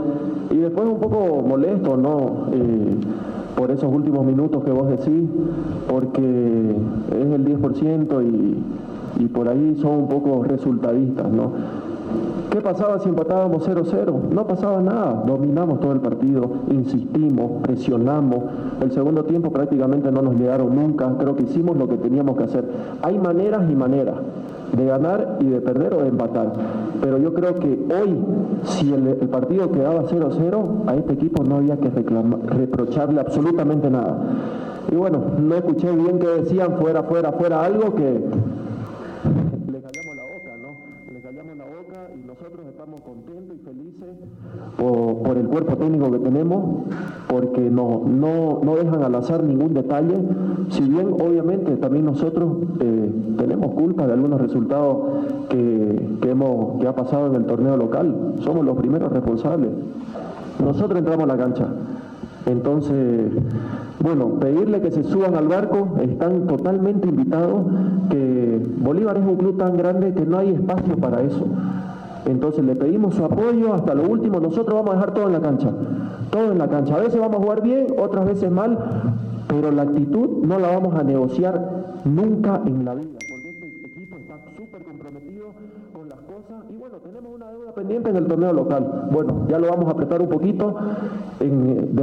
y 0.51 0.57
después 0.57 0.89
un 0.89 0.99
poco 0.99 1.43
molesto, 1.43 1.97
¿no? 1.97 2.49
Eh, 2.53 2.97
por 3.57 3.71
esos 3.71 3.93
últimos 3.93 4.25
minutos 4.25 4.65
que 4.65 4.71
vos 4.71 4.89
decís, 4.89 5.29
porque 5.89 6.77
es 7.11 7.27
el 7.33 7.45
10% 7.45 8.23
y, 8.23 9.23
y 9.23 9.29
por 9.29 9.49
ahí 9.49 9.77
son 9.81 9.93
un 9.93 10.09
poco 10.09 10.43
resultadistas, 10.43 11.31
¿no? 11.31 11.84
¿Qué 12.55 12.61
pasaba 12.61 13.01
si 13.01 13.09
empatábamos 13.09 13.69
0-0? 13.69 14.29
No 14.31 14.47
pasaba 14.47 14.81
nada, 14.81 15.25
dominamos 15.27 15.81
todo 15.81 15.91
el 15.91 15.99
partido, 15.99 16.49
insistimos, 16.71 17.61
presionamos. 17.65 18.45
El 18.81 18.93
segundo 18.93 19.25
tiempo 19.25 19.51
prácticamente 19.51 20.13
no 20.13 20.23
nos 20.23 20.37
llegaron 20.37 20.73
nunca, 20.73 21.13
creo 21.19 21.35
que 21.35 21.43
hicimos 21.43 21.77
lo 21.77 21.89
que 21.89 21.97
teníamos 21.97 22.37
que 22.37 22.45
hacer. 22.45 22.65
Hay 23.03 23.19
maneras 23.19 23.69
y 23.69 23.75
maneras 23.75 24.15
de 24.71 24.87
ganar 24.87 25.39
y 25.41 25.47
de 25.47 25.61
perder 25.63 25.95
o 25.95 26.03
de 26.03 26.11
empatar. 26.11 26.53
Pero 27.03 27.19
yo 27.19 27.35
creo 27.35 27.59
que 27.59 27.71
hoy, 27.71 28.21
si 28.63 28.95
el, 28.95 29.29
partido 29.31 29.73
quedaba 29.73 30.05
0-0, 30.05 30.87
a 30.87 30.95
este 30.95 31.15
equipo 31.15 31.43
no 31.43 31.57
había 31.57 31.77
que 31.79 31.91
reprocharle 31.91 33.19
absolutamente 33.19 33.91
nada. 33.91 34.17
Y 34.93 34.95
bueno, 34.95 35.21
no 35.41 35.57
escuché 35.57 35.91
bien 35.91 36.21
que 36.21 36.29
decían 36.29 36.77
fuera, 36.81 37.03
fuera, 37.03 37.33
fuera, 37.33 37.65
algo 37.65 37.97
que 37.97 38.23
por, 44.77 45.37
el 45.37 45.47
cuerpo 45.47 45.77
técnico 45.77 46.11
que 46.11 46.19
tenemos, 46.19 46.65
porque 47.29 47.71
no, 47.71 48.03
no, 48.07 48.61
no, 48.63 48.77
dejan 48.77 49.03
al 49.03 49.15
azar 49.15 49.43
ningún 49.43 49.75
detalle, 49.75 50.17
si 50.71 50.83
bien 50.83 51.13
obviamente 51.13 51.77
también 51.77 52.05
nosotros 52.05 52.57
eh, 52.81 53.13
tenemos 53.39 53.73
culpa 53.75 54.07
de 54.07 54.13
algunos 54.13 54.41
resultados 54.41 54.99
que, 55.49 56.17
que, 56.21 56.31
hemos, 56.31 56.81
que 56.81 56.89
ha 56.89 56.95
pasado 56.95 57.27
en 57.29 57.35
el 57.37 57.47
torneo 57.47 57.77
local, 57.77 58.35
somos 58.41 58.65
los 58.65 58.77
primeros 58.77 59.13
responsables. 59.13 59.71
Nosotros 60.63 60.99
entramos 60.99 61.25
a 61.25 61.27
la 61.27 61.37
cancha. 61.37 61.67
Entonces, 62.47 63.33
bueno, 64.01 64.39
pedirle 64.39 64.81
que 64.81 64.91
se 64.91 65.03
suban 65.03 65.35
al 65.35 65.49
barco, 65.49 65.95
están 66.03 66.47
totalmente 66.47 67.09
invitados, 67.09 67.65
que 68.11 68.61
Bolívar 68.79 69.17
es 69.17 69.27
un 69.27 69.37
club 69.37 69.57
tan 69.57 69.77
grande 69.77 70.13
que 70.13 70.27
no 70.27 70.39
hay 70.39 70.51
espacio 70.51 70.97
para 70.97 71.23
eso. 71.23 71.47
Entonces 72.27 72.65
le 72.65 72.75
pedimos 72.75 73.15
su 73.15 73.25
apoyo 73.25 73.75
hasta 73.75 73.95
lo 73.95 74.05
último. 74.09 74.41
Nosotros 74.41 74.75
vamos 74.75 74.93
a 74.93 74.95
dejar 74.95 75.15
todo 75.15 75.27
en 75.27 75.33
la 75.33 75.41
cancha. 75.41 75.71
Todo 76.31 76.53
en 76.53 76.59
la 76.59 76.69
cancha. 76.69 76.97
A 76.97 77.01
veces 77.01 77.21
vamos 77.21 77.37
a 77.37 77.41
jugar 77.41 77.63
bien, 77.63 77.87
otras 77.99 78.27
veces 78.27 78.51
mal, 78.51 78.79
pero 79.49 79.71
la 79.71 79.83
actitud 79.83 80.45
no 80.45 80.59
la 80.59 80.69
vamos 80.69 80.95
a 80.95 81.03
negociar 81.03 82.01
nunca 82.05 82.61
en 82.65 82.85
la 82.85 82.95
vida. 82.95 83.19
Porque 83.31 83.51
este 83.51 83.67
equipo 83.87 84.17
está 84.17 84.37
súper 84.57 84.85
comprometido 84.85 85.49
con 85.93 86.09
las 86.09 86.21
cosas. 86.21 86.65
Y 86.71 86.77
bueno, 86.77 86.97
tenemos 86.99 87.35
una 87.35 87.51
deuda 87.51 87.73
pendiente 87.73 88.11
en 88.11 88.17
el 88.17 88.27
torneo 88.27 88.53
local. 88.53 89.09
Bueno, 89.13 89.47
ya 89.49 89.59
lo 89.59 89.69
vamos 89.69 89.87
a 89.87 89.91
apretar 89.91 90.23
un 90.23 90.29
poquito 90.29 90.77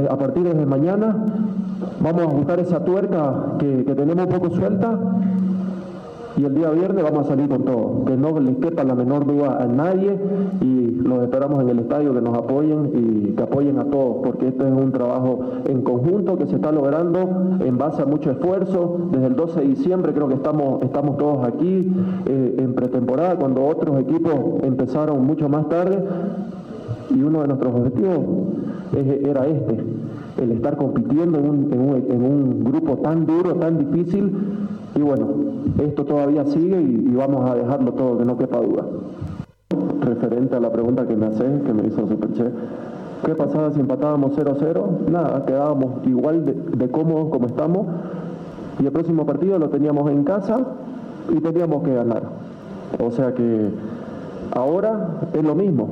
a 0.08 0.18
partir 0.18 0.54
de 0.54 0.66
mañana. 0.66 1.16
Vamos 2.00 2.22
a 2.22 2.26
buscar 2.26 2.60
esa 2.60 2.84
tuerca 2.84 3.56
que, 3.58 3.84
que 3.84 3.94
tenemos 3.94 4.26
un 4.26 4.32
poco 4.32 4.50
suelta 4.50 4.98
y 6.36 6.44
el 6.44 6.54
día 6.54 6.70
viernes 6.70 7.04
vamos 7.04 7.26
a 7.26 7.28
salir 7.28 7.48
con 7.48 7.64
todo, 7.64 8.04
que 8.06 8.16
no 8.16 8.38
les 8.40 8.56
quepa 8.56 8.84
la 8.84 8.94
menor 8.94 9.26
duda 9.26 9.58
a 9.62 9.66
nadie 9.66 10.18
y 10.60 10.90
los 11.02 11.22
esperamos 11.22 11.62
en 11.62 11.68
el 11.68 11.80
estadio 11.80 12.14
que 12.14 12.20
nos 12.20 12.36
apoyen 12.36 12.90
y 12.94 13.32
que 13.32 13.42
apoyen 13.42 13.78
a 13.78 13.84
todos, 13.84 14.16
porque 14.24 14.48
esto 14.48 14.66
es 14.66 14.72
un 14.72 14.92
trabajo 14.92 15.40
en 15.66 15.82
conjunto 15.82 16.38
que 16.38 16.46
se 16.46 16.56
está 16.56 16.72
logrando 16.72 17.58
en 17.60 17.76
base 17.76 18.02
a 18.02 18.06
mucho 18.06 18.30
esfuerzo. 18.30 19.08
Desde 19.10 19.26
el 19.26 19.36
12 19.36 19.60
de 19.60 19.66
diciembre 19.66 20.12
creo 20.12 20.28
que 20.28 20.34
estamos, 20.34 20.82
estamos 20.82 21.18
todos 21.18 21.46
aquí 21.46 21.92
eh, 22.26 22.56
en 22.58 22.74
pretemporada, 22.74 23.36
cuando 23.36 23.64
otros 23.66 24.00
equipos 24.00 24.34
empezaron 24.62 25.26
mucho 25.26 25.48
más 25.48 25.68
tarde 25.68 26.02
y 27.10 27.22
uno 27.22 27.42
de 27.42 27.48
nuestros 27.48 27.74
objetivos 27.74 28.18
era 28.94 29.46
este, 29.46 29.78
el 30.42 30.52
estar 30.52 30.76
compitiendo 30.76 31.38
en 31.38 31.48
un, 31.48 31.72
en 31.72 31.80
un, 31.80 31.96
en 32.10 32.24
un 32.24 32.64
grupo 32.64 32.98
tan 32.98 33.26
duro, 33.26 33.54
tan 33.54 33.78
difícil 33.78 34.32
y 34.94 35.00
bueno, 35.00 35.26
esto 35.78 36.04
todavía 36.04 36.44
sigue 36.46 36.80
y, 36.80 37.14
vamos 37.14 37.48
a 37.50 37.54
dejarlo 37.54 37.92
todo, 37.92 38.18
que 38.18 38.24
no 38.24 38.36
quepa 38.36 38.60
duda. 38.60 38.84
Referente 40.00 40.56
a 40.56 40.60
la 40.60 40.70
pregunta 40.70 41.06
que 41.06 41.16
me 41.16 41.26
hace, 41.26 41.44
que 41.64 41.72
me 41.72 41.86
hizo 41.86 42.06
Superche, 42.06 42.44
¿qué 43.24 43.34
pasaba 43.34 43.70
si 43.72 43.80
empatábamos 43.80 44.36
0-0? 44.36 45.08
Nada, 45.10 45.44
quedábamos 45.46 46.06
igual 46.06 46.44
de 46.44 46.90
cómodos 46.90 47.30
como 47.30 47.46
estamos 47.46 47.86
y 48.80 48.86
el 48.86 48.92
próximo 48.92 49.24
partido 49.26 49.58
lo 49.58 49.68
teníamos 49.68 50.10
en 50.10 50.24
casa 50.24 50.60
y 51.30 51.40
teníamos 51.40 51.82
que 51.82 51.94
ganar. 51.94 52.22
O 52.98 53.10
sea 53.10 53.32
que 53.34 53.70
ahora 54.54 55.20
es 55.32 55.44
lo 55.44 55.54
mismo. 55.54 55.88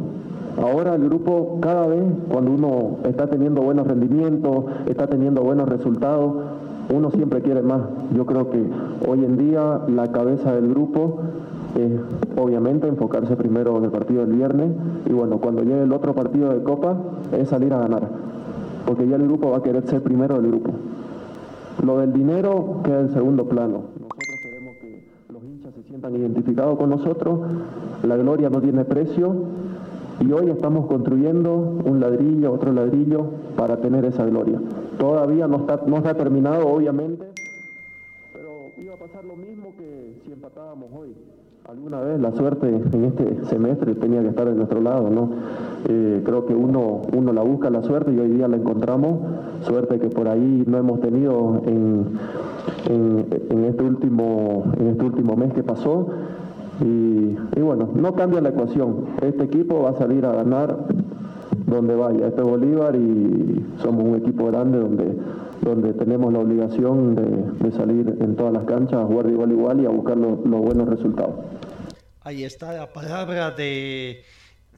Ahora 0.61 0.95
el 0.95 1.05
grupo 1.05 1.59
cada 1.61 1.87
vez, 1.87 2.03
cuando 2.31 2.51
uno 2.51 2.97
está 3.05 3.29
teniendo 3.29 3.63
buenos 3.63 3.87
rendimientos, 3.87 4.65
está 4.87 5.07
teniendo 5.07 5.43
buenos 5.43 5.69
resultados, 5.69 6.35
uno 6.93 7.11
siempre 7.11 7.41
quiere 7.43 7.63
más. 7.63 7.83
Yo 8.15 8.27
creo 8.27 8.51
que 8.51 8.65
hoy 9.09 9.25
en 9.25 9.37
día 9.37 9.81
la 9.89 10.11
cabeza 10.13 10.53
del 10.55 10.69
grupo 10.69 11.21
es 11.77 11.93
obviamente 12.37 12.89
enfocarse 12.89 13.37
primero 13.37 13.77
en 13.79 13.85
el 13.85 13.91
partido 13.91 14.27
del 14.27 14.37
viernes 14.37 14.73
y 15.07 15.13
bueno, 15.13 15.39
cuando 15.39 15.63
llegue 15.63 15.83
el 15.83 15.93
otro 15.93 16.15
partido 16.15 16.53
de 16.53 16.63
Copa 16.63 16.97
es 17.33 17.49
salir 17.49 17.73
a 17.73 17.81
ganar, 17.81 18.09
porque 18.87 19.07
ya 19.07 19.17
el 19.17 19.23
grupo 19.23 19.51
va 19.51 19.59
a 19.59 19.63
querer 19.63 19.87
ser 19.87 20.03
primero 20.03 20.41
del 20.41 20.51
grupo. 20.51 20.73
Lo 21.85 21.99
del 21.99 22.13
dinero 22.13 22.81
queda 22.85 23.01
en 23.01 23.11
segundo 23.11 23.49
plano. 23.49 23.83
Nosotros 23.95 24.41
queremos 24.43 24.77
que 24.81 25.07
los 25.33 25.45
hinchas 25.45 25.75
se 25.75 25.83
sientan 25.85 26.17
identificados 26.17 26.77
con 26.77 26.91
nosotros, 26.91 27.41
la 28.03 28.17
gloria 28.17 28.51
no 28.51 28.61
tiene 28.61 28.85
precio 28.85 29.35
y 30.21 30.33
hoy 30.33 30.51
estamos 30.51 30.87
construyendo 30.87 31.79
un 31.85 32.01
ladrillo, 32.01 32.53
otro 32.53 32.73
ladrillo 32.73 33.27
para 33.57 33.81
tener 33.81 34.05
esa 34.05 34.25
gloria. 34.27 34.61
Todavía 35.01 35.49
no 35.49 35.61
está, 35.61 35.81
no 35.87 35.97
está 35.97 36.13
terminado, 36.13 36.69
obviamente, 36.69 37.25
pero 38.35 38.71
iba 38.77 38.93
a 38.93 38.99
pasar 38.99 39.25
lo 39.25 39.35
mismo 39.35 39.73
que 39.79 40.21
si 40.23 40.31
empatábamos 40.31 40.91
hoy. 40.93 41.17
Alguna 41.67 42.01
vez 42.01 42.21
la 42.21 42.33
suerte 42.33 42.69
en 42.69 43.05
este 43.07 43.47
semestre 43.47 43.95
tenía 43.95 44.21
que 44.21 44.29
estar 44.29 44.47
de 44.47 44.55
nuestro 44.55 44.83
lado, 44.83 45.09
¿no? 45.09 45.31
Eh, 45.89 46.21
creo 46.23 46.45
que 46.45 46.55
uno, 46.55 47.01
uno 47.17 47.33
la 47.33 47.41
busca 47.41 47.71
la 47.71 47.83
suerte 47.83 48.13
y 48.13 48.19
hoy 48.19 48.29
día 48.29 48.47
la 48.47 48.57
encontramos, 48.57 49.21
suerte 49.63 49.99
que 50.01 50.09
por 50.09 50.29
ahí 50.29 50.65
no 50.67 50.77
hemos 50.77 51.01
tenido 51.01 51.63
en, 51.65 52.19
en, 52.91 53.65
este, 53.65 53.83
último, 53.83 54.65
en 54.79 54.89
este 54.89 55.05
último 55.05 55.35
mes 55.35 55.55
que 55.55 55.63
pasó 55.63 56.09
y 56.83 57.61
bueno, 57.61 57.89
no 57.95 58.15
cambia 58.15 58.41
la 58.43 58.51
ecuación. 58.51 59.07
Este 59.23 59.45
equipo 59.45 59.83
va 59.83 59.91
a 59.91 59.95
salir 59.95 60.27
a 60.27 60.33
ganar 60.33 60.77
donde 61.67 61.95
vaya. 61.95 62.29
Este 62.29 62.41
es 62.41 62.47
Bolívar 62.47 62.95
y 62.97 63.65
somos 63.83 64.05
un 64.05 64.17
equipo 64.17 64.47
grande 64.47 64.79
donde, 64.79 65.15
donde 65.61 65.93
tenemos 65.95 66.33
la 66.33 66.41
obligación 66.41 67.15
de, 67.15 67.71
salir 67.73 68.17
en 68.21 68.37
todas 68.37 68.53
las 68.53 68.65
canchas 68.65 69.01
a 69.01 69.05
jugar 69.05 69.27
de 69.27 69.33
igual 69.33 69.51
a 69.51 69.53
igual 69.53 69.81
y 69.81 69.87
a 69.87 69.91
buscar 69.91 70.17
los 70.17 70.39
buenos 70.45 70.89
resultados. 70.89 71.35
Ahí 72.23 72.45
está 72.45 72.73
la 72.73 72.93
palabra 72.93 73.51
de 73.51 74.23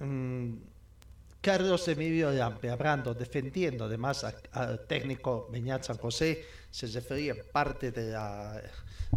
mm, 0.00 0.52
Carlos 1.40 1.88
Emilio 1.88 2.30
Lampe, 2.30 2.70
hablando, 2.70 3.14
defendiendo 3.14 3.86
además 3.86 4.24
al 4.52 4.86
técnico 4.86 5.48
Beñat 5.50 5.82
San 5.82 5.96
José, 5.96 6.44
se 6.70 6.86
refería 6.86 7.34
parte 7.52 7.90
de, 7.90 8.12
la, 8.12 8.62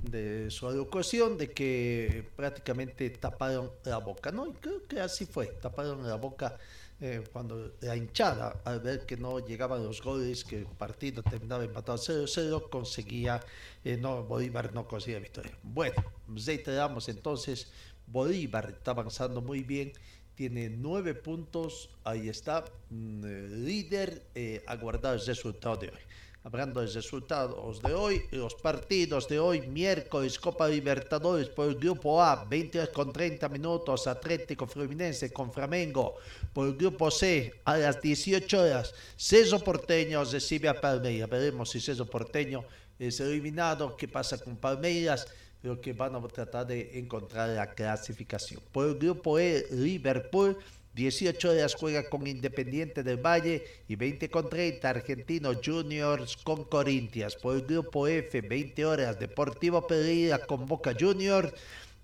de 0.01 0.49
su 0.49 0.67
educación 0.67 1.37
de 1.37 1.51
que 1.51 2.27
prácticamente 2.35 3.09
taparon 3.11 3.69
la 3.83 3.99
boca, 3.99 4.31
¿no? 4.31 4.47
Y 4.47 4.53
creo 4.53 4.87
que 4.87 4.99
así 4.99 5.27
fue, 5.27 5.45
taparon 5.61 6.07
la 6.07 6.15
boca 6.15 6.57
eh, 7.01 7.23
cuando 7.31 7.73
la 7.81 7.95
hinchada, 7.95 8.61
al 8.63 8.79
ver 8.79 9.05
que 9.05 9.17
no 9.17 9.39
llegaban 9.39 9.83
los 9.83 10.01
goles, 10.01 10.45
que 10.45 10.59
el 10.59 10.65
partido 10.65 11.21
terminaba 11.23 11.65
empatado 11.65 11.97
0-0, 11.97 12.69
conseguía, 12.69 13.41
eh, 13.83 13.97
no, 13.97 14.23
Bolívar 14.23 14.73
no 14.73 14.87
conseguía 14.87 15.19
victoria. 15.19 15.57
Bueno, 15.61 15.95
reiteramos 16.27 17.09
entonces, 17.09 17.71
Bolívar 18.07 18.69
está 18.77 18.91
avanzando 18.91 19.41
muy 19.41 19.61
bien, 19.63 19.91
tiene 20.35 20.69
nueve 20.69 21.15
puntos, 21.15 21.89
ahí 22.05 22.29
está, 22.29 22.63
mm, 22.89 23.25
eh, 23.25 23.47
líder, 23.49 24.23
aguardar 24.65 25.15
el 25.15 25.25
resultado 25.25 25.77
de 25.77 25.89
hoy 25.89 26.04
hablando 26.45 26.79
de 26.79 26.87
resultados 26.87 27.81
de 27.81 27.95
hoy, 27.95 28.21
los 28.29 28.53
partidos 28.53 29.27
de 29.27 29.39
hoy, 29.39 29.61
miércoles, 29.61 30.37
Copa 30.37 30.67
Libertadores 30.67 31.49
por 31.49 31.67
el 31.67 31.75
Grupo 31.75 32.21
A, 32.21 32.45
20 32.45 32.91
con 32.91 33.11
30 33.11 33.49
minutos, 33.49 34.05
Atlético 34.05 34.67
Fluminense 34.67 35.33
con 35.33 35.51
Flamengo, 35.51 36.17
por 36.53 36.67
el 36.67 36.75
Grupo 36.75 37.09
C, 37.09 37.51
a 37.65 37.77
las 37.77 37.99
18 37.99 38.61
horas, 38.61 38.93
Ceso 39.17 39.59
Porteño 39.59 40.23
recibe 40.23 40.69
a 40.69 40.79
Palmeiras, 40.79 41.27
veremos 41.27 41.71
si 41.71 41.81
Ceso 41.81 42.05
Porteño 42.05 42.63
es 42.99 43.19
eliminado, 43.19 43.97
qué 43.97 44.07
pasa 44.07 44.37
con 44.37 44.55
Palmeiras, 44.55 45.25
pero 45.63 45.81
que 45.81 45.93
van 45.93 46.15
a 46.15 46.21
tratar 46.27 46.67
de 46.67 46.99
encontrar 46.99 47.49
la 47.49 47.73
clasificación. 47.73 48.61
Por 48.71 48.87
el 48.87 48.99
Grupo 48.99 49.39
E, 49.39 49.65
Liverpool, 49.71 50.59
18 50.95 51.49
horas 51.49 51.75
juega 51.75 52.09
con 52.09 52.25
Independiente 52.25 53.03
del 53.03 53.17
Valle 53.17 53.65
y 53.89 53.97
20 53.97 54.29
con 54.29 54.49
30 54.49 54.89
Argentino 54.89 55.51
Juniors 55.61 56.37
con 56.37 56.63
Corintias. 56.63 57.35
Por 57.35 57.57
el 57.57 57.63
grupo 57.63 58.07
F, 58.07 58.39
20 58.39 58.85
horas 58.85 59.19
Deportivo 59.19 59.85
Pereira 59.85 60.39
con 60.39 60.65
Boca 60.65 60.95
Juniors. 60.97 61.51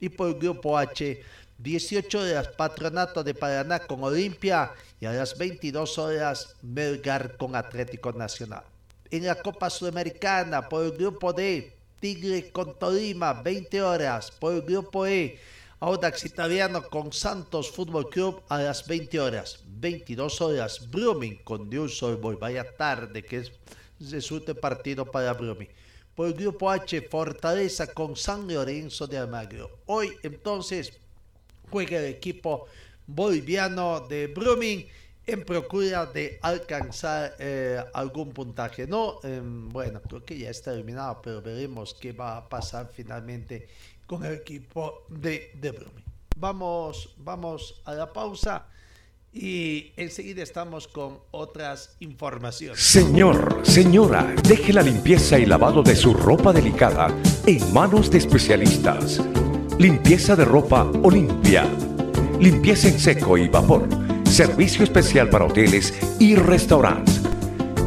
Y 0.01 0.09
por 0.09 0.27
el 0.27 0.35
grupo 0.35 0.77
H, 0.77 1.21
18 1.59 2.19
horas 2.19 2.49
Patronato 2.49 3.23
de 3.23 3.33
Paraná 3.33 3.79
con 3.79 4.03
Olimpia. 4.03 4.73
Y 4.99 5.05
a 5.05 5.13
las 5.13 5.37
22 5.37 5.97
horas 5.97 6.57
Melgar 6.61 7.37
con 7.37 7.55
Atlético 7.55 8.11
Nacional. 8.11 8.63
En 9.09 9.25
la 9.25 9.35
Copa 9.35 9.69
Sudamericana, 9.69 10.67
por 10.67 10.83
el 10.83 10.91
grupo 10.91 11.31
D, 11.31 11.71
Tigre 12.01 12.51
con 12.51 12.77
Tolima, 12.77 13.41
20 13.41 13.81
horas. 13.83 14.31
Por 14.31 14.53
el 14.55 14.61
grupo 14.63 15.07
E, 15.07 15.39
Audax 15.83 16.25
Italiano 16.25 16.83
con 16.89 17.11
Santos 17.11 17.71
Fútbol 17.71 18.07
Club 18.07 18.43
a 18.49 18.59
las 18.61 18.85
20 18.85 19.19
horas. 19.19 19.63
22 19.65 20.39
horas, 20.39 20.91
Brumming 20.91 21.37
con 21.43 21.71
Newell's 21.71 21.99
Boy. 22.21 22.35
Vaya 22.35 22.63
tarde 22.77 23.23
que 23.23 23.37
es, 23.37 23.51
resulta 23.99 24.53
partido 24.53 25.09
para 25.09 25.33
Brumming. 25.33 25.69
Por 26.13 26.27
el 26.27 26.33
grupo 26.35 26.69
H, 26.69 27.01
Fortaleza 27.09 27.87
con 27.87 28.15
San 28.15 28.47
Lorenzo 28.47 29.07
de 29.07 29.17
Almagro. 29.17 29.79
Hoy 29.87 30.11
entonces 30.21 30.93
juega 31.71 31.97
el 31.97 32.05
equipo 32.05 32.67
boliviano 33.07 34.01
de 34.01 34.27
Brumming 34.27 34.85
en 35.25 35.43
procura 35.43 36.05
de 36.05 36.37
alcanzar 36.43 37.35
eh, 37.39 37.83
algún 37.93 38.31
puntaje. 38.31 38.85
No, 38.85 39.19
em, 39.23 39.67
bueno, 39.69 39.99
creo 40.01 40.23
que 40.23 40.37
ya 40.37 40.51
está 40.51 40.73
eliminado, 40.73 41.21
pero 41.23 41.41
veremos 41.41 41.95
qué 41.95 42.11
va 42.11 42.37
a 42.37 42.49
pasar 42.49 42.91
finalmente 42.93 43.67
con 44.11 44.25
el 44.25 44.33
equipo 44.33 45.05
de, 45.07 45.51
de 45.61 45.73
Vamos, 46.35 47.15
vamos 47.19 47.81
a 47.85 47.93
la 47.93 48.11
pausa 48.11 48.65
y 49.31 49.93
enseguida 49.95 50.43
estamos 50.43 50.89
con 50.89 51.19
otras 51.31 51.95
informaciones. 52.01 52.83
Señor, 52.83 53.61
señora, 53.63 54.35
deje 54.43 54.73
la 54.73 54.81
limpieza 54.81 55.39
y 55.39 55.45
lavado 55.45 55.81
de 55.81 55.95
su 55.95 56.13
ropa 56.13 56.51
delicada 56.51 57.07
en 57.45 57.71
manos 57.71 58.11
de 58.11 58.17
especialistas. 58.17 59.21
Limpieza 59.79 60.35
de 60.35 60.43
ropa 60.43 60.91
Olimpia. 61.03 61.65
Limpieza 62.37 62.89
en 62.89 62.99
seco 62.99 63.37
y 63.37 63.47
vapor. 63.47 63.87
Servicio 64.25 64.83
especial 64.83 65.29
para 65.29 65.45
hoteles 65.45 65.93
y 66.19 66.35
restaurantes. 66.35 67.21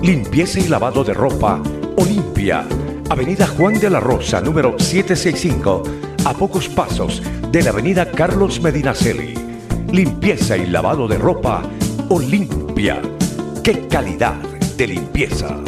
Limpieza 0.03 0.59
y 0.59 0.69
lavado 0.69 1.05
de 1.05 1.13
ropa 1.13 1.63
Olimpia. 1.99 2.67
Avenida 3.11 3.47
Juan 3.47 3.79
de 3.79 3.91
la 3.91 4.01
Rosa, 4.01 4.41
número 4.41 4.79
765 4.79 5.83
a 6.25 6.33
pocos 6.33 6.69
pasos 6.69 7.23
de 7.51 7.63
la 7.63 7.71
avenida 7.71 8.11
Carlos 8.11 8.61
Medinaceli. 8.61 9.35
Limpieza 9.93 10.57
y 10.57 10.67
lavado 10.67 11.07
de 11.07 11.19
ropa 11.19 11.63
Olimpia. 12.09 13.03
¡Qué 13.63 13.87
calidad 13.89 14.41
de 14.77 14.87
limpieza! 14.87 15.61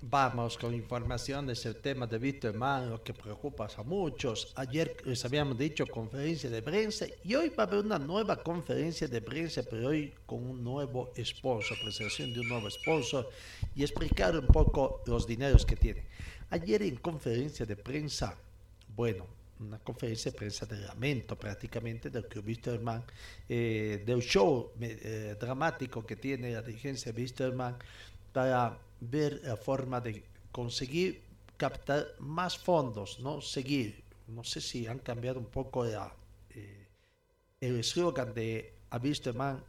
Vamos 0.00 0.58
con 0.58 0.74
información 0.74 1.46
de 1.46 1.54
ese 1.54 1.72
tema 1.72 2.06
de 2.06 2.18
Víctor 2.18 2.54
lo 2.54 3.02
que 3.02 3.14
preocupa 3.14 3.66
a 3.74 3.82
muchos. 3.82 4.52
Ayer 4.56 4.94
les 5.06 5.24
habíamos 5.24 5.56
dicho 5.56 5.86
conferencia 5.86 6.50
de 6.50 6.60
prensa 6.60 7.06
y 7.24 7.34
hoy 7.34 7.48
va 7.48 7.64
a 7.64 7.66
haber 7.66 7.84
una 7.84 7.98
nueva 7.98 8.36
conferencia 8.36 9.08
de 9.08 9.22
prensa, 9.22 9.62
pero 9.68 9.88
hoy 9.88 10.12
con 10.26 10.44
un 10.46 10.62
nuevo 10.62 11.12
sponsor, 11.24 11.78
presentación 11.82 12.32
de 12.34 12.40
un 12.40 12.48
nuevo 12.48 12.70
sponsor 12.70 13.28
y 13.74 13.82
explicar 13.82 14.36
un 14.36 14.46
poco 14.46 15.02
los 15.06 15.26
dineros 15.26 15.64
que 15.64 15.76
tiene. 15.76 16.04
Ayer 16.52 16.82
en 16.82 16.96
conferencia 16.96 17.64
de 17.64 17.76
prensa, 17.76 18.36
bueno, 18.94 19.26
una 19.58 19.78
conferencia 19.78 20.30
de 20.30 20.36
prensa 20.36 20.66
de 20.66 20.82
lamento 20.82 21.34
prácticamente 21.34 22.10
del 22.10 22.28
que 22.28 22.40
Wisterman, 22.40 23.02
eh, 23.48 24.02
del 24.04 24.20
show 24.20 24.70
eh, 24.78 25.34
dramático 25.40 26.04
que 26.04 26.16
tiene 26.16 26.52
la 26.52 26.60
dirigencia 26.60 27.10
de 27.10 27.22
Wisterman 27.22 27.78
para 28.34 28.78
ver 29.00 29.40
la 29.44 29.56
forma 29.56 29.98
de 30.02 30.24
conseguir 30.50 31.22
captar 31.56 32.16
más 32.18 32.58
fondos, 32.58 33.18
¿no? 33.20 33.40
Seguir, 33.40 34.04
no 34.28 34.44
sé 34.44 34.60
si 34.60 34.86
han 34.86 34.98
cambiado 34.98 35.40
un 35.40 35.46
poco 35.46 35.86
la, 35.86 36.14
eh, 36.50 36.86
el 37.62 37.80
eslogan 37.80 38.34
de 38.34 38.74
Wisterman 39.02 39.64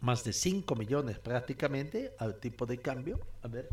más 0.00 0.24
de 0.24 0.32
5 0.32 0.74
millones 0.76 1.18
prácticamente 1.18 2.12
al 2.18 2.38
tipo 2.38 2.66
de 2.66 2.78
cambio. 2.78 3.20
A 3.42 3.48
ver, 3.48 3.68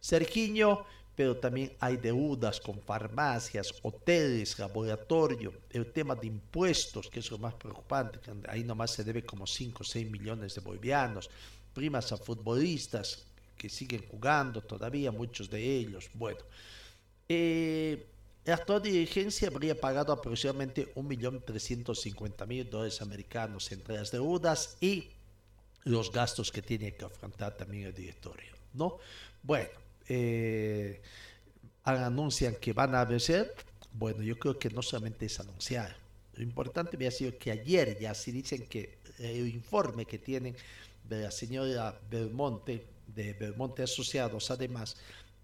Sergiño, 0.00 0.84
pero 1.16 1.38
también 1.38 1.72
hay 1.80 1.96
deudas 1.96 2.60
con 2.60 2.78
farmacias, 2.82 3.72
hoteles, 3.82 4.58
laboratorio, 4.58 5.52
el 5.70 5.90
tema 5.90 6.14
de 6.14 6.26
impuestos, 6.26 7.08
que 7.08 7.20
es 7.20 7.30
lo 7.30 7.38
más 7.38 7.54
preocupante, 7.54 8.20
ahí 8.48 8.62
nomás 8.62 8.90
se 8.90 9.02
debe 9.02 9.24
como 9.24 9.46
5 9.46 9.82
o 9.82 9.84
6 9.84 10.10
millones 10.10 10.54
de 10.54 10.60
bolivianos, 10.60 11.30
primas 11.72 12.12
a 12.12 12.18
futbolistas 12.18 13.24
que 13.56 13.70
siguen 13.70 14.04
jugando 14.10 14.60
todavía, 14.60 15.10
muchos 15.10 15.48
de 15.48 15.78
ellos. 15.78 16.10
Bueno, 16.12 16.40
eh, 17.30 18.06
la 18.44 18.54
actual 18.54 18.82
dirigencia 18.82 19.48
habría 19.48 19.80
pagado 19.80 20.12
aproximadamente 20.12 20.94
1.350.000 20.94 22.68
dólares 22.68 23.00
americanos 23.00 23.72
entre 23.72 23.96
las 23.96 24.10
deudas 24.10 24.76
y 24.82 25.10
los 25.84 26.12
gastos 26.12 26.52
que 26.52 26.60
tiene 26.60 26.94
que 26.94 27.06
afrontar 27.06 27.56
también 27.56 27.86
el 27.86 27.94
directorio, 27.94 28.52
¿no? 28.74 28.98
Bueno, 29.42 29.85
eh, 30.08 31.00
anuncian 31.84 32.56
que 32.56 32.72
van 32.72 32.94
a 32.94 33.04
vencer, 33.04 33.54
bueno, 33.92 34.22
yo 34.22 34.38
creo 34.38 34.58
que 34.58 34.70
no 34.70 34.82
solamente 34.82 35.26
es 35.26 35.40
anunciar. 35.40 35.96
Lo 36.34 36.42
importante 36.42 36.96
había 36.96 37.10
sido 37.10 37.38
que 37.38 37.50
ayer 37.50 37.98
ya 37.98 38.14
se 38.14 38.32
dicen 38.32 38.66
que 38.66 38.98
el 39.18 39.48
informe 39.48 40.04
que 40.04 40.18
tienen 40.18 40.54
de 41.04 41.22
la 41.22 41.30
señora 41.30 41.98
Belmonte, 42.10 42.84
de 43.06 43.32
Belmonte 43.32 43.82
Asociados, 43.82 44.50
además 44.50 44.96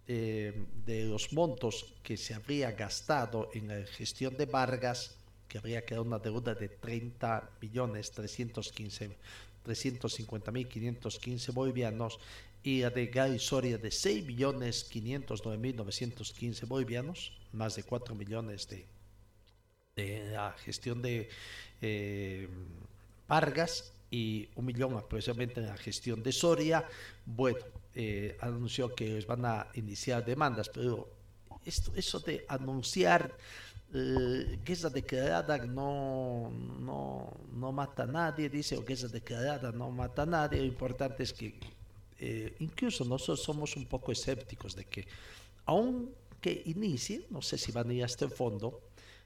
eh, 0.06 0.66
de 0.84 1.04
los 1.04 1.32
montos 1.32 1.94
que 2.02 2.16
se 2.16 2.34
habría 2.34 2.72
gastado 2.72 3.50
en 3.54 3.68
la 3.68 3.86
gestión 3.86 4.36
de 4.36 4.46
Vargas, 4.46 5.14
que 5.48 5.58
habría 5.58 5.84
quedado 5.84 6.04
una 6.04 6.18
deuda 6.18 6.54
de 6.54 6.68
30 6.68 7.50
millones 7.60 8.10
315 8.10 9.16
350 9.62 10.50
mil 10.50 10.68
515 10.68 11.52
bolivianos 11.52 12.18
y 12.64 12.82
Gary 12.82 13.38
Soria 13.38 13.78
de 13.78 13.90
6 13.90 14.24
millones 14.24 14.84
509 14.84 15.58
mil 15.58 15.76
915 15.76 16.66
bolivianos, 16.66 17.32
más 17.52 17.74
de 17.74 17.82
4 17.82 18.14
millones 18.14 18.68
de, 18.68 18.86
de 19.96 20.30
la 20.30 20.52
gestión 20.52 21.02
de 21.02 21.28
eh, 21.80 22.48
Vargas 23.26 23.92
y 24.10 24.48
un 24.54 24.66
millón 24.66 24.96
aproximadamente 24.96 25.60
en 25.60 25.66
la 25.66 25.76
gestión 25.76 26.22
de 26.22 26.32
Soria. 26.32 26.86
Bueno, 27.26 27.58
eh, 27.94 28.36
anunció 28.40 28.94
que 28.94 29.20
van 29.26 29.44
a 29.44 29.66
iniciar 29.74 30.24
demandas, 30.24 30.68
pero 30.68 31.08
esto, 31.64 31.92
eso 31.96 32.20
de 32.20 32.44
anunciar 32.48 33.36
eh, 33.92 34.58
guerra 34.64 34.88
declarada 34.88 35.58
no, 35.58 36.50
no, 36.78 37.36
no 37.52 37.72
mata 37.72 38.04
a 38.04 38.06
nadie, 38.06 38.48
dice, 38.48 38.76
o 38.76 38.84
guerra 38.84 39.08
declarada 39.08 39.72
no 39.72 39.90
mata 39.90 40.22
a 40.22 40.26
nadie, 40.26 40.58
lo 40.60 40.66
importante 40.66 41.24
es 41.24 41.32
que 41.32 41.58
eh, 42.24 42.54
incluso 42.60 43.04
nosotros 43.04 43.42
somos 43.42 43.76
un 43.76 43.86
poco 43.86 44.12
escépticos 44.12 44.76
de 44.76 44.84
que, 44.84 45.06
aunque 45.66 46.62
inicie, 46.66 47.26
no 47.30 47.42
sé 47.42 47.58
si 47.58 47.72
van 47.72 47.90
a 47.90 47.94
ir 47.94 48.04
hasta 48.04 48.24
el 48.24 48.30
fondo, 48.30 48.80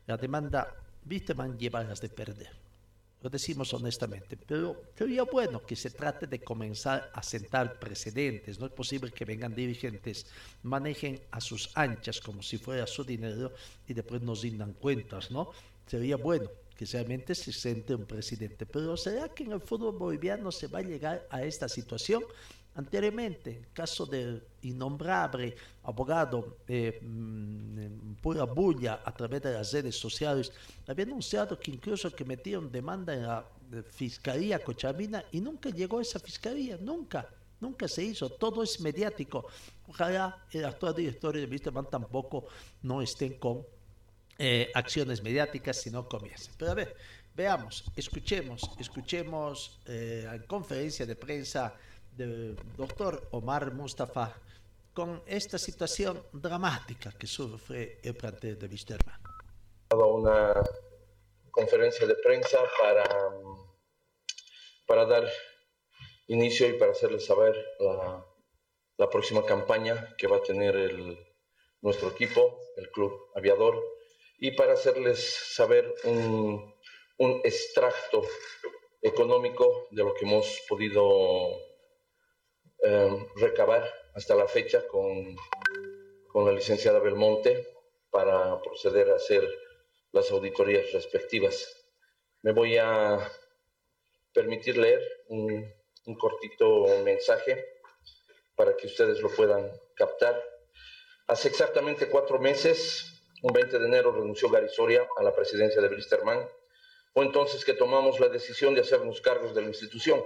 la 0.06 0.16
demanda, 0.16 0.74
viste, 1.04 1.34
van 1.34 1.58
llevarlas 1.58 2.00
de 2.00 2.08
perder 2.08 2.66
lo 3.22 3.30
decimos 3.30 3.74
honestamente, 3.74 4.36
pero 4.36 4.84
sería 4.96 5.24
bueno 5.24 5.64
que 5.66 5.74
se 5.74 5.90
trate 5.90 6.28
de 6.28 6.38
comenzar 6.40 7.10
a 7.12 7.22
sentar 7.22 7.78
precedentes. 7.78 8.60
No 8.60 8.66
es 8.66 8.72
posible 8.72 9.10
que 9.10 9.24
vengan 9.24 9.52
dirigentes, 9.52 10.26
manejen 10.62 11.20
a 11.32 11.40
sus 11.40 11.70
anchas 11.74 12.20
como 12.20 12.40
si 12.40 12.56
fuera 12.56 12.86
su 12.86 13.02
dinero 13.02 13.52
y 13.88 13.94
después 13.94 14.22
nos 14.22 14.42
rindan 14.42 14.74
cuentas, 14.74 15.30
¿no? 15.32 15.50
Sería 15.88 16.16
bueno 16.16 16.48
que 16.76 16.84
realmente 16.84 17.34
se 17.34 17.52
siente 17.52 17.96
un 17.96 18.04
presidente. 18.04 18.64
Pero 18.64 18.96
¿será 18.96 19.28
que 19.30 19.42
en 19.42 19.52
el 19.52 19.60
fútbol 19.60 19.96
boliviano 19.96 20.52
se 20.52 20.68
va 20.68 20.78
a 20.80 20.82
llegar 20.82 21.26
a 21.30 21.42
esta 21.42 21.68
situación? 21.68 22.22
Anteriormente, 22.76 23.68
caso 23.72 24.04
del 24.04 24.42
innombrable 24.62 25.56
abogado 25.84 26.58
eh, 26.68 27.00
mm, 27.00 28.16
Pura 28.20 28.44
Bulla 28.44 29.00
a 29.02 29.14
través 29.14 29.42
de 29.42 29.54
las 29.54 29.72
redes 29.72 29.96
sociales, 29.96 30.52
había 30.86 31.06
anunciado 31.06 31.58
que 31.58 31.70
incluso 31.70 32.10
que 32.14 32.24
metieron 32.24 32.70
demanda 32.70 33.14
en 33.14 33.22
la 33.22 33.44
Fiscalía 33.90 34.62
Cochabina 34.62 35.24
y 35.32 35.40
nunca 35.40 35.70
llegó 35.70 35.98
a 35.98 36.02
esa 36.02 36.18
Fiscalía, 36.18 36.76
nunca. 36.76 37.26
Nunca 37.58 37.88
se 37.88 38.04
hizo, 38.04 38.28
todo 38.28 38.62
es 38.62 38.78
mediático. 38.80 39.46
Ojalá 39.88 40.44
el 40.52 40.66
actual 40.66 40.94
directorio 40.94 41.40
de 41.40 41.50
Wisterman 41.50 41.88
tampoco 41.88 42.46
no 42.82 43.00
estén 43.00 43.38
con 43.38 43.64
eh, 44.38 44.70
acciones 44.74 45.22
mediáticas, 45.22 45.80
sino 45.80 46.06
comiencen. 46.06 46.52
Pero 46.58 46.72
a 46.72 46.74
ver, 46.74 46.94
veamos, 47.34 47.84
escuchemos, 47.96 48.70
escuchemos 48.78 49.80
eh, 49.86 50.28
en 50.30 50.42
conferencia 50.42 51.06
de 51.06 51.16
prensa 51.16 51.74
del 52.16 52.56
doctor 52.76 53.28
Omar 53.32 53.72
Mustafa 53.72 54.34
con 54.92 55.22
esta 55.26 55.58
situación 55.58 56.22
dramática 56.32 57.12
que 57.12 57.26
sufre 57.26 58.00
el 58.02 58.16
plantel 58.16 58.58
de 58.58 58.66
Wisterman. 58.66 59.20
Una 59.90 60.64
conferencia 61.50 62.06
de 62.06 62.14
prensa 62.16 62.58
para, 62.80 63.04
para 64.86 65.04
dar 65.04 65.30
inicio 66.28 66.68
y 66.68 66.72
para 66.74 66.92
hacerles 66.92 67.26
saber 67.26 67.54
la, 67.78 68.24
la 68.96 69.10
próxima 69.10 69.44
campaña 69.44 70.14
que 70.16 70.26
va 70.26 70.38
a 70.38 70.42
tener 70.42 70.74
el, 70.76 71.18
nuestro 71.82 72.08
equipo, 72.08 72.58
el 72.76 72.90
Club 72.90 73.30
Aviador, 73.34 73.82
y 74.38 74.50
para 74.52 74.72
hacerles 74.74 75.20
saber 75.54 75.94
un, 76.04 76.74
un 77.18 77.40
extracto 77.44 78.22
económico 79.02 79.88
de 79.90 80.02
lo 80.02 80.14
que 80.14 80.24
hemos 80.24 80.62
podido 80.68 81.65
Em, 82.82 83.26
recabar 83.36 83.82
hasta 84.14 84.34
la 84.34 84.46
fecha 84.46 84.86
con, 84.86 85.34
con 86.28 86.44
la 86.44 86.52
licenciada 86.52 86.98
Belmonte 87.00 87.66
para 88.10 88.60
proceder 88.60 89.10
a 89.10 89.16
hacer 89.16 89.42
las 90.12 90.30
auditorías 90.30 90.92
respectivas. 90.92 91.66
Me 92.42 92.52
voy 92.52 92.76
a 92.76 93.18
permitir 94.32 94.76
leer 94.76 95.02
un, 95.28 95.72
un 96.04 96.14
cortito 96.16 96.86
mensaje 97.02 97.64
para 98.54 98.76
que 98.76 98.86
ustedes 98.86 99.20
lo 99.20 99.30
puedan 99.30 99.70
captar. 99.94 100.40
Hace 101.26 101.48
exactamente 101.48 102.08
cuatro 102.08 102.38
meses, 102.38 103.22
un 103.42 103.52
20 103.52 103.78
de 103.78 103.86
enero, 103.86 104.12
renunció 104.12 104.48
Gary 104.50 104.68
Soria 104.68 105.08
a 105.16 105.22
la 105.22 105.34
presidencia 105.34 105.80
de 105.80 105.88
Blisterman. 105.88 106.46
Fue 107.12 107.24
entonces 107.24 107.64
que 107.64 107.72
tomamos 107.72 108.20
la 108.20 108.28
decisión 108.28 108.74
de 108.74 108.82
hacernos 108.82 109.20
cargos 109.20 109.54
de 109.54 109.62
la 109.62 109.68
institución 109.68 110.22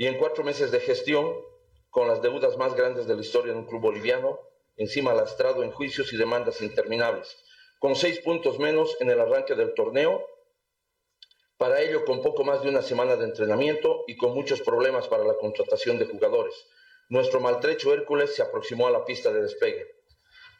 y 0.00 0.06
en 0.06 0.16
cuatro 0.16 0.42
meses 0.42 0.70
de 0.70 0.80
gestión, 0.80 1.30
con 1.90 2.08
las 2.08 2.22
deudas 2.22 2.56
más 2.56 2.74
grandes 2.74 3.06
de 3.06 3.14
la 3.14 3.20
historia 3.20 3.52
de 3.52 3.58
un 3.58 3.66
club 3.66 3.82
boliviano, 3.82 4.40
encima 4.78 5.12
lastrado 5.12 5.62
en 5.62 5.72
juicios 5.72 6.10
y 6.14 6.16
demandas 6.16 6.62
interminables, 6.62 7.36
con 7.78 7.94
seis 7.94 8.18
puntos 8.20 8.58
menos 8.58 8.96
en 9.00 9.10
el 9.10 9.20
arranque 9.20 9.54
del 9.54 9.74
torneo, 9.74 10.26
para 11.58 11.82
ello 11.82 12.06
con 12.06 12.22
poco 12.22 12.44
más 12.44 12.62
de 12.62 12.70
una 12.70 12.80
semana 12.80 13.16
de 13.16 13.26
entrenamiento 13.26 14.04
y 14.06 14.16
con 14.16 14.32
muchos 14.32 14.62
problemas 14.62 15.06
para 15.06 15.22
la 15.22 15.34
contratación 15.34 15.98
de 15.98 16.06
jugadores. 16.06 16.54
Nuestro 17.10 17.40
maltrecho 17.40 17.92
Hércules 17.92 18.34
se 18.34 18.40
aproximó 18.40 18.86
a 18.86 18.90
la 18.90 19.04
pista 19.04 19.30
de 19.30 19.42
despegue. 19.42 19.84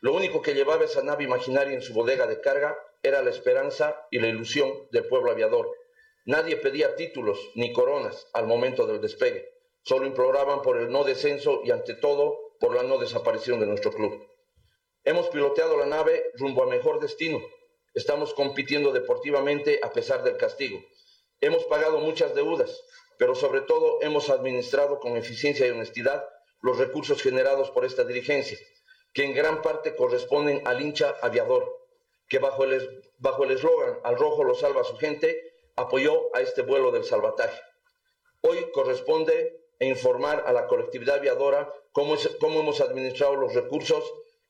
Lo 0.03 0.13
único 0.13 0.43
que 0.43 0.53
llevaba 0.53 0.85
esa 0.85 1.03
nave 1.03 1.25
imaginaria 1.25 1.73
en 1.73 1.81
su 1.81 1.95
bodega 1.95 2.27
de 2.27 2.43
carga 2.43 2.77
era 3.03 3.23
la 3.23 3.31
esperanza 3.31 4.07
y 4.11 4.19
la 4.19 4.29
ilusión 4.29 4.71
del 4.91 5.07
pueblo 5.07 5.31
aviador, 5.31 5.80
Nadie 6.27 6.57
pedía 6.57 6.97
títulos 6.97 7.39
ni 7.55 7.73
coronas 7.73 8.29
al 8.35 8.47
momento 8.47 8.87
del 8.87 9.01
despegue, 9.01 9.49
solo 9.83 10.07
imploraban 10.07 10.63
por 10.63 10.77
el 10.77 10.91
no 10.91 11.05
descenso 11.05 11.63
y 11.65 11.71
ante 11.71 11.95
todo 11.95 12.39
por 12.61 12.75
la 12.75 12.83
no 12.83 12.99
desaparición 12.99 13.59
de 13.59 13.67
nuestro 13.67 13.93
club. 13.93 14.27
Hemos 15.05 15.29
piloteado 15.29 15.79
la 15.79 15.87
nave 15.87 16.23
rumbo 16.35 16.63
a 16.63 16.67
mejor 16.67 17.01
destino. 17.01 17.41
Estamos 17.95 18.35
compitiendo 18.35 18.93
deportivamente 18.93 19.81
a 19.83 19.93
pesar 19.93 20.23
del 20.23 20.37
castigo. 20.37 20.79
Hemos 21.41 21.65
pagado 21.65 21.99
muchas 21.99 22.35
deudas, 22.35 22.79
pero 23.19 23.35
sobre 23.35 23.63
todo 23.63 23.99
hemos 24.03 24.29
administrado 24.29 25.01
con 25.01 25.17
eficiencia 25.17 25.67
y 25.67 25.71
honestidad 25.71 26.23
los 26.61 26.77
recursos 26.77 27.23
generados 27.23 27.71
por 27.71 27.87
esta 27.87 28.05
dirigencia, 28.05 28.59
que 29.15 29.25
en 29.25 29.33
gran 29.33 29.63
parte 29.63 29.97
corresponden 29.97 30.61
al 30.67 30.83
hincha 30.83 31.17
aviador, 31.23 31.67
que 32.29 32.39
bajo 32.39 32.65
el 32.65 33.51
eslogan 33.51 33.99
Al 34.05 34.17
rojo 34.17 34.45
lo 34.45 34.55
salva 34.55 34.85
su 34.85 34.97
gente, 34.99 35.50
apoyó 35.81 36.35
a 36.35 36.41
este 36.41 36.63
vuelo 36.63 36.91
del 36.91 37.05
salvataje. 37.05 37.61
Hoy 38.43 38.71
corresponde 38.73 39.61
informar 39.81 40.45
a 40.47 40.53
la 40.53 40.67
colectividad 40.67 41.17
aviadora 41.17 41.73
cómo, 41.93 42.17
cómo 42.39 42.61
hemos 42.61 42.81
administrado 42.81 43.37
los 43.37 43.55
recursos 43.55 44.05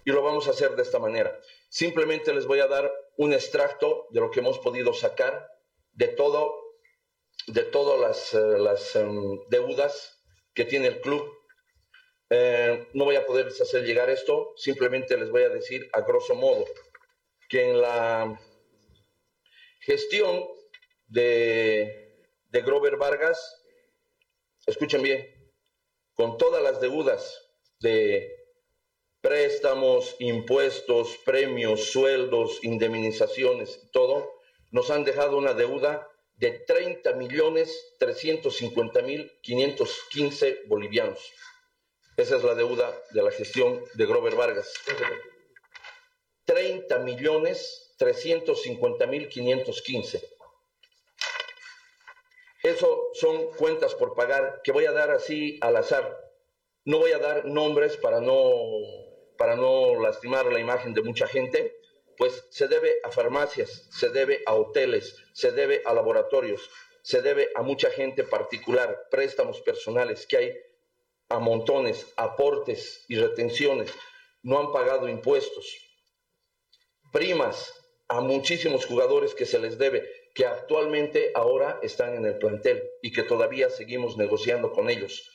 y 0.04 0.10
lo 0.10 0.22
vamos 0.22 0.48
a 0.48 0.50
hacer 0.50 0.76
de 0.76 0.82
esta 0.82 0.98
manera. 0.98 1.38
Simplemente 1.68 2.32
les 2.34 2.46
voy 2.46 2.60
a 2.60 2.66
dar 2.66 2.90
un 3.16 3.32
extracto 3.32 4.06
de 4.10 4.20
lo 4.20 4.30
que 4.30 4.40
hemos 4.40 4.58
podido 4.58 4.92
sacar 4.92 5.48
de 5.92 6.08
todo 6.08 6.70
de 7.46 7.64
todas 7.64 7.98
las, 8.00 8.34
eh, 8.34 8.58
las 8.58 8.94
em, 8.96 9.40
deudas 9.48 10.22
que 10.54 10.64
tiene 10.64 10.88
el 10.88 11.00
club. 11.00 11.28
Eh, 12.28 12.86
no 12.92 13.04
voy 13.04 13.16
a 13.16 13.26
poderles 13.26 13.60
hacer 13.60 13.84
llegar 13.84 14.08
esto, 14.08 14.52
simplemente 14.56 15.16
les 15.16 15.30
voy 15.30 15.42
a 15.42 15.48
decir 15.48 15.88
a 15.92 16.02
grosso 16.02 16.34
modo 16.34 16.64
que 17.48 17.70
en 17.70 17.80
la 17.80 18.40
gestión 19.80 20.46
de, 21.10 22.26
de 22.48 22.60
Grover 22.62 22.96
Vargas, 22.96 23.62
escuchen 24.66 25.02
bien, 25.02 25.26
con 26.14 26.38
todas 26.38 26.62
las 26.62 26.80
deudas 26.80 27.38
de 27.80 28.40
préstamos, 29.20 30.16
impuestos, 30.18 31.18
premios, 31.24 31.84
sueldos, 31.90 32.58
indemnizaciones, 32.62 33.88
todo, 33.92 34.30
nos 34.70 34.90
han 34.90 35.04
dejado 35.04 35.36
una 35.36 35.52
deuda 35.52 36.08
de 36.36 36.52
30 36.52 37.12
millones 37.14 37.96
350 37.98 39.02
mil 39.02 39.30
515 39.42 40.62
bolivianos. 40.68 41.18
Esa 42.16 42.36
es 42.36 42.44
la 42.44 42.54
deuda 42.54 42.98
de 43.10 43.22
la 43.22 43.30
gestión 43.30 43.82
de 43.94 44.06
Grover 44.06 44.34
Vargas. 44.36 44.72
30 46.46 46.98
millones 47.00 47.94
350 47.98 49.06
mil 49.06 49.28
515. 49.28 50.39
Eso 52.62 53.08
son 53.14 53.52
cuentas 53.52 53.94
por 53.94 54.14
pagar 54.14 54.60
que 54.62 54.72
voy 54.72 54.84
a 54.84 54.92
dar 54.92 55.10
así 55.10 55.58
al 55.60 55.76
azar. 55.76 56.18
No 56.84 56.98
voy 56.98 57.12
a 57.12 57.18
dar 57.18 57.46
nombres 57.46 57.96
para 57.96 58.20
no, 58.20 58.52
para 59.38 59.56
no 59.56 60.00
lastimar 60.00 60.46
la 60.52 60.60
imagen 60.60 60.92
de 60.92 61.02
mucha 61.02 61.26
gente, 61.26 61.74
pues 62.16 62.44
se 62.50 62.68
debe 62.68 62.96
a 63.02 63.10
farmacias, 63.10 63.88
se 63.90 64.10
debe 64.10 64.42
a 64.44 64.54
hoteles, 64.54 65.16
se 65.32 65.52
debe 65.52 65.80
a 65.86 65.94
laboratorios, 65.94 66.68
se 67.02 67.22
debe 67.22 67.50
a 67.54 67.62
mucha 67.62 67.90
gente 67.90 68.24
particular, 68.24 69.06
préstamos 69.10 69.62
personales 69.62 70.26
que 70.26 70.36
hay 70.36 70.52
a 71.30 71.38
montones, 71.38 72.06
aportes 72.16 73.04
y 73.08 73.16
retenciones, 73.16 73.90
no 74.42 74.58
han 74.58 74.72
pagado 74.72 75.08
impuestos, 75.08 75.66
primas 77.12 77.72
a 78.08 78.20
muchísimos 78.20 78.84
jugadores 78.84 79.34
que 79.34 79.46
se 79.46 79.58
les 79.58 79.78
debe, 79.78 80.06
que 80.34 80.46
actualmente 80.46 81.32
ahora 81.34 81.78
están 81.82 82.14
en 82.14 82.24
el 82.24 82.38
plantel 82.38 82.82
y 83.02 83.12
que 83.12 83.22
todavía 83.22 83.68
seguimos 83.68 84.16
negociando 84.16 84.72
con 84.72 84.90
ellos, 84.90 85.28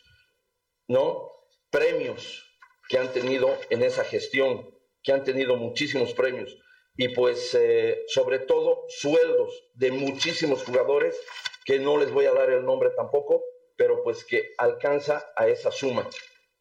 ¿no? 0.87 1.31
Premios 1.69 2.43
que 2.87 2.97
han 2.97 3.11
tenido 3.11 3.57
en 3.69 3.83
esa 3.83 4.03
gestión, 4.03 4.69
que 5.03 5.11
han 5.11 5.23
tenido 5.23 5.55
muchísimos 5.57 6.13
premios, 6.13 6.57
y 6.97 7.09
pues 7.09 7.53
eh, 7.55 8.03
sobre 8.07 8.39
todo 8.39 8.85
sueldos 8.87 9.69
de 9.73 9.91
muchísimos 9.91 10.63
jugadores 10.63 11.19
que 11.65 11.79
no 11.79 11.97
les 11.97 12.11
voy 12.11 12.25
a 12.25 12.33
dar 12.33 12.49
el 12.51 12.63
nombre 12.63 12.91
tampoco, 12.95 13.43
pero 13.75 14.03
pues 14.03 14.23
que 14.23 14.53
alcanza 14.57 15.31
a 15.35 15.47
esa 15.47 15.71
suma. 15.71 16.07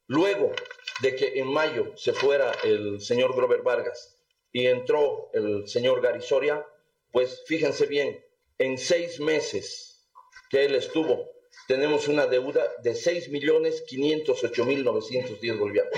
Luego 0.06 0.52
de 1.00 1.14
que 1.14 1.38
en 1.38 1.48
mayo 1.48 1.92
se 1.96 2.12
fuera 2.12 2.52
el 2.64 3.00
señor 3.00 3.34
Grover 3.34 3.62
Vargas 3.62 4.18
y 4.52 4.66
entró 4.66 5.30
el 5.32 5.68
señor 5.68 6.00
Garisoria, 6.00 6.66
pues 7.14 7.44
fíjense 7.46 7.86
bien, 7.86 8.26
en 8.58 8.76
seis 8.76 9.20
meses 9.20 10.10
que 10.50 10.64
él 10.64 10.74
estuvo, 10.74 11.30
tenemos 11.68 12.08
una 12.08 12.26
deuda 12.26 12.66
de 12.82 12.92
6 12.92 13.28
millones 13.28 13.84
508 13.86 14.64
mil 14.64 14.82
910 14.82 15.56
bolivianos. 15.56 15.92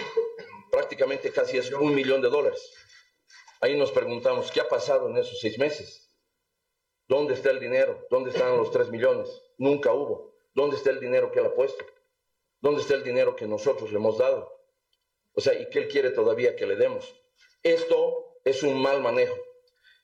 Prácticamente 0.70 1.32
casi 1.32 1.56
es 1.56 1.72
un 1.72 1.94
millón 1.94 2.20
de 2.20 2.28
dólares. 2.28 2.70
Ahí 3.62 3.78
nos 3.78 3.92
preguntamos, 3.92 4.52
¿qué 4.52 4.60
ha 4.60 4.68
pasado 4.68 5.08
en 5.08 5.16
esos 5.16 5.40
seis 5.40 5.58
meses? 5.58 6.14
¿Dónde 7.08 7.32
está 7.32 7.50
el 7.50 7.60
dinero? 7.60 8.06
¿Dónde 8.10 8.28
están 8.28 8.54
los 8.58 8.70
tres 8.70 8.90
millones? 8.90 9.30
Nunca 9.56 9.94
hubo. 9.94 10.34
¿Dónde 10.54 10.76
está 10.76 10.90
el 10.90 11.00
dinero 11.00 11.32
que 11.32 11.38
él 11.38 11.46
ha 11.46 11.54
puesto? 11.54 11.82
¿Dónde 12.60 12.82
está 12.82 12.92
el 12.92 13.04
dinero 13.04 13.34
que 13.34 13.46
nosotros 13.46 13.90
le 13.90 13.96
hemos 13.96 14.18
dado? 14.18 14.52
O 15.32 15.40
sea, 15.40 15.58
¿y 15.58 15.70
qué 15.70 15.78
él 15.78 15.88
quiere 15.88 16.10
todavía 16.10 16.56
que 16.56 16.66
le 16.66 16.76
demos? 16.76 17.10
Esto 17.62 18.38
es 18.44 18.62
un 18.62 18.82
mal 18.82 19.00
manejo. 19.00 19.45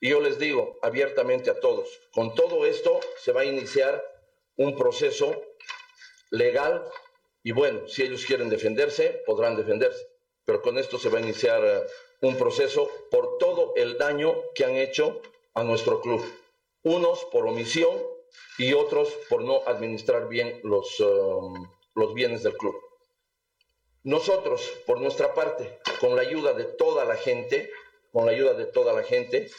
Y 0.03 0.09
yo 0.09 0.19
les 0.19 0.37
digo 0.37 0.77
abiertamente 0.81 1.49
a 1.49 1.61
todos, 1.61 1.87
con 2.11 2.35
todo 2.35 2.65
esto 2.65 2.99
se 3.21 3.31
va 3.31 3.39
a 3.39 3.45
iniciar 3.45 4.03
un 4.57 4.75
proceso 4.75 5.41
legal 6.29 6.83
y 7.41 7.53
bueno, 7.53 7.87
si 7.87 8.03
ellos 8.03 8.25
quieren 8.25 8.49
defenderse, 8.49 9.23
podrán 9.25 9.55
defenderse, 9.55 10.05
pero 10.43 10.61
con 10.61 10.77
esto 10.77 10.99
se 10.99 11.07
va 11.07 11.19
a 11.19 11.21
iniciar 11.21 11.63
eh, 11.63 11.83
un 12.19 12.35
proceso 12.37 12.89
por 13.09 13.37
todo 13.37 13.71
el 13.77 13.97
daño 13.97 14.35
que 14.53 14.65
han 14.65 14.75
hecho 14.75 15.21
a 15.53 15.63
nuestro 15.63 16.01
club. 16.01 16.21
Unos 16.83 17.23
por 17.31 17.47
omisión 17.47 17.97
y 18.57 18.73
otros 18.73 19.07
por 19.29 19.45
no 19.45 19.61
administrar 19.65 20.27
bien 20.27 20.59
los, 20.65 20.99
um, 20.99 21.65
los 21.95 22.13
bienes 22.13 22.43
del 22.43 22.57
club. 22.57 22.75
Nosotros, 24.03 24.69
por 24.85 24.99
nuestra 24.99 25.33
parte, 25.33 25.79
con 26.01 26.17
la 26.17 26.23
ayuda 26.23 26.51
de 26.51 26.65
toda 26.65 27.05
la 27.05 27.15
gente, 27.15 27.71
con 28.11 28.25
la 28.25 28.33
ayuda 28.33 28.53
de 28.53 28.65
toda 28.65 28.91
la 28.91 29.03
gente, 29.03 29.49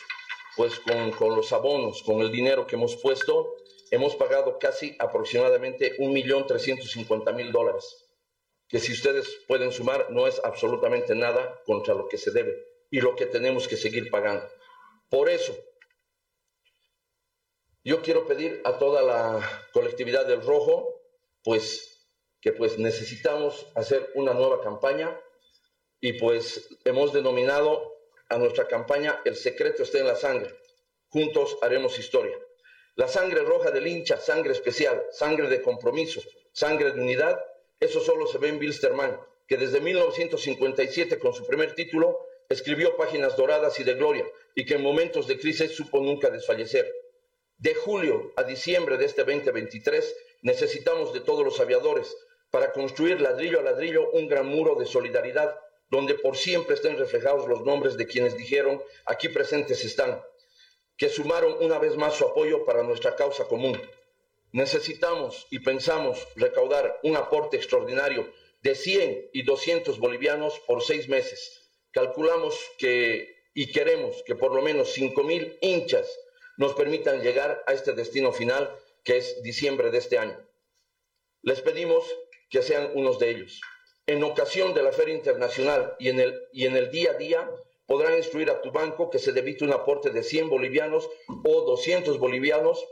pues 0.56 0.78
con, 0.80 1.10
con 1.12 1.36
los 1.36 1.52
abonos, 1.52 2.02
con 2.02 2.20
el 2.20 2.30
dinero 2.30 2.66
que 2.66 2.76
hemos 2.76 2.96
puesto, 2.96 3.54
hemos 3.90 4.14
pagado 4.16 4.58
casi 4.58 4.96
aproximadamente 4.98 5.96
un 5.98 6.12
millón 6.12 6.46
trescientos 6.46 6.90
cincuenta 6.90 7.32
mil 7.32 7.52
dólares 7.52 8.04
que 8.68 8.80
si 8.80 8.92
ustedes 8.92 9.28
pueden 9.46 9.70
sumar 9.70 10.10
no 10.10 10.26
es 10.26 10.40
absolutamente 10.42 11.14
nada 11.14 11.60
contra 11.64 11.94
lo 11.94 12.08
que 12.08 12.18
se 12.18 12.30
debe 12.30 12.56
y 12.90 13.00
lo 13.00 13.14
que 13.14 13.26
tenemos 13.26 13.68
que 13.68 13.76
seguir 13.76 14.10
pagando. 14.10 14.48
Por 15.08 15.28
eso, 15.28 15.56
yo 17.84 18.02
quiero 18.02 18.26
pedir 18.26 18.60
a 18.64 18.78
toda 18.78 19.02
la 19.02 19.68
colectividad 19.72 20.26
del 20.26 20.42
Rojo, 20.42 20.88
pues 21.42 22.08
que 22.40 22.52
pues 22.52 22.78
necesitamos 22.78 23.66
hacer 23.76 24.10
una 24.14 24.34
nueva 24.34 24.60
campaña 24.60 25.18
y 26.00 26.14
pues 26.14 26.68
hemos 26.84 27.12
denominado 27.12 27.93
a 28.34 28.38
nuestra 28.38 28.66
campaña 28.66 29.20
El 29.24 29.36
secreto 29.36 29.84
está 29.84 29.98
en 29.98 30.08
la 30.08 30.16
sangre. 30.16 30.54
Juntos 31.08 31.56
haremos 31.62 31.98
historia. 31.98 32.36
La 32.96 33.08
sangre 33.08 33.42
roja 33.42 33.70
del 33.70 33.86
hincha, 33.86 34.18
sangre 34.18 34.52
especial, 34.52 35.04
sangre 35.10 35.48
de 35.48 35.62
compromiso, 35.62 36.20
sangre 36.52 36.92
de 36.92 37.00
unidad 37.00 37.40
eso 37.80 38.00
solo 38.00 38.26
se 38.26 38.38
ve 38.38 38.48
en 38.48 38.58
Bilsterman, 38.58 39.20
que 39.46 39.56
desde 39.56 39.80
1957 39.80 41.18
con 41.18 41.34
su 41.34 41.46
primer 41.46 41.74
título 41.74 42.18
escribió 42.48 42.96
páginas 42.96 43.36
doradas 43.36 43.78
y 43.80 43.84
de 43.84 43.94
gloria 43.94 44.24
y 44.54 44.64
que 44.64 44.74
en 44.74 44.82
momentos 44.82 45.26
de 45.26 45.38
crisis 45.38 45.72
supo 45.72 46.00
nunca 46.00 46.30
desfallecer. 46.30 46.90
De 47.58 47.74
julio 47.74 48.32
a 48.36 48.44
diciembre 48.44 48.96
de 48.96 49.04
este 49.04 49.24
2023 49.24 50.16
necesitamos 50.42 51.12
de 51.12 51.20
todos 51.20 51.44
los 51.44 51.60
aviadores 51.60 52.16
para 52.50 52.72
construir 52.72 53.20
ladrillo 53.20 53.60
a 53.60 53.62
ladrillo 53.62 54.10
un 54.12 54.28
gran 54.28 54.46
muro 54.46 54.76
de 54.76 54.86
solidaridad 54.86 55.54
donde 55.90 56.14
por 56.14 56.36
siempre 56.36 56.74
estén 56.74 56.98
reflejados 56.98 57.48
los 57.48 57.62
nombres 57.62 57.96
de 57.96 58.06
quienes 58.06 58.36
dijeron 58.36 58.82
aquí 59.06 59.28
presentes 59.28 59.84
están, 59.84 60.20
que 60.96 61.08
sumaron 61.08 61.56
una 61.60 61.78
vez 61.78 61.96
más 61.96 62.14
su 62.14 62.24
apoyo 62.24 62.64
para 62.64 62.82
nuestra 62.82 63.16
causa 63.16 63.44
común 63.44 63.80
necesitamos 64.54 65.48
y 65.50 65.58
pensamos 65.58 66.28
recaudar 66.36 67.00
un 67.02 67.16
aporte 67.16 67.56
extraordinario 67.56 68.32
de 68.62 68.76
100 68.76 69.30
y 69.32 69.42
200 69.42 69.98
bolivianos 69.98 70.60
por 70.60 70.80
seis 70.80 71.08
meses. 71.08 71.72
Calculamos 71.90 72.56
que 72.78 73.34
y 73.52 73.72
queremos 73.72 74.22
que 74.24 74.36
por 74.36 74.54
lo 74.54 74.62
menos 74.62 74.92
5 74.92 75.24
mil 75.24 75.58
hinchas 75.60 76.08
nos 76.56 76.72
permitan 76.74 77.20
llegar 77.20 77.64
a 77.66 77.72
este 77.72 77.94
destino 77.94 78.32
final 78.32 78.72
que 79.02 79.16
es 79.16 79.42
diciembre 79.42 79.90
de 79.90 79.98
este 79.98 80.18
año. 80.18 80.38
Les 81.42 81.60
pedimos 81.60 82.04
que 82.48 82.62
sean 82.62 82.92
unos 82.94 83.18
de 83.18 83.30
ellos. 83.30 83.60
En 84.06 84.22
ocasión 84.22 84.74
de 84.74 84.82
la 84.82 84.92
Feria 84.92 85.14
Internacional 85.14 85.96
y 85.98 86.10
en 86.10 86.20
el, 86.20 86.38
y 86.52 86.66
en 86.66 86.76
el 86.76 86.90
día 86.90 87.12
a 87.12 87.14
día 87.14 87.50
podrán 87.86 88.16
instruir 88.16 88.50
a 88.50 88.60
tu 88.60 88.70
banco 88.70 89.08
que 89.08 89.18
se 89.18 89.32
debite 89.32 89.64
un 89.64 89.72
aporte 89.72 90.10
de 90.10 90.22
100 90.22 90.50
bolivianos 90.50 91.08
o 91.42 91.62
200 91.62 92.18
bolivianos 92.18 92.86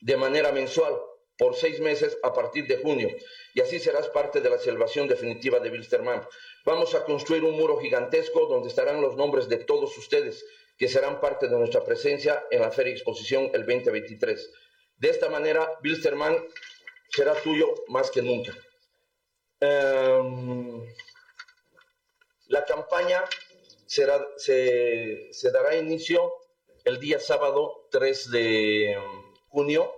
de 0.00 0.16
manera 0.16 0.50
mensual 0.52 0.98
por 1.36 1.54
seis 1.54 1.80
meses 1.80 2.18
a 2.22 2.32
partir 2.32 2.66
de 2.66 2.78
junio. 2.78 3.08
Y 3.54 3.60
así 3.60 3.78
serás 3.78 4.08
parte 4.08 4.40
de 4.40 4.48
la 4.48 4.58
salvación 4.58 5.06
definitiva 5.06 5.60
de 5.60 5.70
Wilstermann. 5.70 6.26
Vamos 6.64 6.94
a 6.94 7.04
construir 7.04 7.44
un 7.44 7.56
muro 7.56 7.78
gigantesco 7.78 8.46
donde 8.46 8.68
estarán 8.68 9.02
los 9.02 9.16
nombres 9.16 9.48
de 9.48 9.58
todos 9.58 9.96
ustedes 9.98 10.44
que 10.78 10.88
serán 10.88 11.20
parte 11.20 11.48
de 11.48 11.58
nuestra 11.58 11.84
presencia 11.84 12.44
en 12.50 12.62
la 12.62 12.70
Feria 12.70 12.94
Exposición 12.94 13.50
el 13.52 13.66
2023. 13.66 14.50
De 14.96 15.10
esta 15.10 15.28
manera, 15.28 15.78
Wilstermann 15.84 16.36
será 17.10 17.34
tuyo 17.34 17.66
más 17.88 18.10
que 18.10 18.22
nunca. 18.22 18.56
Em, 19.60 20.86
la 22.48 22.64
campaña 22.64 23.24
será, 23.86 24.24
se 24.36 25.50
dará 25.52 25.76
inicio 25.76 26.32
el 26.84 27.00
día 27.00 27.18
sábado 27.18 27.88
3 27.90 28.30
de 28.30 28.96
junio 29.48 29.92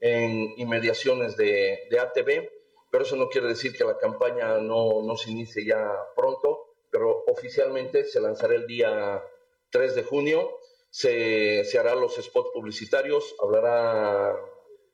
en 0.00 0.54
inmediaciones 0.56 1.36
de, 1.36 1.86
de 1.90 1.98
ATV, 1.98 2.50
pero 2.90 3.04
eso 3.04 3.16
no 3.16 3.28
quiere 3.28 3.48
decir 3.48 3.76
que 3.76 3.84
la 3.84 3.98
campaña 3.98 4.58
no, 4.58 5.02
no 5.02 5.16
se 5.16 5.30
inicie 5.30 5.64
ya 5.64 5.92
pronto, 6.16 6.74
pero 6.90 7.24
oficialmente 7.26 8.04
se 8.04 8.20
lanzará 8.20 8.54
el 8.54 8.66
día 8.66 9.22
3 9.70 9.94
de 9.94 10.02
junio, 10.02 10.56
se, 10.88 11.64
se 11.64 11.78
hará 11.78 11.94
los 11.94 12.16
spots 12.16 12.50
publicitarios, 12.52 13.34
hablará, 13.40 14.36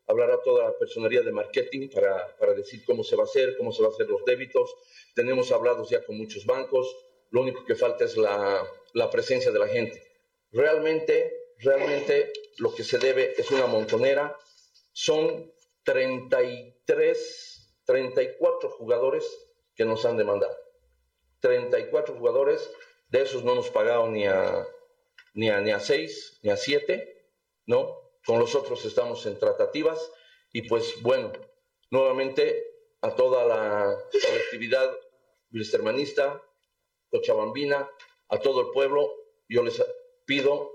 hablará 0.07 0.41
toda 0.43 0.65
la 0.65 0.79
personería 0.79 1.23
de 1.23 1.33
marketing 1.33 1.89
para, 1.89 2.37
para 2.37 2.55
decir 2.55 2.85
cómo 2.85 3.03
se 3.03 3.17
va 3.17 3.23
a 3.23 3.27
hacer, 3.27 3.57
cómo 3.57 3.73
se 3.73 3.83
va 3.83 3.89
a 3.89 3.93
hacer 3.93 4.09
los 4.09 4.25
débitos. 4.25 4.75
Tenemos 5.15 5.51
hablados 5.53 5.91
ya 5.91 6.05
con 6.05 6.17
muchos 6.17 6.47
bancos, 6.47 6.95
lo 7.31 7.43
único 7.43 7.65
que 7.65 7.75
falta 7.75 8.05
es 8.05 8.17
la, 8.17 8.65
la 8.93 9.11
presencia 9.11 9.51
de 9.51 9.59
la 9.59 9.69
gente. 9.69 10.03
Realmente, 10.53 11.55
realmente 11.59 12.33
lo 12.59 12.75
que 12.75 12.85
se 12.85 12.99
debe 12.99 13.35
es 13.37 13.51
una 13.51 13.67
montonera. 13.67 14.37
Son 14.93 15.53
33, 15.83 17.81
34 17.85 18.71
jugadores 18.71 19.25
que 19.75 19.85
nos 19.85 20.05
han 20.05 20.17
demandado. 20.17 20.57
34 21.41 22.15
jugadores, 22.17 22.71
de 23.09 23.23
esos 23.23 23.45
no 23.45 23.53
hemos 23.53 23.71
pagado 23.71 24.09
ni 24.09 24.27
a, 24.27 24.67
ni 25.35 25.51
a, 25.51 25.61
ni 25.61 25.71
a 25.71 25.81
6, 25.81 26.41
ni 26.43 26.51
a 26.51 26.57
7, 26.57 27.27
¿no? 27.67 28.06
Con 28.27 28.41
los 28.41 28.55
otros 28.55 28.85
estamos 28.85 29.25
en 29.27 29.39
tratativas 29.39 30.13
y 30.53 30.63
pues 30.63 31.01
bueno, 31.03 31.33
nuevamente 31.91 32.67
a 33.01 33.15
toda 33.15 33.45
la 33.45 33.97
colectividad 34.11 34.93
bilstermanista, 35.51 36.43
cochabambina, 37.11 37.89
a 38.29 38.39
todo 38.39 38.63
el 38.63 38.71
pueblo, 38.73 39.13
yo 39.49 39.63
les 39.63 39.81
pido 40.25 40.73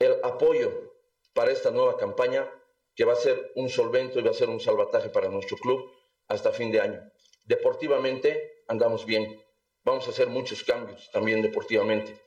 el 0.00 0.16
apoyo 0.24 0.92
para 1.32 1.52
esta 1.52 1.70
nueva 1.70 1.96
campaña 1.96 2.50
que 2.96 3.04
va 3.04 3.12
a 3.12 3.16
ser 3.16 3.52
un 3.54 3.68
solvento 3.68 4.18
y 4.18 4.22
va 4.22 4.30
a 4.30 4.34
ser 4.34 4.48
un 4.48 4.60
salvataje 4.60 5.10
para 5.10 5.28
nuestro 5.28 5.56
club 5.56 5.90
hasta 6.28 6.52
fin 6.52 6.72
de 6.72 6.80
año. 6.80 7.00
Deportivamente 7.44 8.64
andamos 8.68 9.06
bien. 9.06 9.40
Vamos 9.84 10.06
a 10.06 10.10
hacer 10.10 10.28
muchos 10.28 10.64
cambios 10.64 11.10
también 11.12 11.42
deportivamente. 11.42 12.20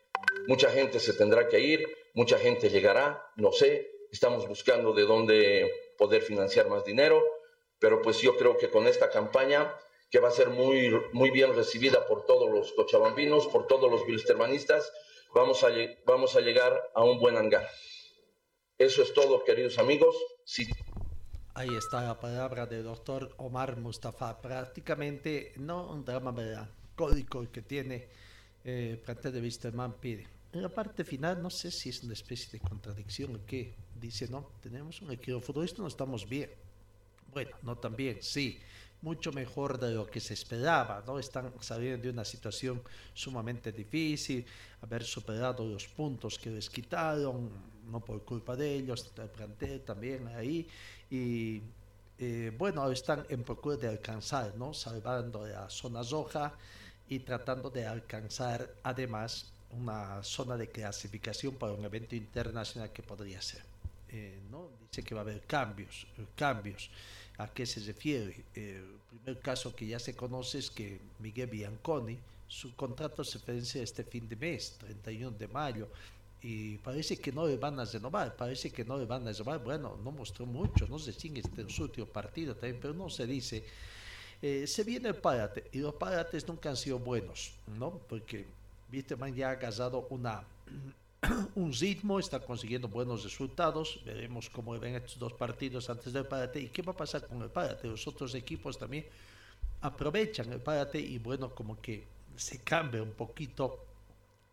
Mucha 0.47 0.69
gente 0.69 0.99
se 0.99 1.13
tendrá 1.13 1.47
que 1.47 1.59
ir, 1.59 1.87
mucha 2.17 2.39
gente 2.39 2.71
llegará, 2.71 3.31
no 3.35 3.51
sé, 3.51 3.91
estamos 4.11 4.47
buscando 4.47 4.91
de 4.91 5.03
dónde 5.03 5.71
poder 5.99 6.23
financiar 6.23 6.67
más 6.67 6.83
dinero, 6.83 7.23
pero 7.77 8.01
pues 8.01 8.19
yo 8.21 8.35
creo 8.35 8.57
que 8.57 8.71
con 8.71 8.87
esta 8.87 9.11
campaña 9.11 9.71
que 10.09 10.19
va 10.19 10.29
a 10.29 10.31
ser 10.31 10.49
muy, 10.49 10.99
muy 11.13 11.29
bien 11.29 11.55
recibida 11.55 12.07
por 12.07 12.25
todos 12.25 12.49
los 12.49 12.73
cochabambinos, 12.73 13.45
por 13.45 13.67
todos 13.67 13.91
los 13.91 14.03
bilstermanistas, 14.07 14.91
vamos 15.35 15.63
a, 15.63 15.67
vamos 16.07 16.35
a 16.35 16.41
llegar 16.41 16.89
a 16.95 17.03
un 17.03 17.19
buen 17.19 17.37
hangar. 17.37 17.69
Eso 18.79 19.03
es 19.03 19.13
todo, 19.13 19.43
queridos 19.43 19.77
amigos. 19.77 20.15
Sí. 20.43 20.67
Ahí 21.53 21.75
está 21.77 22.01
la 22.01 22.19
palabra 22.19 22.65
del 22.65 22.83
doctor 22.83 23.29
Omar 23.37 23.77
Mustafa. 23.77 24.41
Prácticamente 24.41 25.53
no 25.57 25.91
un 25.91 26.03
drama 26.03 26.31
melancólico 26.31 27.45
que 27.51 27.61
tiene 27.61 28.09
eh, 28.63 28.99
plantel 29.05 29.33
de 29.33 29.91
pide. 30.01 30.36
En 30.53 30.61
la 30.61 30.69
parte 30.69 31.03
final, 31.03 31.41
no 31.41 31.49
sé 31.49 31.71
si 31.71 31.89
es 31.89 32.03
una 32.03 32.13
especie 32.13 32.51
de 32.51 32.59
contradicción 32.59 33.35
o 33.35 33.45
qué. 33.45 33.75
Dice, 33.99 34.27
no, 34.27 34.51
tenemos 34.61 35.01
un 35.01 35.11
equipo 35.11 35.41
futbolista, 35.41 35.81
no 35.81 35.87
estamos 35.87 36.27
bien. 36.27 36.49
Bueno, 37.33 37.51
no 37.63 37.77
tan 37.77 37.95
bien, 37.95 38.19
sí 38.21 38.59
mucho 39.01 39.31
mejor 39.31 39.79
de 39.79 39.91
lo 39.91 40.07
que 40.07 40.19
se 40.19 40.33
esperaba, 40.33 41.03
¿no? 41.05 41.19
Están 41.19 41.53
saliendo 41.59 42.03
de 42.03 42.09
una 42.09 42.25
situación 42.25 42.81
sumamente 43.13 43.71
difícil, 43.71 44.45
haber 44.81 45.03
superado 45.03 45.65
los 45.65 45.87
puntos 45.87 46.37
que 46.39 46.49
les 46.49 46.69
quitaron, 46.69 47.49
no 47.85 47.99
por 47.99 48.23
culpa 48.23 48.55
de 48.55 48.73
ellos, 48.73 49.11
el 49.17 49.29
plantel 49.29 49.81
también 49.81 50.27
ahí, 50.29 50.67
y 51.09 51.61
eh, 52.17 52.51
bueno, 52.57 52.89
están 52.91 53.25
en 53.29 53.43
procura 53.43 53.77
de 53.77 53.87
alcanzar, 53.87 54.55
¿no? 54.55 54.73
Salvando 54.73 55.45
la 55.45 55.69
zona 55.69 56.01
roja 56.01 56.53
y 57.07 57.19
tratando 57.19 57.69
de 57.69 57.85
alcanzar 57.85 58.75
además 58.83 59.53
una 59.71 60.23
zona 60.23 60.57
de 60.57 60.69
clasificación 60.69 61.55
para 61.55 61.73
un 61.73 61.83
evento 61.83 62.15
internacional 62.15 62.91
que 62.91 63.03
podría 63.03 63.41
ser. 63.41 63.61
Eh, 64.09 64.39
¿no? 64.49 64.69
Dice 64.89 65.03
que 65.03 65.13
va 65.13 65.21
a 65.21 65.23
haber 65.23 65.41
cambios, 65.41 66.07
cambios. 66.35 66.89
¿A 67.37 67.47
qué 67.47 67.65
se 67.65 67.81
refiere? 67.81 68.45
El 68.55 68.99
primer 69.09 69.39
caso 69.39 69.75
que 69.75 69.85
ya 69.85 69.99
se 69.99 70.15
conoce 70.15 70.59
es 70.59 70.71
que 70.71 70.99
Miguel 71.19 71.47
Bianconi, 71.47 72.17
su 72.47 72.75
contrato 72.75 73.23
se 73.23 73.39
vence 73.45 73.83
este 73.83 74.03
fin 74.03 74.27
de 74.27 74.35
mes, 74.35 74.77
31 74.79 75.37
de 75.37 75.47
mayo, 75.47 75.87
y 76.41 76.77
parece 76.77 77.17
que 77.17 77.31
no 77.31 77.45
le 77.45 77.57
van 77.57 77.79
a 77.79 77.85
renovar, 77.85 78.35
parece 78.35 78.71
que 78.71 78.85
no 78.85 78.97
le 78.97 79.05
van 79.05 79.27
a 79.27 79.31
renovar. 79.31 79.63
Bueno, 79.63 79.99
no 80.03 80.11
mostró 80.11 80.45
mucho, 80.45 80.87
no 80.87 80.97
sé 80.97 81.11
si 81.13 81.27
en 81.27 81.37
este 81.37 81.81
último 81.81 82.07
partido 82.07 82.55
también, 82.55 82.79
pero 82.81 82.93
no 82.93 83.09
se 83.09 83.27
dice. 83.27 83.63
Eh, 84.41 84.65
se 84.65 84.83
viene 84.83 85.09
el 85.09 85.15
párate, 85.15 85.65
y 85.73 85.79
los 85.79 85.95
párates 85.95 86.47
nunca 86.47 86.69
han 86.69 86.77
sido 86.77 86.99
buenos, 86.99 87.53
¿no? 87.77 87.99
Porque 88.07 88.45
Wisterman 88.91 89.35
ya 89.35 89.49
ha 89.49 89.51
agarrado 89.51 90.07
una 90.09 90.43
un 91.55 91.73
ritmo, 91.73 92.19
está 92.19 92.39
consiguiendo 92.39 92.87
buenos 92.87 93.23
resultados. 93.23 94.01
Veremos 94.05 94.49
cómo 94.49 94.77
ven 94.79 94.95
estos 94.95 95.17
dos 95.17 95.33
partidos 95.33 95.89
antes 95.89 96.13
del 96.13 96.25
parate 96.25 96.59
y 96.59 96.69
qué 96.69 96.81
va 96.81 96.93
a 96.93 96.97
pasar 96.97 97.25
con 97.27 97.41
el 97.41 97.49
parate. 97.49 97.87
Los 97.87 98.07
otros 98.07 98.35
equipos 98.35 98.77
también 98.77 99.05
aprovechan 99.81 100.51
el 100.53 100.61
parate 100.61 100.99
y 100.99 101.17
bueno, 101.17 101.53
como 101.53 101.81
que 101.81 102.07
se 102.35 102.59
cambia 102.59 103.01
un 103.01 103.13
poquito 103.13 103.85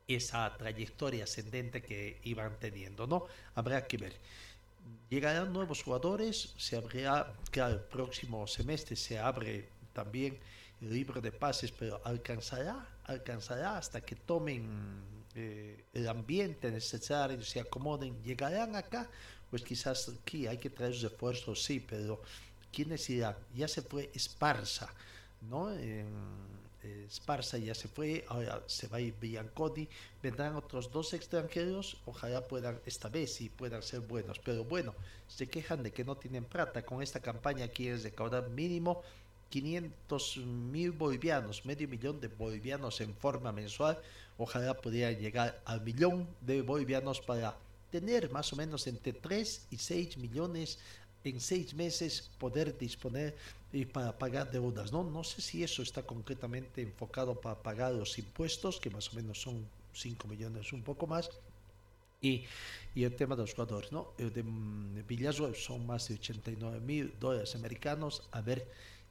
esa 0.06 0.54
trayectoria 0.56 1.24
ascendente 1.24 1.82
que 1.82 2.20
iban 2.24 2.58
teniendo, 2.58 3.06
¿no? 3.06 3.26
Habrá 3.54 3.86
que 3.86 3.96
ver. 3.96 4.16
Llegarán 5.08 5.52
nuevos 5.52 5.82
jugadores, 5.82 6.54
se 6.58 6.76
abrirá, 6.76 7.32
claro, 7.50 7.74
el 7.74 7.80
próximo 7.80 8.46
semestre 8.46 8.96
se 8.96 9.18
abre 9.18 9.68
también 9.94 10.38
el 10.82 10.92
libro 10.92 11.20
de 11.22 11.32
pases, 11.32 11.72
pero 11.72 12.02
alcanzará, 12.04 12.86
alcanzará 13.04 13.76
hasta 13.76 14.00
que 14.00 14.16
tomen 14.16 15.02
eh, 15.34 15.84
el 15.92 16.08
ambiente 16.08 16.70
necesario, 16.70 17.42
se 17.42 17.60
acomoden, 17.60 18.22
llegarán 18.22 18.76
acá, 18.76 19.08
pues 19.50 19.62
quizás 19.62 20.08
aquí 20.08 20.46
hay 20.46 20.58
que 20.58 20.70
traer 20.70 20.94
refuerzos, 20.94 21.62
sí, 21.62 21.80
pero 21.80 22.20
¿quiénes 22.72 23.08
irán? 23.10 23.36
Ya 23.54 23.68
se 23.68 23.82
fue 23.82 24.10
Esparza, 24.14 24.92
¿no? 25.42 25.70
Esparza 27.06 27.58
ya 27.58 27.74
se 27.74 27.88
fue, 27.88 28.24
ahora 28.28 28.62
se 28.66 28.88
va 28.88 28.98
a 28.98 29.00
ir 29.00 29.14
Bianconi, 29.18 29.88
vendrán 30.22 30.56
otros 30.56 30.90
dos 30.90 31.12
extranjeros, 31.14 31.96
ojalá 32.04 32.46
puedan, 32.46 32.80
esta 32.84 33.08
vez 33.08 33.34
sí 33.34 33.48
puedan 33.48 33.82
ser 33.82 34.00
buenos, 34.00 34.38
pero 34.38 34.64
bueno, 34.64 34.94
se 35.28 35.46
quejan 35.46 35.82
de 35.82 35.92
que 35.92 36.04
no 36.04 36.16
tienen 36.16 36.44
plata, 36.44 36.84
con 36.84 37.02
esta 37.02 37.20
campaña 37.20 37.68
quieren 37.68 38.02
recaudar 38.02 38.48
mínimo 38.50 39.02
500 39.54 40.38
mil 40.72 40.90
bolivianos, 40.90 41.64
medio 41.64 41.86
millón 41.86 42.20
de 42.20 42.26
bolivianos 42.26 43.00
en 43.00 43.14
forma 43.14 43.52
mensual. 43.52 43.96
Ojalá 44.36 44.74
pudiera 44.74 45.12
llegar 45.12 45.62
al 45.64 45.80
millón 45.80 46.26
de 46.40 46.60
bolivianos 46.60 47.20
para 47.20 47.56
tener 47.92 48.32
más 48.32 48.52
o 48.52 48.56
menos 48.56 48.88
entre 48.88 49.12
3 49.12 49.68
y 49.70 49.78
6 49.78 50.16
millones 50.18 50.80
en 51.22 51.40
6 51.40 51.74
meses 51.74 52.30
poder 52.36 52.76
disponer 52.76 53.36
y 53.72 53.84
para 53.84 54.18
pagar 54.18 54.50
deudas. 54.50 54.90
¿no? 54.90 55.04
no 55.04 55.22
sé 55.22 55.40
si 55.40 55.62
eso 55.62 55.82
está 55.82 56.02
concretamente 56.02 56.82
enfocado 56.82 57.40
para 57.40 57.54
pagar 57.54 57.92
los 57.92 58.18
impuestos, 58.18 58.80
que 58.80 58.90
más 58.90 59.12
o 59.12 59.14
menos 59.14 59.40
son 59.40 59.64
5 59.92 60.26
millones, 60.26 60.72
un 60.72 60.82
poco 60.82 61.06
más. 61.06 61.30
Y, 62.20 62.44
y, 62.96 63.04
el 63.04 63.14
tema 63.14 63.36
de 63.36 63.42
los 63.42 63.52
jugadores, 63.52 63.92
¿no? 63.92 64.14
El 64.18 64.32
de, 64.32 64.42
mm, 64.42 65.06
de 65.06 65.54
son 65.54 65.86
más 65.86 66.08
de 66.08 66.14
89 66.14 66.80
mil 66.80 67.14
dólares 67.20 67.54
americanos. 67.54 68.22
A 68.32 68.40
ver 68.40 68.66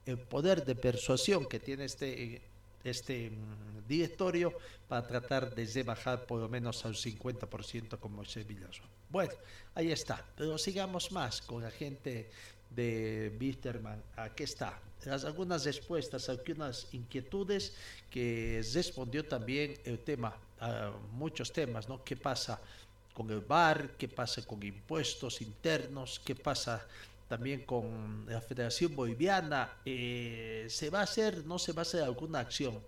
el 0.05 0.17
poder 0.17 0.65
de 0.65 0.75
persuasión 0.75 1.45
que 1.45 1.59
tiene 1.59 1.85
este, 1.85 2.41
este 2.83 3.29
mm, 3.29 3.87
directorio 3.87 4.53
para 4.87 5.07
tratar 5.07 5.53
de 5.53 5.83
bajar 5.83 6.25
por 6.25 6.39
lo 6.41 6.49
menos 6.49 6.85
al 6.85 6.95
50% 6.95 7.99
como 7.99 8.23
ese 8.23 8.43
Villazo. 8.43 8.83
Bueno, 9.09 9.33
ahí 9.75 9.91
está, 9.91 10.25
pero 10.35 10.57
sigamos 10.57 11.11
más 11.11 11.41
con 11.41 11.63
la 11.63 11.71
gente 11.71 12.29
de 12.69 13.31
Bitterman. 13.37 14.01
Aquí 14.15 14.43
está, 14.43 14.79
las, 15.05 15.25
algunas 15.25 15.65
respuestas, 15.65 16.29
algunas 16.29 16.87
inquietudes 16.93 17.73
que 18.09 18.63
respondió 18.73 19.25
también 19.25 19.79
el 19.85 19.99
tema, 19.99 20.35
a 20.59 20.91
muchos 21.11 21.51
temas, 21.51 21.89
¿no? 21.89 22.03
¿Qué 22.03 22.15
pasa 22.15 22.59
con 23.13 23.29
el 23.29 23.41
bar? 23.41 23.91
¿Qué 23.97 24.07
pasa 24.07 24.41
con 24.45 24.63
impuestos 24.63 25.41
internos? 25.41 26.21
¿Qué 26.23 26.35
pasa 26.35 26.87
también 27.34 27.65
con 27.65 28.27
la 28.27 28.41
Federación 28.41 28.95
Boliviana. 28.95 29.77
Eh, 29.84 30.67
¿Se 30.69 30.91
va 30.91 30.99
a 30.99 31.03
hacer, 31.03 31.43
no 31.47 31.57
se 31.57 31.71
va 31.71 31.81
a 31.81 31.81
hacer 31.81 32.03
alguna 32.03 32.41
acción? 32.41 32.79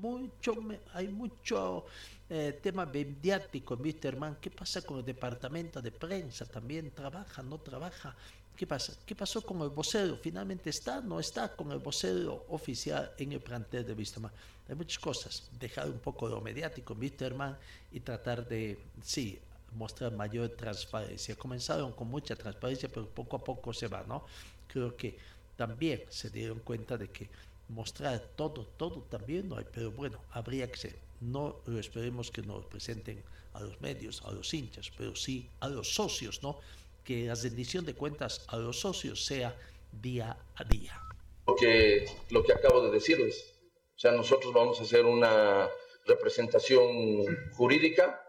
Mucho, 0.00 0.54
hay 0.94 1.08
mucho 1.08 1.86
eh, 2.30 2.60
tema 2.62 2.86
mediático 2.86 3.74
en 3.74 3.80
Wisterman. 3.80 4.36
¿Qué 4.40 4.52
pasa 4.52 4.82
con 4.82 4.98
el 4.98 5.04
departamento 5.04 5.82
de 5.82 5.90
prensa? 5.90 6.46
¿También 6.46 6.92
trabaja, 6.92 7.42
no 7.42 7.58
trabaja? 7.58 8.14
¿Qué 8.54 8.68
pasa? 8.68 8.92
¿Qué 9.04 9.16
pasó 9.16 9.42
con 9.42 9.60
el 9.62 9.70
vocero? 9.70 10.16
¿Finalmente 10.16 10.70
está, 10.70 11.00
no 11.00 11.18
está 11.18 11.48
con 11.56 11.72
el 11.72 11.80
vocero 11.80 12.46
oficial 12.50 13.12
en 13.18 13.32
el 13.32 13.40
plantel 13.40 13.84
de 13.84 13.94
Wisterman? 13.94 14.30
Hay 14.68 14.76
muchas 14.76 15.00
cosas. 15.00 15.50
Dejar 15.58 15.88
un 15.88 15.98
poco 15.98 16.28
lo 16.28 16.40
mediático 16.40 16.94
Wisterman 16.94 17.58
y 17.90 17.98
tratar 17.98 18.46
de, 18.46 18.78
sí, 19.02 19.40
mostrar 19.74 20.12
mayor 20.12 20.50
transparencia. 20.50 21.36
Comenzaron 21.36 21.92
con 21.92 22.08
mucha 22.08 22.36
transparencia, 22.36 22.88
pero 22.88 23.08
poco 23.08 23.36
a 23.36 23.44
poco 23.44 23.72
se 23.72 23.88
va, 23.88 24.04
¿no? 24.06 24.24
Creo 24.66 24.96
que 24.96 25.16
también 25.56 26.04
se 26.08 26.30
dieron 26.30 26.60
cuenta 26.60 26.96
de 26.96 27.08
que 27.08 27.28
mostrar 27.68 28.20
todo, 28.36 28.66
todo 28.76 29.02
también 29.02 29.48
no 29.48 29.56
hay, 29.56 29.64
pero 29.72 29.90
bueno, 29.90 30.20
habría 30.30 30.70
que 30.70 30.76
ser. 30.76 30.96
No 31.20 31.60
lo 31.66 31.78
esperemos 31.78 32.30
que 32.30 32.42
nos 32.42 32.64
presenten 32.66 33.22
a 33.54 33.60
los 33.60 33.80
medios, 33.80 34.22
a 34.24 34.32
los 34.32 34.52
hinchas, 34.52 34.90
pero 34.96 35.14
sí 35.14 35.48
a 35.60 35.68
los 35.68 35.94
socios, 35.94 36.42
¿no? 36.42 36.58
Que 37.04 37.26
la 37.26 37.34
rendición 37.34 37.84
de 37.84 37.94
cuentas 37.94 38.44
a 38.48 38.56
los 38.56 38.80
socios 38.80 39.24
sea 39.24 39.56
día 40.00 40.36
a 40.56 40.64
día. 40.64 41.00
Lo 41.46 41.54
que, 41.56 42.06
lo 42.30 42.42
que 42.42 42.52
acabo 42.52 42.84
de 42.86 42.92
decirles, 42.92 43.54
o 43.96 43.98
sea, 43.98 44.12
nosotros 44.12 44.52
vamos 44.52 44.80
a 44.80 44.84
hacer 44.84 45.04
una 45.04 45.68
representación 46.06 47.24
jurídica 47.52 48.20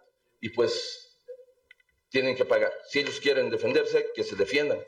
y 0.41 0.49
pues 0.49 1.02
tienen 2.13 2.35
que 2.35 2.45
pagar. 2.45 2.71
Si 2.87 2.99
ellos 2.99 3.19
quieren 3.19 3.49
defenderse, 3.49 4.11
que 4.13 4.23
se 4.23 4.35
defiendan, 4.35 4.79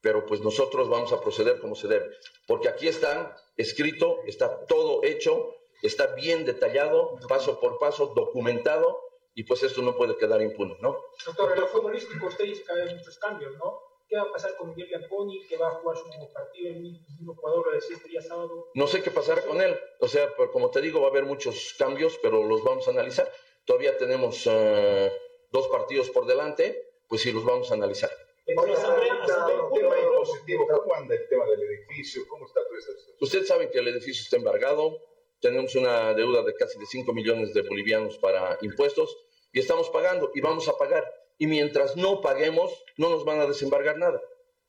pero 0.00 0.24
pues 0.24 0.40
nosotros 0.40 0.88
vamos 0.88 1.12
a 1.12 1.20
proceder 1.20 1.60
como 1.60 1.74
se 1.76 1.86
debe, 1.86 2.10
porque 2.46 2.70
aquí 2.70 2.88
está 2.88 3.36
escrito, 3.58 4.20
está 4.26 4.64
todo 4.64 5.04
hecho, 5.04 5.54
está 5.82 6.06
bien 6.14 6.46
detallado, 6.46 7.18
paso 7.28 7.60
por 7.60 7.78
paso, 7.78 8.14
documentado, 8.16 8.98
y 9.34 9.44
pues 9.44 9.62
esto 9.62 9.82
no 9.82 9.94
puede 9.94 10.16
quedar 10.16 10.40
impune, 10.40 10.76
¿no? 10.80 10.96
Doctor, 11.24 11.52
en 11.52 11.60
lo 11.60 11.68
futbolístico 11.68 12.26
usted 12.26 12.44
dice 12.44 12.64
que 12.64 12.72
hay 12.72 12.94
muchos 12.94 13.18
cambios, 13.18 13.52
¿no? 13.58 13.78
¿Qué 14.08 14.16
va 14.16 14.22
a 14.22 14.32
pasar 14.32 14.56
con 14.56 14.70
Miguel 14.70 14.88
Bianconi, 14.88 15.46
que 15.46 15.58
va 15.58 15.68
a 15.68 15.72
jugar 15.72 15.98
su 15.98 16.08
nuevo 16.08 16.32
partido, 16.32 16.70
el 16.70 16.80
mismo 16.80 17.34
jugador 17.36 17.66
lo 17.66 17.72
decía 17.72 17.96
este 17.96 18.08
día 18.08 18.22
sábado? 18.22 18.70
No 18.74 18.86
sé 18.86 19.02
qué 19.02 19.10
pasará 19.10 19.42
con 19.42 19.60
él, 19.60 19.78
o 20.00 20.08
sea, 20.08 20.34
como 20.50 20.70
te 20.70 20.80
digo, 20.80 21.02
va 21.02 21.08
a 21.08 21.10
haber 21.10 21.26
muchos 21.26 21.74
cambios, 21.78 22.18
pero 22.22 22.42
los 22.42 22.64
vamos 22.64 22.88
a 22.88 22.90
analizar. 22.90 23.30
Todavía 23.66 23.96
tenemos 23.98 24.46
uh, 24.46 25.10
dos 25.50 25.68
partidos 25.68 26.10
por 26.10 26.26
delante, 26.26 26.90
pues 27.08 27.22
sí 27.22 27.32
los 27.32 27.44
vamos 27.44 27.70
a 27.70 27.74
analizar. 27.74 28.10
Oye, 28.56 28.74
un 28.74 29.74
tema 29.74 29.98
impositivo, 29.98 30.66
¿cómo 30.66 30.94
anda 30.94 31.14
el 31.14 31.28
tema 31.28 31.44
del 31.46 31.62
edificio? 31.62 32.22
¿Cómo 32.28 32.46
está 32.46 32.60
toda 32.64 32.78
esta 32.78 32.92
situación? 32.92 33.16
Ustedes 33.20 33.48
saben 33.48 33.70
que 33.70 33.78
el 33.78 33.88
edificio 33.88 34.22
está 34.22 34.36
embargado, 34.36 34.98
tenemos 35.40 35.74
una 35.74 36.14
deuda 36.14 36.42
de 36.42 36.54
casi 36.54 36.78
de 36.78 36.86
5 36.86 37.12
millones 37.12 37.54
de 37.54 37.62
bolivianos 37.62 38.18
para 38.18 38.58
impuestos 38.62 39.16
y 39.52 39.60
estamos 39.60 39.88
pagando 39.90 40.30
y 40.34 40.40
vamos 40.40 40.68
a 40.68 40.76
pagar. 40.76 41.04
Y 41.38 41.46
mientras 41.46 41.96
no 41.96 42.20
paguemos, 42.20 42.72
no 42.96 43.08
nos 43.08 43.24
van 43.24 43.40
a 43.40 43.46
desembargar 43.46 43.98
nada. 43.98 44.20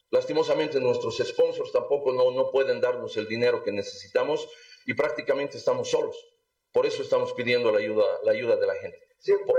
Lastimosamente 0.10 0.80
nuestros 0.80 1.18
sponsors 1.18 1.72
tampoco 1.72 2.12
no, 2.12 2.32
no 2.32 2.52
pueden 2.52 2.82
darnos 2.82 3.18
el 3.18 3.28
dinero 3.28 3.64
que 3.64 3.72
necesitamos 3.72 4.48
y 4.86 4.94
prácticamente 4.94 5.58
estamos 5.58 5.90
solos. 5.90 6.16
Por 6.72 6.86
eso 6.86 7.02
estamos 7.02 7.34
pidiendo 7.34 7.72
la 7.72 7.80
ayuda, 7.80 8.06
la 8.24 8.32
ayuda 8.32 8.56
de 8.56 8.68
la 8.68 8.76
gente. 8.76 9.00
Siempre 9.20 9.56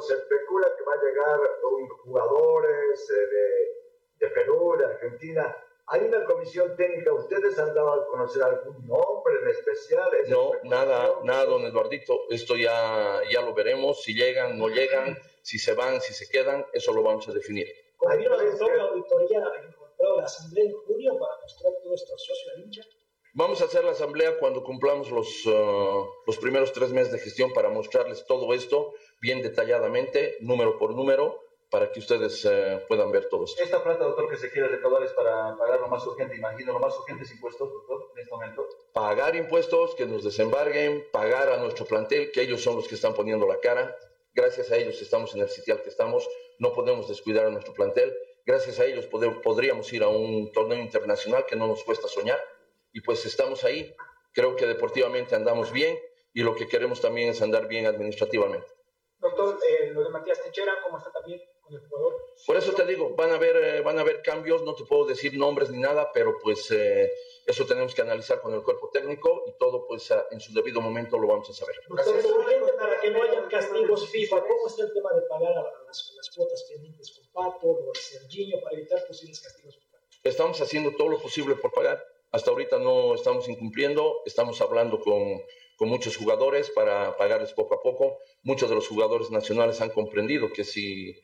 se 0.00 0.14
especula 0.14 0.66
que 0.76 0.84
va 0.84 0.94
a 0.94 1.02
llegar 1.02 1.40
un 1.70 1.88
jugadores 1.88 3.10
eh, 3.10 3.26
de, 3.26 4.26
de 4.26 4.34
Perú, 4.34 4.76
de 4.78 4.86
Argentina, 4.86 5.56
¿Hay 5.90 6.02
una 6.02 6.22
comisión 6.24 6.76
técnica? 6.76 7.14
¿Ustedes 7.14 7.58
han 7.58 7.74
dado 7.74 7.94
a 7.94 8.06
conocer 8.08 8.42
algún 8.42 8.86
nombre 8.86 9.34
en 9.40 9.48
especial? 9.48 10.10
No, 10.28 10.52
nada, 10.64 11.14
nada, 11.24 11.46
don 11.46 11.64
Eduardito. 11.64 12.28
Esto 12.28 12.56
ya, 12.56 13.22
ya 13.30 13.40
lo 13.40 13.54
veremos. 13.54 14.02
Si 14.02 14.12
llegan, 14.12 14.58
no 14.58 14.68
llegan, 14.68 15.16
si 15.40 15.58
se 15.58 15.72
van, 15.72 16.02
si 16.02 16.12
se 16.12 16.28
quedan, 16.28 16.66
eso 16.74 16.92
lo 16.92 17.02
vamos 17.02 17.26
a 17.28 17.32
definir. 17.32 17.68
¿Hay 18.06 18.26
una 18.26 18.36
auditoría 18.82 19.38
en 19.38 20.16
la 20.16 20.24
asamblea 20.24 20.64
en 20.66 20.72
junio 20.74 21.18
para 21.18 21.40
mostrar 21.40 21.72
todo 21.82 21.94
esto 21.94 22.12
al 22.12 22.18
socio 22.18 22.52
al 22.54 22.60
hincha? 22.64 22.82
Vamos 23.34 23.60
a 23.62 23.66
hacer 23.66 23.84
la 23.84 23.92
asamblea 23.92 24.38
cuando 24.38 24.64
cumplamos 24.64 25.10
los, 25.10 25.46
uh, 25.46 26.06
los 26.26 26.38
primeros 26.38 26.72
tres 26.72 26.90
meses 26.90 27.12
de 27.12 27.18
gestión 27.18 27.52
para 27.52 27.68
mostrarles 27.68 28.24
todo 28.26 28.52
esto 28.54 28.94
bien 29.20 29.42
detalladamente, 29.42 30.36
número 30.40 30.78
por 30.78 30.94
número 30.94 31.48
para 31.70 31.92
que 31.92 32.00
ustedes 32.00 32.44
eh, 32.44 32.82
puedan 32.88 33.12
ver 33.12 33.28
todo 33.28 33.44
esto. 33.44 33.62
Esta 33.62 33.82
plata, 33.82 34.04
doctor, 34.04 34.28
que 34.30 34.36
se 34.36 34.50
quiere 34.50 34.68
recaudar 34.68 35.02
es 35.02 35.12
para 35.12 35.56
pagar 35.56 35.80
lo 35.80 35.88
más 35.88 36.06
urgente, 36.06 36.36
imagino, 36.36 36.72
lo 36.72 36.78
más 36.78 36.96
urgente 36.98 37.24
es 37.24 37.30
impuestos, 37.30 37.70
doctor, 37.70 38.10
en 38.14 38.20
este 38.20 38.30
momento. 38.30 38.66
Pagar 38.92 39.36
impuestos, 39.36 39.94
que 39.94 40.06
nos 40.06 40.24
desembarguen, 40.24 41.04
pagar 41.12 41.50
a 41.50 41.58
nuestro 41.58 41.84
plantel, 41.84 42.30
que 42.32 42.42
ellos 42.42 42.62
son 42.62 42.76
los 42.76 42.88
que 42.88 42.94
están 42.94 43.14
poniendo 43.14 43.46
la 43.46 43.60
cara. 43.60 43.94
Gracias 44.34 44.70
a 44.70 44.76
ellos 44.76 45.00
estamos 45.02 45.34
en 45.34 45.42
el 45.42 45.48
sitial 45.48 45.82
que 45.82 45.88
estamos, 45.88 46.28
no 46.58 46.72
podemos 46.72 47.08
descuidar 47.08 47.46
a 47.46 47.50
nuestro 47.50 47.74
plantel. 47.74 48.16
Gracias 48.46 48.80
a 48.80 48.86
ellos 48.86 49.06
poder, 49.06 49.42
podríamos 49.42 49.92
ir 49.92 50.02
a 50.02 50.08
un 50.08 50.50
torneo 50.52 50.78
internacional 50.78 51.44
que 51.44 51.56
no 51.56 51.66
nos 51.66 51.84
cuesta 51.84 52.08
soñar. 52.08 52.38
Y 52.92 53.00
pues 53.00 53.24
estamos 53.26 53.64
ahí. 53.64 53.94
Creo 54.32 54.56
que 54.56 54.66
deportivamente 54.66 55.34
andamos 55.34 55.72
bien 55.72 55.98
y 56.32 56.42
lo 56.42 56.54
que 56.54 56.68
queremos 56.68 57.00
también 57.00 57.30
es 57.30 57.42
andar 57.42 57.66
bien 57.66 57.86
administrativamente. 57.86 58.66
Doctor, 59.18 59.58
eh, 59.68 59.90
lo 59.92 60.04
de 60.04 60.10
Matías 60.10 60.40
Techera, 60.42 60.74
¿cómo 60.82 60.98
está 60.98 61.10
también? 61.10 61.40
Por 62.46 62.56
eso 62.56 62.72
te 62.72 62.86
digo, 62.86 63.14
van 63.14 63.30
a 63.32 63.34
haber, 63.34 63.56
eh, 63.56 63.80
van 63.82 63.98
a 63.98 64.00
haber 64.00 64.22
cambios, 64.22 64.62
no 64.62 64.74
te 64.74 64.84
puedo 64.84 65.04
decir 65.04 65.36
nombres 65.36 65.70
ni 65.70 65.78
nada, 65.78 66.10
pero 66.14 66.38
pues 66.38 66.70
eh, 66.70 67.12
eso 67.46 67.66
tenemos 67.66 67.94
que 67.94 68.02
analizar 68.02 68.40
con 68.40 68.54
el 68.54 68.62
cuerpo 68.62 68.88
técnico 68.90 69.44
y 69.46 69.58
todo 69.58 69.86
pues 69.86 70.10
en 70.30 70.40
su 70.40 70.54
debido 70.54 70.80
momento 70.80 71.18
lo 71.18 71.26
vamos 71.26 71.50
a 71.50 71.52
saber. 71.52 71.76
urgente 71.90 72.72
para 72.78 73.00
que 73.00 73.10
no 73.10 73.22
hayan 73.22 73.48
castigos 73.48 74.08
FIFA, 74.08 74.40
¿cómo 74.42 74.66
está 74.66 74.84
el 74.84 74.94
tema 74.94 75.12
de 75.12 75.22
pagar 75.22 75.54
las, 75.86 76.14
las 76.16 76.30
cuotas 76.30 76.62
pendientes 76.70 77.10
con 77.10 77.26
Pato 77.32 77.68
o 77.68 77.92
Serginho 77.94 78.60
para 78.62 78.76
evitar 78.76 79.04
posibles 79.06 79.40
castigos 79.40 79.78
Estamos 80.24 80.60
haciendo 80.60 80.96
todo 80.96 81.08
lo 81.08 81.20
posible 81.20 81.54
por 81.54 81.72
pagar. 81.72 82.04
Hasta 82.30 82.50
ahorita 82.50 82.78
no 82.78 83.14
estamos 83.14 83.48
incumpliendo, 83.48 84.22
estamos 84.26 84.60
hablando 84.60 85.00
con, 85.00 85.40
con 85.76 85.88
muchos 85.88 86.16
jugadores 86.16 86.70
para 86.70 87.16
pagarles 87.16 87.52
poco 87.52 87.74
a 87.74 87.82
poco. 87.82 88.18
Muchos 88.42 88.68
de 88.68 88.74
los 88.74 88.88
jugadores 88.88 89.30
nacionales 89.30 89.80
han 89.80 89.90
comprendido 89.90 90.52
que 90.52 90.64
si 90.64 91.16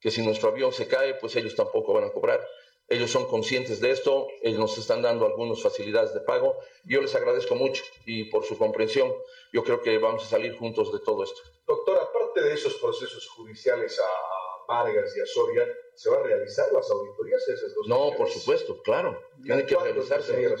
que 0.00 0.10
si 0.10 0.22
nuestro 0.22 0.50
avión 0.50 0.72
se 0.72 0.86
cae, 0.86 1.14
pues 1.14 1.34
ellos 1.36 1.54
tampoco 1.54 1.92
van 1.92 2.04
a 2.04 2.12
cobrar. 2.12 2.46
Ellos 2.90 3.10
son 3.10 3.26
conscientes 3.26 3.80
de 3.80 3.90
esto, 3.90 4.28
ellos 4.40 4.58
nos 4.58 4.78
están 4.78 5.02
dando 5.02 5.26
algunas 5.26 5.60
facilidades 5.60 6.14
de 6.14 6.20
pago. 6.20 6.56
Yo 6.84 7.02
les 7.02 7.14
agradezco 7.14 7.54
mucho 7.54 7.84
y 8.06 8.24
por 8.24 8.44
su 8.44 8.56
comprensión. 8.56 9.12
Yo 9.52 9.62
creo 9.62 9.82
que 9.82 9.98
vamos 9.98 10.24
a 10.24 10.28
salir 10.28 10.56
juntos 10.56 10.90
de 10.92 11.00
todo 11.00 11.22
esto. 11.22 11.38
Doctor, 11.66 11.98
aparte 11.98 12.40
de 12.40 12.54
esos 12.54 12.74
procesos 12.76 13.26
judiciales 13.28 14.00
Vargas 14.68 15.16
y 15.16 15.20
a 15.20 15.26
Soria, 15.26 15.66
¿se 15.94 16.10
van 16.10 16.20
a 16.20 16.24
realizar 16.24 16.70
las 16.72 16.90
auditorías 16.90 17.48
esas 17.48 17.74
dos? 17.74 17.88
No, 17.88 18.12
por 18.14 18.28
supuesto, 18.28 18.80
claro. 18.82 19.18
Tienen 19.42 19.66
que 19.66 19.74
realizarse. 19.74 20.54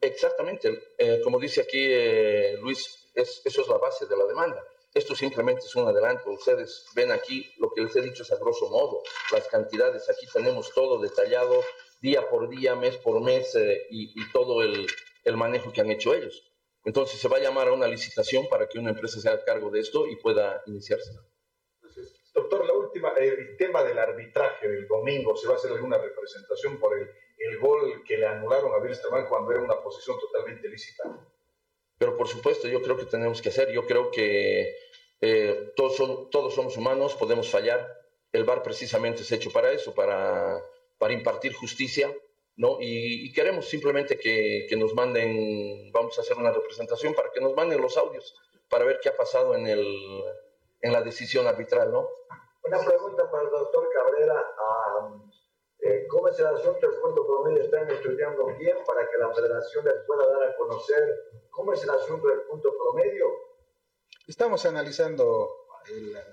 Exactamente. 0.00 0.94
Eh, 0.98 1.20
como 1.22 1.38
dice 1.38 1.60
aquí 1.60 1.78
eh, 1.80 2.56
Luis, 2.60 3.10
es, 3.14 3.40
eso 3.44 3.62
es 3.62 3.68
la 3.68 3.78
base 3.78 4.06
de 4.06 4.16
la 4.16 4.26
demanda. 4.26 4.66
Esto 4.92 5.14
simplemente 5.14 5.64
es 5.64 5.76
un 5.76 5.86
adelanto. 5.86 6.30
Ustedes 6.30 6.86
ven 6.94 7.12
aquí 7.12 7.50
lo 7.58 7.70
que 7.70 7.82
les 7.82 7.94
he 7.94 8.02
dicho 8.02 8.24
es 8.24 8.32
a 8.32 8.36
grosso 8.36 8.68
modo. 8.68 9.02
Las 9.30 9.46
cantidades, 9.46 10.10
aquí 10.10 10.26
tenemos 10.32 10.74
todo 10.74 11.00
detallado, 11.00 11.62
día 12.00 12.28
por 12.28 12.48
día, 12.48 12.74
mes 12.74 12.96
por 12.96 13.22
mes 13.22 13.54
eh, 13.54 13.86
y, 13.90 14.20
y, 14.20 14.32
todo 14.32 14.60
el, 14.60 14.88
el, 15.24 15.36
manejo 15.36 15.72
que 15.72 15.80
han 15.80 15.90
hecho 15.92 16.12
ellos. 16.12 16.52
Entonces 16.84 17.20
se 17.20 17.28
va 17.28 17.36
a 17.36 17.40
llamar 17.40 17.68
a 17.68 17.72
una 17.72 17.86
licitación 17.86 18.48
para 18.48 18.68
que 18.68 18.80
una 18.80 18.90
empresa 18.90 19.20
se 19.20 19.28
haga 19.28 19.44
cargo 19.44 19.70
de 19.70 19.80
esto 19.80 20.08
y 20.08 20.16
pueda 20.16 20.62
iniciarse. 20.66 21.12
Doctor, 22.34 22.66
la 22.66 22.72
última, 22.72 23.10
el 23.10 23.56
tema 23.58 23.82
del 23.84 23.98
arbitraje 23.98 24.66
del 24.66 24.88
domingo, 24.88 25.36
¿se 25.36 25.46
va 25.46 25.54
a 25.54 25.56
hacer 25.56 25.72
alguna 25.72 25.98
representación 25.98 26.78
por 26.78 26.96
el, 26.96 27.10
el 27.38 27.58
gol 27.58 28.02
que 28.04 28.16
le 28.16 28.26
anularon 28.26 28.72
a 28.72 28.78
Wilstermann 28.78 29.26
cuando 29.26 29.52
era 29.52 29.60
una 29.60 29.80
posición 29.82 30.18
totalmente 30.18 30.68
lícita? 30.68 31.04
Pero 31.98 32.16
por 32.16 32.28
supuesto, 32.28 32.68
yo 32.68 32.82
creo 32.82 32.96
que 32.96 33.04
tenemos 33.04 33.42
que 33.42 33.50
hacer, 33.50 33.70
yo 33.70 33.86
creo 33.86 34.10
que 34.10 34.76
eh, 35.20 35.72
todos, 35.76 36.30
todos 36.30 36.54
somos 36.54 36.76
humanos, 36.76 37.14
podemos 37.14 37.48
fallar. 37.48 37.86
El 38.32 38.44
VAR 38.44 38.62
precisamente 38.62 39.22
es 39.22 39.30
hecho 39.30 39.52
para 39.52 39.70
eso, 39.70 39.94
para, 39.94 40.58
para 40.98 41.12
impartir 41.12 41.52
justicia, 41.52 42.10
¿no? 42.56 42.78
Y, 42.80 43.26
y 43.26 43.32
queremos 43.32 43.68
simplemente 43.68 44.18
que, 44.18 44.66
que, 44.68 44.76
nos 44.76 44.94
manden, 44.94 45.92
vamos 45.92 46.18
a 46.18 46.22
hacer 46.22 46.36
una 46.38 46.50
representación 46.50 47.14
para 47.14 47.30
que 47.30 47.40
nos 47.40 47.54
manden 47.54 47.80
los 47.80 47.96
audios, 47.96 48.34
para 48.68 48.84
ver 48.84 48.98
qué 49.02 49.10
ha 49.10 49.16
pasado 49.16 49.54
en, 49.54 49.66
el, 49.66 49.84
en 50.82 50.92
la 50.92 51.00
decisión 51.00 51.46
arbitral, 51.46 51.90
¿no? 51.90 52.08
Una 52.64 52.78
pregunta 52.84 53.30
para 53.30 53.44
el 53.44 53.50
doctor 53.50 53.88
Cabrera. 53.94 54.54
Um, 55.00 55.30
eh, 55.78 56.06
¿Cómo 56.08 56.28
es 56.28 56.38
el 56.38 56.46
asunto 56.46 56.88
del 56.88 57.00
punto 57.00 57.26
promedio? 57.26 57.62
¿Están 57.64 57.90
estudiando 57.90 58.46
bien 58.58 58.76
para 58.86 59.08
que 59.08 59.16
la 59.18 59.32
federación 59.34 59.84
les 59.84 60.04
pueda 60.06 60.26
dar 60.26 60.50
a 60.50 60.56
conocer 60.56 61.32
¿Cómo 61.52 61.74
es 61.74 61.82
el 61.82 61.90
asunto 61.90 62.28
del 62.28 62.40
punto 62.42 62.72
promedio? 62.76 63.26
Estamos 64.26 64.64
analizando 64.64 65.66
la, 65.90 66.24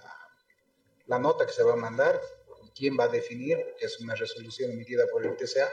la, 1.07 1.19
nota 1.19 1.45
que 1.45 1.51
se 1.51 1.61
va 1.61 1.73
a 1.73 1.75
mandar, 1.75 2.21
quién 2.73 2.97
va 2.97 3.03
a 3.03 3.09
definir, 3.09 3.75
que 3.77 3.87
es 3.87 3.99
una 3.99 4.15
resolución 4.15 4.71
emitida 4.71 5.07
por 5.11 5.25
el 5.25 5.35
TCA. 5.35 5.69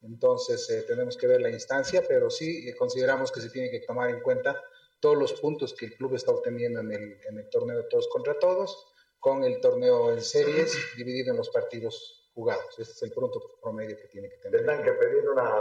Entonces 0.00 0.70
eh, 0.70 0.82
tenemos 0.88 1.18
que 1.18 1.26
ver 1.26 1.42
la 1.42 1.50
instancia, 1.50 2.02
pero 2.08 2.30
sí 2.30 2.66
eh, 2.66 2.74
consideramos 2.74 3.30
que 3.30 3.42
se 3.42 3.50
tiene 3.50 3.70
que 3.70 3.80
tomar 3.80 4.08
en 4.08 4.20
cuenta 4.20 4.58
todos 5.02 5.18
los 5.18 5.32
puntos 5.32 5.74
que 5.74 5.86
el 5.86 5.96
club 5.96 6.14
está 6.14 6.30
obteniendo 6.30 6.78
en 6.78 6.92
el, 6.92 7.20
en 7.28 7.36
el 7.36 7.50
torneo 7.50 7.76
de 7.76 7.88
todos 7.90 8.08
contra 8.08 8.38
todos, 8.38 8.86
con 9.18 9.42
el 9.42 9.60
torneo 9.60 10.12
en 10.12 10.22
series 10.22 10.78
dividido 10.96 11.32
en 11.32 11.38
los 11.38 11.50
partidos 11.50 12.30
jugados. 12.32 12.78
Este 12.78 12.92
es 12.92 13.02
el 13.02 13.10
punto 13.10 13.58
promedio 13.60 13.96
que 13.96 14.06
tiene 14.06 14.30
que 14.30 14.36
tener. 14.36 14.58
Tendrán 14.60 14.84
que 14.84 14.92
pedir 14.92 15.28
una 15.28 15.60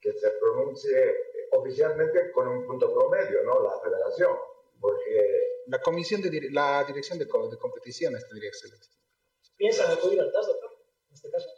que 0.00 0.14
se 0.14 0.30
pronuncie 0.30 1.14
oficialmente 1.52 2.32
con 2.32 2.48
un 2.48 2.66
punto 2.66 2.90
promedio, 2.90 3.44
¿no? 3.44 3.62
La 3.62 3.78
federación, 3.80 4.34
porque 4.80 5.62
la 5.66 5.82
comisión 5.82 6.22
de 6.22 6.50
la 6.50 6.82
dirección 6.84 7.18
de, 7.18 7.26
de 7.26 7.58
competiciones 7.58 8.26
tendría 8.28 8.50
que 8.50 8.56
ser. 8.56 8.70
¿Piensan 9.58 9.92
acudir 9.92 10.22
al 10.22 10.32
TAS, 10.32 10.46
doctor? 10.46 10.70
En 11.08 11.14
este 11.14 11.30
caso. 11.30 11.48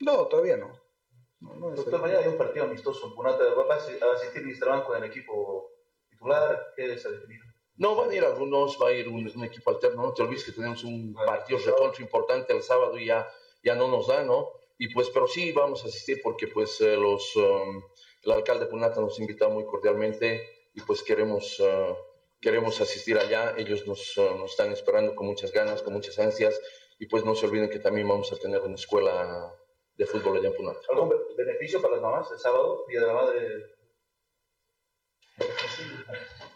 No, 0.00 0.26
todavía 0.26 0.56
no. 0.56 0.72
doctor, 1.76 2.00
mañana 2.00 2.20
hay 2.20 2.28
un 2.28 2.38
partido 2.38 2.64
amistoso 2.64 3.06
en 3.06 3.14
Punata. 3.14 3.44
¿Va 3.54 3.72
a 3.72 4.14
asistir 4.14 4.44
Mr. 4.44 4.68
Banco 4.68 4.96
en 4.96 5.04
el 5.04 5.10
equipo 5.10 5.71
titular? 6.22 6.72
¿Qué 6.76 6.98
se 6.98 7.08
ha 7.08 7.10
definido? 7.10 7.44
No, 7.76 7.96
van 7.96 8.10
a 8.10 8.14
ir 8.14 8.24
algunos, 8.24 8.78
va 8.80 8.88
a 8.88 8.92
ir 8.92 9.08
un, 9.08 9.26
equipo 9.44 9.70
alterno. 9.70 10.02
No 10.02 10.14
te 10.14 10.22
olvides 10.22 10.44
que 10.44 10.52
tenemos 10.52 10.84
un 10.84 11.14
partido 11.14 11.58
recontra 11.58 12.02
importante 12.02 12.52
el 12.52 12.62
sábado 12.62 12.98
y 12.98 13.06
ya, 13.06 13.28
ya 13.64 13.74
no 13.74 13.88
nos 13.88 14.06
da, 14.06 14.22
¿no? 14.22 14.50
Y 14.78 14.92
pues, 14.92 15.10
pero 15.10 15.26
sí 15.26 15.52
vamos 15.52 15.84
a 15.84 15.88
asistir 15.88 16.20
porque 16.22 16.48
pues 16.48 16.80
eh, 16.80 16.96
los, 16.96 17.34
um, 17.36 17.82
el 18.22 18.32
alcalde 18.32 18.64
de 18.64 18.70
Punata 18.70 19.00
nos 19.00 19.18
invita 19.18 19.48
muy 19.48 19.64
cordialmente 19.64 20.46
y 20.74 20.80
pues 20.82 21.02
queremos, 21.02 21.58
uh, 21.60 21.96
queremos 22.40 22.80
asistir 22.80 23.18
allá. 23.18 23.54
Ellos 23.56 23.86
nos, 23.86 24.16
uh, 24.16 24.36
nos 24.36 24.50
están 24.50 24.70
esperando 24.72 25.14
con 25.14 25.26
muchas 25.26 25.52
ganas, 25.52 25.82
con 25.82 25.92
muchas 25.92 26.18
ansias 26.18 26.60
y 26.98 27.06
pues 27.06 27.24
no 27.24 27.34
se 27.34 27.46
olviden 27.46 27.70
que 27.70 27.78
también 27.78 28.08
vamos 28.08 28.32
a 28.32 28.36
tener 28.36 28.60
una 28.60 28.74
escuela 28.74 29.54
de 29.96 30.06
fútbol 30.06 30.38
allá 30.38 30.48
en 30.48 30.56
Punata. 30.56 30.80
¿Algún 30.90 31.12
beneficio 31.36 31.80
para 31.80 31.94
las 31.94 32.02
mamás 32.02 32.30
el 32.30 32.38
sábado, 32.38 32.84
Día 32.88 33.00
de 33.00 33.06
la 33.06 33.14
Madre? 33.14 33.81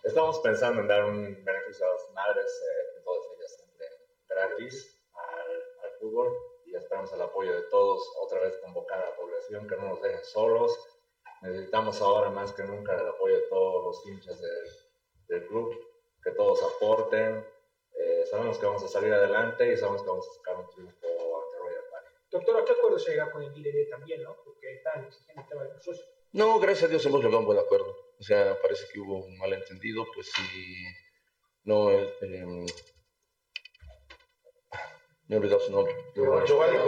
Estamos 0.03 0.39
pensando 0.39 0.83
en 0.83 0.89
dar 0.89 1.05
un 1.05 1.45
beneficio 1.45 1.85
a 1.85 1.91
las 1.91 2.11
madres, 2.15 2.47
eh, 2.47 3.03
todas 3.05 3.25
ellas 3.37 3.67
entren 3.69 3.93
gratis 4.29 5.03
al, 5.15 5.51
al, 5.85 5.99
fútbol 5.99 6.33
y 6.65 6.77
esperamos 6.77 7.13
el 7.13 7.23
apoyo 7.23 7.55
de 7.55 7.63
todos, 7.63 8.09
otra 8.21 8.41
vez 8.41 8.57
convocar 8.59 9.01
a 9.01 9.11
la 9.11 9.17
población, 9.17 9.67
que 9.67 9.77
no 9.77 9.89
nos 9.89 10.03
dejen 10.03 10.25
solos. 10.25 10.79
Necesitamos 11.43 12.01
ahora 12.01 12.31
más 12.31 12.53
que 12.53 12.63
nunca 12.63 12.95
el 12.95 13.09
apoyo 13.09 13.35
de 13.35 13.49
todos 13.49 13.85
los 13.85 14.07
hinchas 14.07 14.41
del, 14.41 14.69
del 15.29 15.49
club, 15.49 15.75
que 16.23 16.31
todos 16.31 16.63
aporten. 16.63 17.45
Eh, 17.99 18.25
sabemos 18.31 18.59
que 18.59 18.67
vamos 18.67 18.85
a 18.85 18.89
salir 18.89 19.13
adelante 19.13 19.73
y 19.73 19.77
sabemos 19.77 20.03
que 20.03 20.09
vamos 20.09 20.29
a 20.29 20.35
sacar 20.35 20.57
un 20.57 20.71
triunfo 20.71 21.07
ante 21.07 21.59
Royal 21.59 21.85
Party. 21.91 22.11
Doctor, 22.31 22.57
¿a 22.59 22.65
qué 22.65 22.73
acuerdo 22.73 22.99
se 22.99 23.11
llega 23.11 23.31
con 23.31 23.43
el 23.43 23.57
IDD 23.57 23.91
también, 23.91 24.23
no? 24.23 24.37
Porque 24.45 24.77
están 24.77 25.05
exigiendo 25.05 25.43
el 25.43 25.49
tema 25.49 25.65
de 25.65 25.73
los 25.75 25.83
socios. 25.83 26.09
No, 26.33 26.59
gracias 26.61 26.85
a 26.85 26.89
Dios 26.89 27.05
hemos 27.07 27.21
llegado 27.21 27.39
a 27.39 27.41
un 27.41 27.47
buen 27.47 27.59
acuerdo. 27.59 28.06
O 28.19 28.23
sea, 28.23 28.61
parece 28.61 28.87
que 28.93 29.01
hubo 29.01 29.25
un 29.25 29.37
malentendido, 29.39 30.07
pues 30.15 30.31
sí, 30.35 30.85
no, 31.65 31.91
eh, 31.91 32.67
me 35.29 35.37
he 35.37 35.39
olvidado 35.39 35.61
su 35.61 35.73
nombre. 35.73 35.95
Giovanni, 36.15 36.79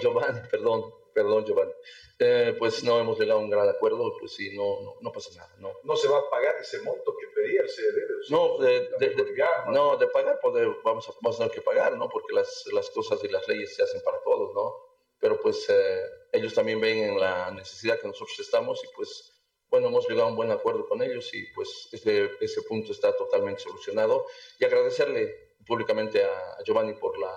Giovanni, 0.00 0.40
perdón, 0.50 0.94
perdón, 1.14 1.44
Giovanni. 1.44 1.72
Eh, 2.18 2.54
pues 2.58 2.84
no 2.84 2.98
hemos 3.00 3.18
llegado 3.18 3.40
a 3.40 3.42
un 3.42 3.50
gran 3.50 3.68
acuerdo, 3.68 4.16
pues 4.18 4.32
sí, 4.34 4.56
no, 4.56 4.80
no, 4.82 4.96
no, 5.00 5.12
pasa 5.12 5.30
nada. 5.36 5.54
No. 5.58 5.72
no 5.82 5.96
se 5.96 6.08
va 6.08 6.18
a 6.18 6.30
pagar 6.30 6.56
ese 6.60 6.80
monto 6.80 7.14
que 7.18 7.26
pedía 7.34 7.62
el 7.62 7.68
CDD. 7.68 8.30
No, 8.30 8.58
de, 8.58 8.88
de, 8.98 9.10
de, 9.10 9.44
no, 9.68 9.96
de 9.96 10.06
pagar, 10.08 10.38
pues 10.40 10.54
vamos, 10.84 11.08
a, 11.08 11.12
vamos 11.20 11.36
a 11.36 11.38
tener 11.38 11.52
que 11.52 11.62
pagar, 11.62 11.96
¿no? 11.96 12.08
Porque 12.08 12.34
las, 12.34 12.64
las 12.72 12.90
cosas 12.90 13.22
y 13.24 13.28
las 13.28 13.46
leyes 13.48 13.74
se 13.74 13.82
hacen 13.82 14.02
para 14.02 14.22
todos, 14.22 14.54
¿no? 14.54 14.74
Pero 15.18 15.40
pues 15.40 15.66
eh, 15.68 16.02
ellos 16.32 16.54
también 16.54 16.80
ven 16.80 16.98
en 16.98 17.20
la 17.20 17.50
necesidad 17.50 17.98
que 17.98 18.08
nosotros 18.08 18.38
estamos 18.38 18.82
y 18.84 18.88
pues 18.94 19.35
bueno, 19.70 19.88
hemos 19.88 20.08
llegado 20.08 20.28
a 20.28 20.30
un 20.30 20.36
buen 20.36 20.50
acuerdo 20.50 20.86
con 20.88 21.02
ellos 21.02 21.32
y 21.34 21.52
pues 21.52 21.88
ese, 21.92 22.30
ese 22.40 22.62
punto 22.62 22.92
está 22.92 23.16
totalmente 23.16 23.62
solucionado. 23.62 24.26
Y 24.58 24.64
agradecerle 24.64 25.56
públicamente 25.66 26.24
a, 26.24 26.62
Giovanni 26.64 26.94
por, 26.94 27.18
la, 27.18 27.32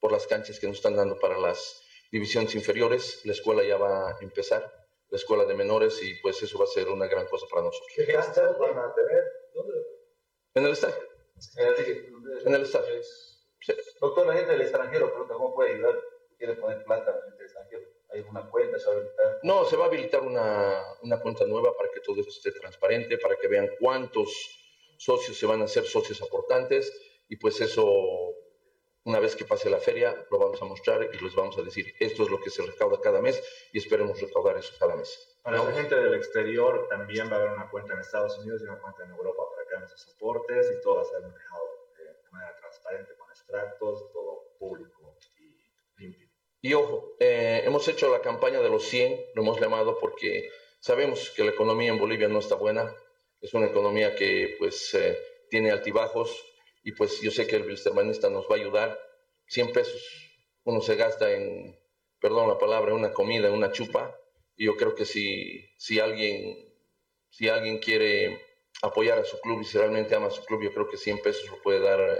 por 0.00 0.12
las 0.12 0.26
canchas 0.26 0.58
que 0.58 0.66
nos 0.66 0.76
están 0.76 0.96
dando 0.96 1.18
para 1.18 1.38
las 1.38 1.82
divisiones 2.10 2.54
inferiores. 2.54 3.24
La 3.24 3.32
escuela 3.32 3.62
ya 3.62 3.76
va 3.76 4.10
a 4.10 4.18
empezar, 4.20 4.72
la 5.08 5.16
escuela 5.16 5.44
de 5.44 5.54
menores, 5.54 6.02
y 6.02 6.14
pues 6.20 6.42
eso 6.42 6.58
va 6.58 6.64
a 6.64 6.68
ser 6.68 6.88
una 6.88 7.06
gran 7.06 7.26
cosa 7.26 7.46
para 7.50 7.62
nosotros. 7.62 7.92
¿Qué 7.94 8.06
canchas 8.06 8.58
van 8.58 8.78
a 8.78 8.94
tener? 8.94 9.24
En 10.54 10.66
el 10.66 10.72
estadio. 10.72 11.08
En 12.44 12.54
el 12.54 12.62
estadio. 12.62 13.00
Doctor, 14.00 14.26
la 14.26 14.34
gente 14.34 14.52
del 14.52 14.62
extranjero 14.62 15.10
pregunta 15.10 15.34
cómo 15.34 15.54
puede 15.54 15.74
ayudar. 15.74 15.98
Quiere 16.36 16.54
poner 16.54 16.82
plata 16.84 17.10
a 17.10 17.14
la 17.14 17.22
gente 17.22 17.36
del 17.36 17.46
extranjero. 17.46 17.91
¿Hay 18.12 18.20
una 18.20 18.48
cuenta? 18.50 18.78
¿Se 18.78 18.86
va 18.86 18.92
a 18.92 18.96
habilitar? 18.96 19.38
No, 19.42 19.64
se 19.64 19.76
va 19.76 19.84
a 19.84 19.88
habilitar 19.88 20.22
una, 20.22 20.84
una 21.02 21.20
cuenta 21.20 21.46
nueva 21.46 21.74
para 21.76 21.90
que 21.90 22.00
todo 22.00 22.20
esto 22.20 22.32
esté 22.32 22.52
transparente, 22.52 23.18
para 23.18 23.36
que 23.36 23.48
vean 23.48 23.70
cuántos 23.80 24.28
socios 24.98 25.36
se 25.36 25.46
van 25.46 25.62
a 25.62 25.64
hacer 25.64 25.84
socios 25.84 26.22
aportantes 26.22 26.92
y 27.28 27.36
pues 27.36 27.60
eso, 27.60 27.84
una 29.04 29.18
vez 29.18 29.34
que 29.34 29.44
pase 29.44 29.70
la 29.70 29.78
feria, 29.78 30.26
lo 30.30 30.38
vamos 30.38 30.60
a 30.60 30.64
mostrar 30.64 31.02
y 31.02 31.18
les 31.18 31.34
vamos 31.34 31.56
a 31.58 31.62
decir, 31.62 31.94
esto 31.98 32.22
es 32.24 32.30
lo 32.30 32.38
que 32.38 32.50
se 32.50 32.62
recauda 32.62 33.00
cada 33.00 33.20
mes 33.20 33.42
y 33.72 33.78
esperemos 33.78 34.20
recaudar 34.20 34.58
eso 34.58 34.74
cada 34.78 34.94
mes. 34.94 35.38
Para 35.42 35.64
la 35.64 35.72
gente 35.72 35.96
del 35.96 36.14
exterior 36.14 36.86
también 36.88 37.28
va 37.30 37.36
a 37.36 37.38
haber 37.40 37.50
una 37.52 37.70
cuenta 37.70 37.94
en 37.94 38.00
Estados 38.00 38.38
Unidos 38.38 38.60
y 38.62 38.64
una 38.64 38.78
cuenta 38.80 39.04
en 39.04 39.10
Europa 39.10 39.42
para 39.50 39.66
que 39.66 39.74
hagan 39.74 39.88
sus 39.88 40.14
aportes 40.14 40.70
y 40.70 40.80
todo 40.82 40.96
va 40.96 41.02
a 41.02 41.04
ser 41.06 41.22
manejado 41.22 41.64
de 41.96 42.30
manera 42.30 42.56
transparente 42.58 43.16
con 43.16 43.30
extractos, 43.30 44.12
todo 44.12 44.54
público. 44.58 45.01
Y 46.62 46.74
ojo, 46.74 47.16
eh, 47.18 47.62
hemos 47.66 47.86
hecho 47.88 48.10
la 48.10 48.22
campaña 48.22 48.60
de 48.60 48.70
los 48.70 48.84
100, 48.84 49.20
lo 49.34 49.42
hemos 49.42 49.60
llamado 49.60 49.98
porque 49.98 50.48
sabemos 50.78 51.30
que 51.30 51.42
la 51.42 51.50
economía 51.50 51.90
en 51.90 51.98
Bolivia 51.98 52.28
no 52.28 52.38
está 52.38 52.54
buena, 52.54 52.94
es 53.40 53.52
una 53.52 53.66
economía 53.66 54.14
que 54.14 54.54
pues 54.60 54.94
eh, 54.94 55.18
tiene 55.50 55.72
altibajos 55.72 56.30
y 56.84 56.92
pues 56.92 57.20
yo 57.20 57.32
sé 57.32 57.48
que 57.48 57.56
el 57.56 57.64
bilstermanista 57.64 58.30
nos 58.30 58.46
va 58.46 58.54
a 58.54 58.58
ayudar. 58.60 58.98
100 59.48 59.72
pesos 59.72 60.00
uno 60.64 60.80
se 60.80 60.94
gasta 60.94 61.32
en, 61.32 61.76
perdón 62.20 62.48
la 62.48 62.58
palabra, 62.58 62.94
una 62.94 63.12
comida, 63.12 63.50
una 63.50 63.72
chupa, 63.72 64.16
y 64.56 64.66
yo 64.66 64.76
creo 64.76 64.94
que 64.94 65.04
si, 65.04 65.68
si, 65.76 65.98
alguien, 65.98 66.56
si 67.28 67.48
alguien 67.48 67.78
quiere 67.78 68.40
apoyar 68.82 69.18
a 69.18 69.24
su 69.24 69.40
club 69.40 69.62
y 69.62 69.64
si 69.64 69.78
realmente 69.78 70.14
ama 70.14 70.28
a 70.28 70.30
su 70.30 70.44
club, 70.44 70.62
yo 70.62 70.72
creo 70.72 70.88
que 70.88 70.96
100 70.96 71.22
pesos 71.22 71.50
lo 71.50 71.60
puede 71.60 71.80
dar 71.80 72.00
eh, 72.00 72.18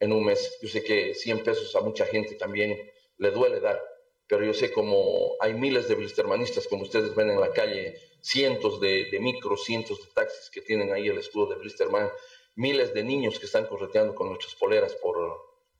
en 0.00 0.12
un 0.12 0.24
mes. 0.24 0.58
Yo 0.62 0.68
sé 0.68 0.82
que 0.82 1.14
100 1.14 1.42
pesos 1.42 1.76
a 1.76 1.80
mucha 1.80 2.06
gente 2.06 2.36
también 2.36 2.78
le 3.18 3.30
duele 3.30 3.60
dar, 3.60 3.82
pero 4.26 4.44
yo 4.44 4.54
sé 4.54 4.72
como 4.72 5.36
hay 5.40 5.54
miles 5.54 5.88
de 5.88 5.94
blistermanistas, 5.94 6.66
como 6.66 6.82
ustedes 6.82 7.14
ven 7.14 7.30
en 7.30 7.40
la 7.40 7.52
calle, 7.52 7.96
cientos 8.20 8.80
de, 8.80 9.10
de 9.10 9.20
micros, 9.20 9.64
cientos 9.64 9.98
de 10.04 10.12
taxis 10.12 10.50
que 10.50 10.62
tienen 10.62 10.92
ahí 10.92 11.08
el 11.08 11.18
escudo 11.18 11.50
de 11.50 11.56
Blisterman, 11.56 12.10
miles 12.56 12.94
de 12.94 13.02
niños 13.02 13.38
que 13.38 13.46
están 13.46 13.66
correteando 13.66 14.14
con 14.14 14.28
nuestras 14.28 14.54
poleras 14.54 14.94
por, 14.94 15.16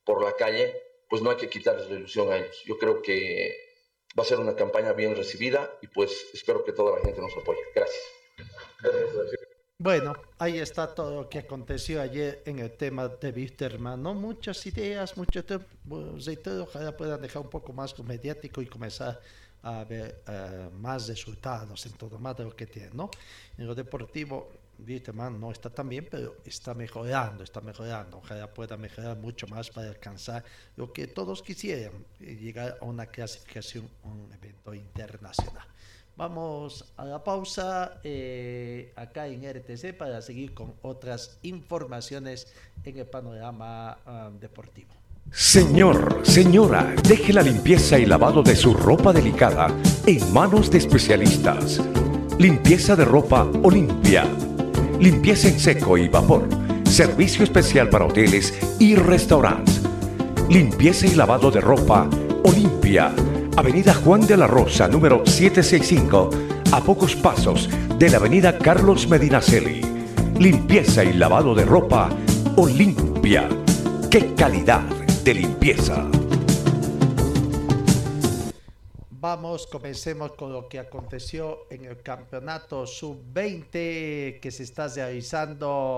por 0.04 0.22
la 0.22 0.32
calle, 0.32 0.74
pues 1.08 1.22
no 1.22 1.30
hay 1.30 1.36
que 1.36 1.48
quitarles 1.48 1.88
la 1.88 1.96
ilusión 1.96 2.30
a 2.30 2.38
ellos. 2.38 2.62
Yo 2.66 2.78
creo 2.78 3.00
que 3.00 3.56
va 4.18 4.22
a 4.22 4.26
ser 4.26 4.38
una 4.38 4.54
campaña 4.54 4.92
bien 4.92 5.16
recibida 5.16 5.78
y 5.80 5.86
pues 5.88 6.26
espero 6.34 6.64
que 6.64 6.72
toda 6.72 6.98
la 6.98 7.04
gente 7.04 7.20
nos 7.20 7.36
apoye. 7.36 7.60
Gracias. 7.74 8.02
Bueno, 9.84 10.14
ahí 10.38 10.56
está 10.56 10.94
todo 10.94 11.14
lo 11.14 11.28
que 11.28 11.40
aconteció 11.40 12.00
ayer 12.00 12.42
en 12.46 12.58
el 12.58 12.70
tema 12.70 13.06
de 13.06 13.30
Wisterman, 13.30 14.02
¿no? 14.02 14.14
Muchas 14.14 14.64
ideas, 14.64 15.14
mucho 15.14 15.44
todo, 15.44 15.60
ojalá 16.62 16.96
puedan 16.96 17.20
dejar 17.20 17.42
un 17.42 17.50
poco 17.50 17.74
más 17.74 17.98
mediático 17.98 18.62
y 18.62 18.66
comenzar 18.66 19.20
a 19.62 19.84
ver 19.84 20.22
uh, 20.26 20.74
más 20.74 21.06
resultados 21.06 21.84
en 21.84 21.92
todo, 21.92 22.18
más 22.18 22.34
de 22.34 22.44
lo 22.44 22.56
que 22.56 22.66
tiene, 22.66 22.92
¿no? 22.94 23.10
En 23.58 23.66
lo 23.66 23.74
deportivo, 23.74 24.50
Wisterman 24.78 25.38
no 25.38 25.52
está 25.52 25.68
tan 25.68 25.90
bien, 25.90 26.08
pero 26.10 26.36
está 26.46 26.72
mejorando, 26.72 27.44
está 27.44 27.60
mejorando. 27.60 28.16
Ojalá 28.16 28.54
pueda 28.54 28.78
mejorar 28.78 29.18
mucho 29.18 29.46
más 29.48 29.68
para 29.68 29.90
alcanzar 29.90 30.42
lo 30.76 30.94
que 30.94 31.08
todos 31.08 31.42
quisieran, 31.42 31.92
llegar 32.18 32.78
a 32.80 32.86
una 32.86 33.04
clasificación, 33.04 33.86
un 34.02 34.32
evento 34.32 34.72
internacional. 34.72 35.73
Vamos 36.16 36.84
a 36.96 37.04
la 37.04 37.24
pausa 37.24 37.98
eh, 38.04 38.92
acá 38.94 39.26
en 39.26 39.42
RTC 39.42 39.96
para 39.96 40.22
seguir 40.22 40.54
con 40.54 40.74
otras 40.82 41.38
informaciones 41.42 42.46
en 42.84 42.98
el 42.98 43.06
panorama 43.06 43.98
um, 44.06 44.38
deportivo. 44.38 44.90
Señor, 45.32 46.20
señora, 46.22 46.94
deje 47.08 47.32
la 47.32 47.42
limpieza 47.42 47.98
y 47.98 48.06
lavado 48.06 48.44
de 48.44 48.54
su 48.54 48.74
ropa 48.74 49.12
delicada 49.12 49.74
en 50.06 50.32
manos 50.32 50.70
de 50.70 50.78
especialistas. 50.78 51.80
Limpieza 52.38 52.94
de 52.94 53.04
ropa 53.04 53.50
Olimpia. 53.64 54.24
Limpieza 55.00 55.48
en 55.48 55.58
seco 55.58 55.98
y 55.98 56.08
vapor. 56.08 56.48
Servicio 56.84 57.42
especial 57.42 57.88
para 57.88 58.06
hoteles 58.06 58.54
y 58.78 58.94
restaurantes. 58.94 59.80
Limpieza 60.48 61.06
y 61.06 61.16
lavado 61.16 61.50
de 61.50 61.60
ropa 61.60 62.08
Olimpia 62.44 63.12
Avenida 63.56 63.94
Juan 63.94 64.26
de 64.26 64.36
la 64.36 64.48
Rosa, 64.48 64.88
número 64.88 65.24
765, 65.24 66.28
a 66.72 66.80
pocos 66.82 67.14
pasos 67.14 67.70
de 68.00 68.10
la 68.10 68.16
Avenida 68.16 68.58
Carlos 68.58 69.06
Medinaceli. 69.08 69.80
Limpieza 70.40 71.04
y 71.04 71.12
lavado 71.12 71.54
de 71.54 71.64
ropa 71.64 72.10
Olimpia. 72.56 73.48
¡Qué 74.10 74.34
calidad 74.34 74.82
de 75.22 75.34
limpieza! 75.34 76.04
Vamos, 79.10 79.68
comencemos 79.68 80.32
con 80.32 80.52
lo 80.52 80.68
que 80.68 80.80
aconteció 80.80 81.68
en 81.70 81.84
el 81.84 82.02
campeonato 82.02 82.88
sub-20 82.88 84.40
que 84.40 84.50
se 84.50 84.64
está 84.64 84.88
realizando 84.88 85.88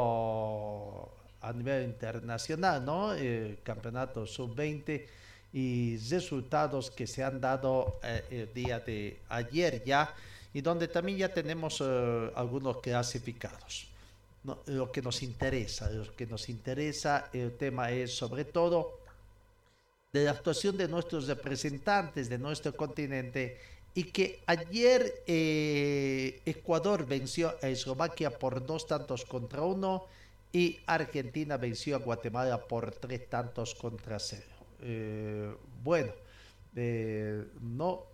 a 1.41 1.53
nivel 1.55 1.85
internacional, 1.85 2.85
¿no? 2.85 3.15
El 3.15 3.61
campeonato 3.63 4.27
sub-20 4.27 5.07
y 5.53 5.97
resultados 6.11 6.91
que 6.91 7.07
se 7.07 7.25
han 7.25 7.41
dado 7.41 7.99
eh, 8.03 8.25
el 8.31 8.55
día 8.55 8.81
de 8.81 9.21
ayer 9.29 9.83
ya 9.85 10.15
y 10.53 10.61
donde 10.61 10.89
también 10.89 11.19
ya 11.19 11.33
tenemos 11.33 11.83
eh, 11.85 12.31
algunos 12.35 12.79
clasificados. 12.79 13.89
lo 14.67 14.93
que 14.93 15.03
nos 15.03 15.23
interesa. 15.23 15.91
Lo 15.91 16.15
que 16.15 16.27
nos 16.27 16.49
interesa, 16.49 17.29
el 17.33 17.57
tema 17.57 17.91
es 17.91 18.15
sobre 18.15 18.45
todo 18.45 19.01
de 20.13 20.25
la 20.25 20.31
actuación 20.31 20.77
de 20.77 20.89
nuestros 20.89 21.27
representantes 21.27 22.29
de 22.29 22.39
nuestro 22.39 22.75
continente 22.75 23.59
y 23.95 24.05
que 24.05 24.41
ayer 24.47 25.23
eh, 25.27 26.41
Ecuador 26.45 27.07
venció 27.07 27.55
a 27.63 27.69
Eslovaquia 27.69 28.31
por 28.31 28.65
dos 28.65 28.87
tantos 28.87 29.25
contra 29.25 29.63
uno 29.63 30.07
y 30.53 30.79
Argentina 30.87 31.57
venció 31.57 31.97
a 31.97 31.99
Guatemala 31.99 32.67
por 32.67 32.93
tres 32.93 33.29
tantos 33.29 33.75
contra 33.75 34.19
cero. 34.19 34.56
Eh, 34.81 35.55
bueno, 35.83 36.13
no, 37.61 38.05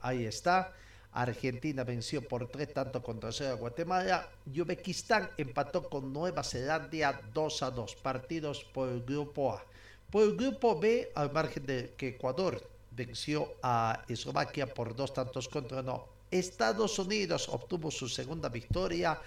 ahí 0.00 0.24
está. 0.24 0.72
Argentina 1.12 1.84
venció 1.84 2.26
por 2.26 2.48
tres 2.48 2.74
tantos 2.74 3.02
contra 3.02 3.30
cero 3.30 3.52
a 3.52 3.54
Guatemala. 3.54 4.28
Y 4.52 4.60
Uzbekistán 4.60 5.30
empató 5.36 5.88
con 5.88 6.12
Nueva 6.12 6.42
Zelanda 6.42 7.20
2 7.32 7.62
a 7.62 7.70
2 7.70 7.94
partidos 7.96 8.64
por 8.64 8.88
el 8.88 9.02
grupo 9.02 9.52
A. 9.52 9.64
Por 10.10 10.24
el 10.24 10.36
grupo 10.36 10.78
B, 10.78 11.12
al 11.14 11.32
margen 11.32 11.66
de 11.66 11.94
que 11.96 12.08
Ecuador 12.08 12.60
venció 12.90 13.54
a 13.62 14.04
Eslovaquia 14.08 14.72
por 14.72 14.94
dos 14.94 15.12
tantos 15.12 15.48
contra 15.48 15.80
uno. 15.80 16.06
Estados 16.30 16.98
Unidos 16.98 17.48
obtuvo 17.48 17.90
su 17.90 18.08
segunda 18.08 18.48
victoria 18.48 19.20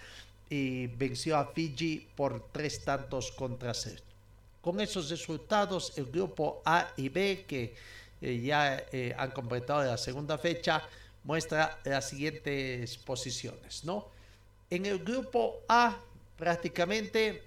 y 0.50 0.88
venció 0.88 1.38
a 1.38 1.46
Fiji 1.46 2.08
por 2.16 2.52
tres 2.52 2.84
tantos 2.84 3.32
contra 3.32 3.74
cero. 3.74 4.07
Con 4.68 4.82
esos 4.82 5.10
resultados, 5.10 5.94
el 5.96 6.08
grupo 6.08 6.62
A 6.66 6.90
y 6.98 7.08
B, 7.08 7.46
que 7.48 7.74
eh, 8.20 8.42
ya 8.42 8.84
eh, 8.92 9.16
han 9.18 9.32
completado 9.32 9.82
la 9.86 9.96
segunda 9.96 10.38
fecha, 10.38 10.84
muestra 11.24 11.80
las 11.86 12.10
siguientes 12.10 12.98
posiciones, 12.98 13.86
¿no? 13.86 14.10
En 14.70 14.86
el 14.86 15.00
grupo 15.00 15.62
A, 15.70 15.98
prácticamente, 16.36 17.44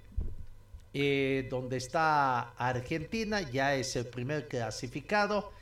eh, 0.94 1.46
donde 1.50 1.76
está 1.76 2.52
Argentina, 2.56 3.42
ya 3.42 3.74
es 3.74 3.96
el 3.96 4.06
primer 4.06 4.48
clasificado. 4.48 5.52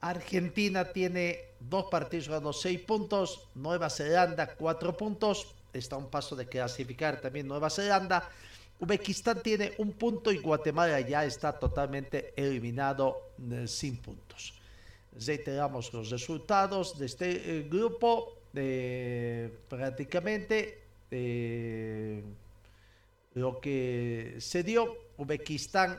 Argentina 0.00 0.86
tiene 0.86 1.38
dos 1.60 1.84
partidos 1.90 2.30
ganados, 2.30 2.62
seis 2.62 2.80
puntos. 2.80 3.46
Nueva 3.54 3.90
Zelanda, 3.90 4.54
cuatro 4.54 4.96
puntos. 4.96 5.48
Está 5.74 5.96
a 5.96 5.98
un 5.98 6.08
paso 6.08 6.34
de 6.34 6.46
clasificar 6.46 7.20
también 7.20 7.46
Nueva 7.46 7.68
Zelanda. 7.68 8.26
Uzbekistán 8.84 9.42
tiene 9.42 9.72
un 9.78 9.92
punto 9.92 10.30
y 10.30 10.38
Guatemala 10.38 11.00
ya 11.00 11.24
está 11.24 11.58
totalmente 11.58 12.34
eliminado 12.36 13.32
eh, 13.50 13.66
sin 13.66 13.96
puntos. 13.96 14.52
Reiteramos 15.26 15.90
los 15.94 16.10
resultados 16.10 16.98
de 16.98 17.06
este 17.06 17.58
eh, 17.58 17.62
grupo. 17.68 18.38
prácticamente 19.68 20.82
lo 23.34 23.58
que 23.60 24.36
se 24.38 24.62
dio, 24.62 24.96
Uzbekistán 25.16 25.98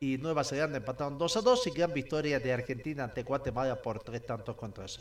y 0.00 0.18
Nueva 0.18 0.42
Zelanda 0.42 0.78
empataron 0.78 1.18
2 1.18 1.36
a 1.36 1.40
2 1.42 1.66
y 1.66 1.70
gran 1.70 1.92
victoria 1.92 2.40
de 2.40 2.52
Argentina 2.52 3.04
ante 3.04 3.22
Guatemala 3.22 3.80
por 3.80 4.02
tres 4.02 4.24
tantos 4.24 4.56
contra 4.56 4.86
eso. 4.86 5.00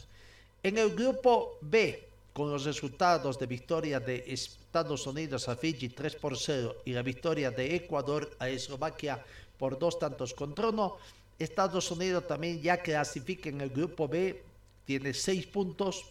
En 0.62 0.78
el 0.78 0.94
grupo 0.96 1.58
B, 1.62 2.10
con 2.34 2.52
los 2.52 2.66
resultados 2.66 3.38
de 3.38 3.46
victoria 3.46 4.00
de 4.00 4.26
Estados 4.28 5.06
Unidos 5.06 5.48
a 5.48 5.56
Fiji 5.56 5.90
3 5.90 6.16
por 6.16 6.38
0 6.38 6.82
y 6.84 6.94
la 6.94 7.04
victoria 7.04 7.52
de 7.52 7.76
Ecuador 7.76 8.36
a 8.40 8.50
Eslovaquia 8.50 9.24
por 9.58 9.78
dos 9.78 10.00
tantos 10.00 10.34
contra 10.34 10.70
uno, 10.70 10.98
Estados 11.38 11.90
Unidos 11.92 12.28
también 12.28 12.62
ya 12.62 12.78
clasifica 12.78 13.50
en 13.50 13.62
el 13.62 13.70
grupo 13.70 14.08
B, 14.08 14.44
tiene 14.86 15.14
6 15.14 15.48
puntos. 15.48 16.06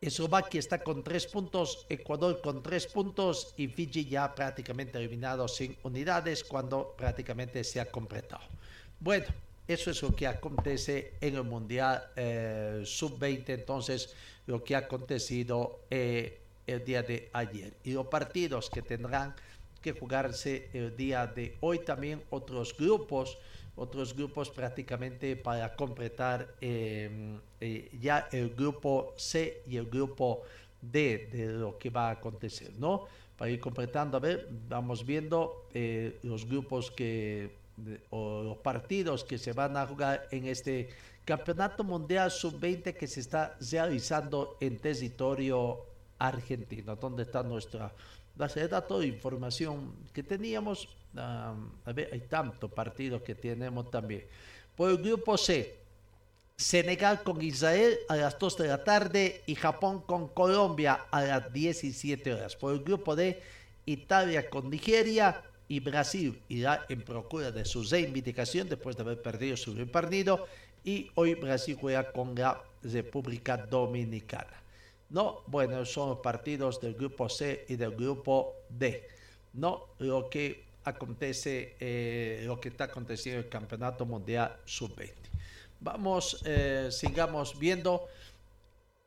Eslovaquia 0.00 0.58
está 0.58 0.82
con 0.82 1.02
3 1.02 1.26
puntos, 1.26 1.86
Ecuador 1.88 2.40
con 2.40 2.62
3 2.62 2.86
puntos 2.86 3.54
y 3.56 3.68
Fiji 3.68 4.06
ya 4.06 4.34
prácticamente 4.34 4.98
eliminado 4.98 5.46
sin 5.48 5.76
unidades 5.82 6.44
cuando 6.44 6.94
prácticamente 6.96 7.62
se 7.64 7.80
ha 7.80 7.90
completado. 7.90 8.42
Bueno, 8.98 9.26
eso 9.72 9.90
es 9.90 10.02
lo 10.02 10.14
que 10.14 10.26
acontece 10.26 11.14
en 11.20 11.36
el 11.36 11.44
Mundial 11.44 12.02
eh, 12.16 12.82
Sub-20, 12.84 13.44
entonces 13.48 14.14
lo 14.46 14.62
que 14.62 14.74
ha 14.74 14.78
acontecido 14.78 15.80
eh, 15.90 16.40
el 16.66 16.84
día 16.84 17.02
de 17.02 17.30
ayer. 17.32 17.74
Y 17.84 17.92
los 17.92 18.06
partidos 18.06 18.70
que 18.70 18.82
tendrán 18.82 19.34
que 19.80 19.92
jugarse 19.92 20.70
el 20.72 20.96
día 20.96 21.26
de 21.26 21.56
hoy 21.60 21.80
también 21.80 22.22
otros 22.30 22.76
grupos, 22.76 23.38
otros 23.74 24.14
grupos 24.14 24.50
prácticamente 24.50 25.34
para 25.36 25.74
completar 25.74 26.54
eh, 26.60 27.38
ya 28.00 28.28
el 28.30 28.50
grupo 28.54 29.14
C 29.16 29.62
y 29.66 29.76
el 29.76 29.86
grupo 29.86 30.42
D 30.80 31.28
de 31.32 31.46
lo 31.46 31.78
que 31.78 31.90
va 31.90 32.08
a 32.08 32.12
acontecer, 32.12 32.72
¿no? 32.78 33.06
Para 33.36 33.50
ir 33.50 33.58
completando, 33.58 34.16
a 34.16 34.20
ver, 34.20 34.48
vamos 34.68 35.04
viendo 35.04 35.68
los 36.22 36.46
grupos 36.46 36.90
que 36.90 37.61
o 38.10 38.42
los 38.42 38.58
partidos 38.58 39.24
que 39.24 39.38
se 39.38 39.52
van 39.52 39.76
a 39.76 39.86
jugar 39.86 40.28
en 40.30 40.46
este 40.46 40.88
Campeonato 41.24 41.84
Mundial 41.84 42.30
Sub-20 42.30 42.94
que 42.94 43.06
se 43.06 43.20
está 43.20 43.56
realizando 43.70 44.56
en 44.60 44.78
territorio 44.78 45.86
argentino, 46.18 46.96
donde 46.96 47.22
está 47.22 47.42
nuestra 47.42 47.92
base 48.34 48.60
de 48.60 48.68
datos, 48.68 49.04
información 49.04 49.94
que 50.12 50.22
teníamos. 50.22 50.88
a 51.14 51.54
ver, 51.94 52.08
hay 52.12 52.20
tantos 52.20 52.70
partidos 52.72 53.22
que 53.22 53.34
tenemos 53.34 53.90
también. 53.90 54.24
Por 54.74 54.90
el 54.90 54.98
grupo 54.98 55.36
C, 55.36 55.82
Senegal 56.56 57.22
con 57.22 57.42
Israel 57.42 57.98
a 58.08 58.16
las 58.16 58.38
2 58.38 58.58
de 58.58 58.68
la 58.68 58.84
tarde 58.84 59.42
y 59.46 59.54
Japón 59.54 60.02
con 60.02 60.28
Colombia 60.28 61.06
a 61.10 61.22
las 61.22 61.52
17 61.52 62.34
horas. 62.34 62.56
Por 62.56 62.72
el 62.74 62.82
grupo 62.82 63.16
D, 63.16 63.42
Italia 63.84 64.48
con 64.48 64.70
Nigeria, 64.70 65.42
y 65.72 65.80
Brasil 65.80 66.38
irá 66.50 66.84
en 66.90 67.00
procura 67.00 67.50
de 67.50 67.64
su 67.64 67.82
reivindicación 67.82 68.68
después 68.68 68.94
de 68.94 69.04
haber 69.04 69.22
perdido 69.22 69.56
su 69.56 69.74
partido 69.86 70.46
y 70.84 71.10
hoy 71.14 71.34
Brasil 71.34 71.78
juega 71.80 72.12
con 72.12 72.34
la 72.34 72.62
República 72.82 73.56
Dominicana. 73.56 74.62
No, 75.08 75.42
bueno, 75.46 75.82
son 75.86 76.20
partidos 76.20 76.78
del 76.78 76.92
grupo 76.92 77.26
C 77.30 77.64
y 77.70 77.76
del 77.76 77.92
grupo 77.92 78.54
D. 78.68 79.08
No 79.54 79.86
lo 79.98 80.28
que 80.28 80.62
acontece, 80.84 81.74
eh, 81.80 82.42
lo 82.44 82.60
que 82.60 82.68
está 82.68 82.84
aconteciendo 82.84 83.40
en 83.40 83.46
el 83.46 83.50
Campeonato 83.50 84.04
Mundial 84.04 84.54
Sub-20. 84.66 85.14
Vamos, 85.80 86.42
eh, 86.44 86.88
sigamos 86.90 87.58
viendo 87.58 88.08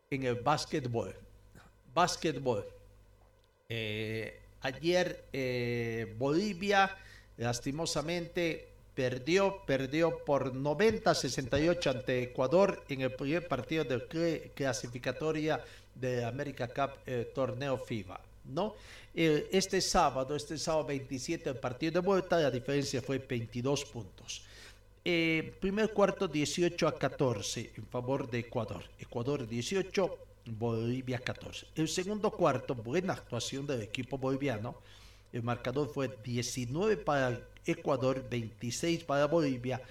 en 0.09 0.23
el 0.23 0.33
básquetbol. 0.33 1.13
Básquetbol. 1.93 2.65
Eh, 3.69 4.44
Ayer 4.65 5.25
eh, 5.31 6.15
Bolivia 6.17 6.97
lastimosamente 7.37 8.67
perdió, 8.95 9.61
perdió 9.67 10.25
por 10.25 10.55
90-68 10.55 11.91
ante 11.91 12.23
Ecuador 12.23 12.83
en 12.89 13.01
el 13.01 13.13
primer 13.13 13.47
partido 13.47 13.83
de 13.83 14.51
clasificatoria 14.55 15.63
de 15.93 16.25
América 16.25 16.67
Cup 16.67 16.97
eh, 17.05 17.31
torneo 17.35 17.77
FIBA. 17.77 18.19
¿no? 18.45 18.73
este 19.13 19.81
sábado, 19.81 20.35
este 20.35 20.57
sábado 20.57 20.87
27, 20.87 21.51
el 21.51 21.57
partido 21.57 22.01
de 22.01 22.07
vuelta, 22.07 22.39
la 22.39 22.49
diferencia 22.49 23.03
fue 23.03 23.19
22 23.19 23.85
puntos. 23.85 24.43
Eh, 25.07 25.53
primer 25.61 25.93
cuarto 25.93 26.27
18 26.27 26.87
a 26.87 26.97
14 26.97 27.73
en 27.77 27.85
favor 27.85 28.27
de 28.27 28.39
Ecuador. 28.39 28.83
Ecuador 28.97 29.47
18, 29.47 30.17
Bolivia 30.45 31.19
14. 31.19 31.67
El 31.75 31.87
segundo 31.87 32.31
cuarto, 32.31 32.75
buena 32.75 33.13
actuación 33.13 33.65
del 33.65 33.81
equipo 33.81 34.17
boliviano. 34.17 34.75
El 35.33 35.43
marcador 35.43 35.89
fue 35.89 36.15
19 36.23 36.97
para 36.97 37.41
Ecuador, 37.65 38.23
26 38.29 39.03
para 39.03 39.25
Bolivia, 39.25 39.81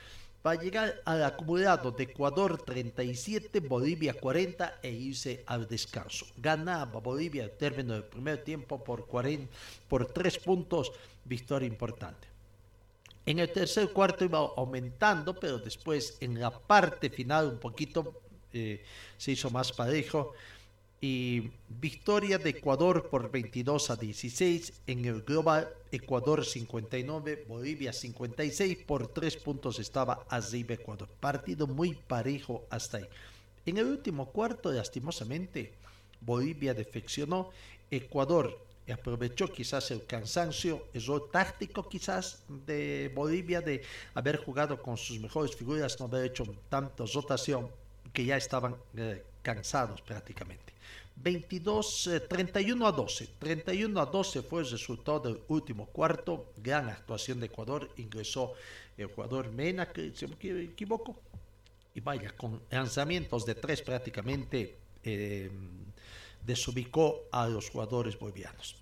para 0.43 0.61
llegar 0.61 0.95
al 1.05 1.25
acumulado 1.25 1.91
de 1.91 2.05
Ecuador 2.05 2.63
37, 2.63 3.61
Bolivia 3.61 4.15
40 4.15 4.79
e 4.83 4.91
irse 4.91 5.43
al 5.47 5.67
descanso. 5.67 6.27
Ganaba 6.37 7.01
Bolivia 7.01 7.45
al 7.45 7.53
término 7.53 7.95
del 7.95 8.05
primer 8.05 8.45
tiempo 8.45 8.83
por, 8.83 9.07
40, 9.07 9.53
por 9.89 10.07
3 10.07 10.39
puntos, 10.39 10.93
victoria 11.25 11.67
importante. 11.67 12.29
En 13.27 13.39
el 13.39 13.51
tercer 13.51 13.91
cuarto 13.91 14.25
iba 14.25 14.39
aumentando, 14.39 15.35
pero 15.35 15.59
después 15.59 16.19
en 16.21 16.39
la 16.39 16.51
parte 16.51 17.09
final 17.09 17.49
un 17.49 17.59
poquito 17.59 18.21
eh, 18.55 18.85
se 19.19 19.33
hizo 19.33 19.51
más 19.51 19.73
parejo. 19.73 20.33
Y 21.01 21.51
victoria 21.69 22.39
de 22.39 22.51
Ecuador 22.51 23.11
por 23.11 23.31
22 23.31 23.91
a 23.91 23.97
16 23.97 24.73
en 24.87 25.05
el 25.05 25.21
global. 25.23 25.69
Ecuador 25.93 26.47
59, 26.47 27.45
Bolivia 27.47 27.93
56. 27.93 28.79
Por 28.87 29.09
3 29.09 29.37
puntos 29.37 29.79
estaba 29.79 30.25
arriba 30.31 30.75
Ecuador. 30.75 31.09
Partido 31.21 31.67
muy 31.67 31.95
parejo 31.95 32.65
hasta 32.71 32.99
ahí. 32.99 33.05
En 33.67 33.77
el 33.77 33.87
último 33.87 34.31
cuarto, 34.31 34.73
lastimosamente, 34.73 35.75
Bolivia 36.21 36.73
defeccionó. 36.73 37.51
Ecuador 37.91 38.59
aprovechó 38.91 39.51
quizás 39.53 39.91
el 39.91 40.07
cansancio, 40.07 40.89
el 40.93 41.05
rol 41.05 41.31
táctico 41.31 41.89
quizás 41.89 42.45
de 42.49 43.11
Bolivia 43.15 43.61
de 43.61 43.83
haber 44.15 44.39
jugado 44.39 44.81
con 44.83 44.97
sus 44.97 45.19
mejores 45.21 45.55
figuras, 45.55 45.99
no 45.99 46.07
haber 46.07 46.27
hecho 46.27 46.45
tanta 46.69 47.05
rotación 47.13 47.69
que 48.15 48.25
ya 48.25 48.39
estaban 48.39 48.77
eh, 48.97 49.23
cansados 49.43 50.01
prácticamente. 50.01 50.73
22, 51.17 52.07
eh, 52.07 52.21
31 52.21 52.87
a 52.87 52.93
12. 52.93 53.29
31 53.39 54.01
a 54.01 54.07
12 54.07 54.43
fue 54.43 54.63
el 54.63 54.71
resultado 54.71 55.21
del 55.21 55.41
último 55.49 55.87
cuarto. 55.87 56.53
Gran 56.57 56.89
actuación 56.89 57.41
de 57.41 57.47
Ecuador. 57.47 57.91
Ingresó 57.97 58.55
el 58.97 59.07
jugador 59.07 59.51
Mena, 59.51 59.93
que 59.93 60.13
si 60.15 60.27
me 60.27 60.35
equivoco. 60.35 61.17
Y 61.95 62.01
vaya, 62.01 62.31
con 62.37 62.63
lanzamientos 62.71 63.45
de 63.45 63.55
tres 63.55 63.83
prácticamente 63.83 64.77
eh, 65.03 65.51
desubicó 66.45 67.25
a 67.31 67.49
los 67.49 67.71
jugadores 67.71 68.19
bolivianos. 68.19 68.77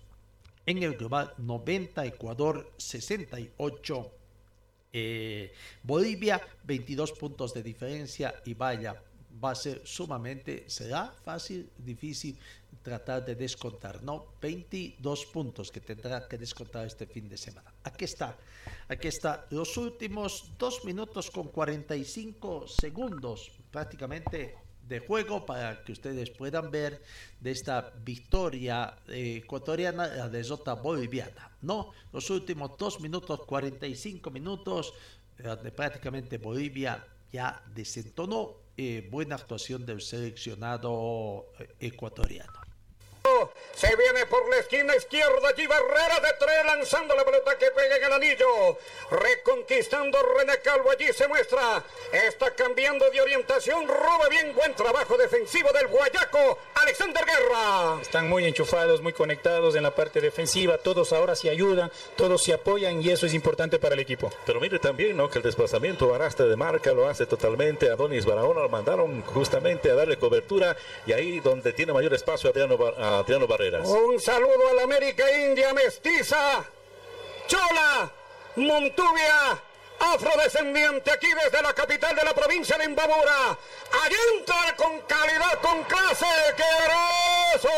En 0.65 0.81
el 0.81 0.95
global 0.95 1.33
90, 1.37 2.05
Ecuador 2.05 2.71
68, 2.77 4.11
eh, 4.95 5.51
Bolivia 5.81 6.39
22 6.63 7.11
puntos 7.13 7.53
de 7.53 7.63
diferencia 7.63 8.41
y 8.45 8.53
vaya, 8.53 9.01
va 9.41 9.51
a 9.51 9.55
ser 9.55 9.81
sumamente, 9.85 10.65
será 10.69 11.13
fácil, 11.23 11.69
difícil 11.77 12.37
tratar 12.81 13.25
de 13.25 13.35
descontar, 13.35 14.03
¿no? 14.03 14.35
22 14.41 15.25
puntos 15.27 15.71
que 15.71 15.79
tendrá 15.79 16.27
que 16.27 16.37
descontar 16.37 16.85
este 16.85 17.07
fin 17.07 17.29
de 17.29 17.37
semana. 17.37 17.73
Aquí 17.83 18.05
está, 18.05 18.37
aquí 18.89 19.07
está, 19.07 19.47
los 19.51 19.77
últimos 19.77 20.51
2 20.57 20.85
minutos 20.85 21.31
con 21.31 21.47
45 21.47 22.67
segundos 22.67 23.51
prácticamente 23.71 24.57
de 24.87 24.99
juego 24.99 25.45
para 25.45 25.81
que 25.83 25.93
ustedes 25.93 26.29
puedan 26.29 26.69
ver 26.69 27.01
de 27.39 27.51
esta 27.51 27.93
victoria 28.03 28.97
eh, 29.07 29.41
ecuatoriana, 29.43 30.07
la 30.07 30.29
derrota 30.29 30.73
boliviana. 30.73 31.51
No, 31.61 31.91
los 32.11 32.29
últimos 32.29 32.77
2 32.77 32.99
minutos 32.99 33.39
45 33.45 34.29
minutos, 34.29 34.93
eh, 35.39 35.71
prácticamente 35.71 36.37
Bolivia 36.37 37.07
ya 37.31 37.63
desentonó 37.73 38.62
eh, 38.75 39.07
buena 39.11 39.35
actuación 39.35 39.85
del 39.85 40.01
seleccionado 40.01 41.51
eh, 41.59 41.67
ecuatoriano. 41.79 42.59
Se 43.75 43.95
viene 43.95 44.25
por 44.27 44.47
la 44.49 44.57
esquina 44.57 44.95
izquierda 44.95 45.49
allí 45.49 45.65
Barrera 45.65 46.19
de 46.19 46.33
tres 46.39 46.65
lanzando 46.65 47.15
la 47.15 47.25
pelota 47.25 47.57
que 47.57 47.71
pega 47.71 47.97
en 47.97 48.03
el 48.03 48.13
anillo. 48.13 48.77
Reconquistando 49.09 50.19
René 50.37 50.59
Calvo 50.59 50.91
allí 50.91 51.11
se 51.11 51.27
muestra. 51.27 51.83
Está 52.11 52.51
cambiando 52.51 53.09
de 53.09 53.19
orientación. 53.19 53.87
Roba 53.87 54.29
bien. 54.29 54.53
Buen 54.53 54.75
trabajo 54.75 55.17
defensivo 55.17 55.71
del 55.71 55.87
Guayaco. 55.87 56.59
Alexander 56.75 57.25
Guerra. 57.25 57.99
Están 57.99 58.29
muy 58.29 58.45
enchufados, 58.45 59.01
muy 59.01 59.11
conectados 59.11 59.75
en 59.75 59.83
la 59.83 59.95
parte 59.95 60.21
defensiva. 60.21 60.77
Todos 60.77 61.11
ahora 61.11 61.35
se 61.35 61.49
ayudan, 61.49 61.91
todos 62.15 62.43
se 62.43 62.53
apoyan 62.53 63.01
y 63.01 63.09
eso 63.09 63.25
es 63.25 63.33
importante 63.33 63.79
para 63.79 63.95
el 63.95 64.01
equipo. 64.01 64.31
Pero 64.45 64.59
mire 64.59 64.77
también 64.77 65.17
¿no? 65.17 65.29
que 65.29 65.39
el 65.39 65.43
desplazamiento 65.43 66.13
Araste 66.13 66.43
de 66.43 66.55
marca 66.55 66.93
lo 66.93 67.09
hace 67.09 67.25
totalmente. 67.25 67.89
Adonis 67.89 68.25
Barahona 68.25 68.61
lo 68.61 68.69
mandaron 68.69 69.23
justamente 69.23 69.89
a 69.89 69.95
darle 69.95 70.17
cobertura 70.17 70.77
y 71.07 71.13
ahí 71.13 71.39
donde 71.39 71.73
tiene 71.73 71.91
mayor 71.91 72.13
espacio 72.13 72.51
Adriano, 72.51 72.77
a 72.97 73.19
Adriano 73.19 73.47
Barreras. 73.71 73.87
Un 73.87 74.19
saludo 74.19 74.69
a 74.71 74.73
la 74.73 74.83
América 74.83 75.23
India 75.31 75.73
mestiza. 75.73 76.63
Chola, 77.47 78.11
Montuvia, 78.55 79.61
afrodescendiente 79.99 81.11
aquí 81.11 81.27
desde 81.43 81.61
la 81.61 81.73
capital 81.73 82.15
de 82.15 82.23
la 82.23 82.33
provincia 82.33 82.77
de 82.77 82.85
Imbabura. 82.85 83.57
Allí 84.03 84.15
entra 84.37 84.75
con 84.75 84.99
calidad, 85.01 85.59
con 85.61 85.83
clase, 85.83 86.25
¡Queroso! 86.55 87.69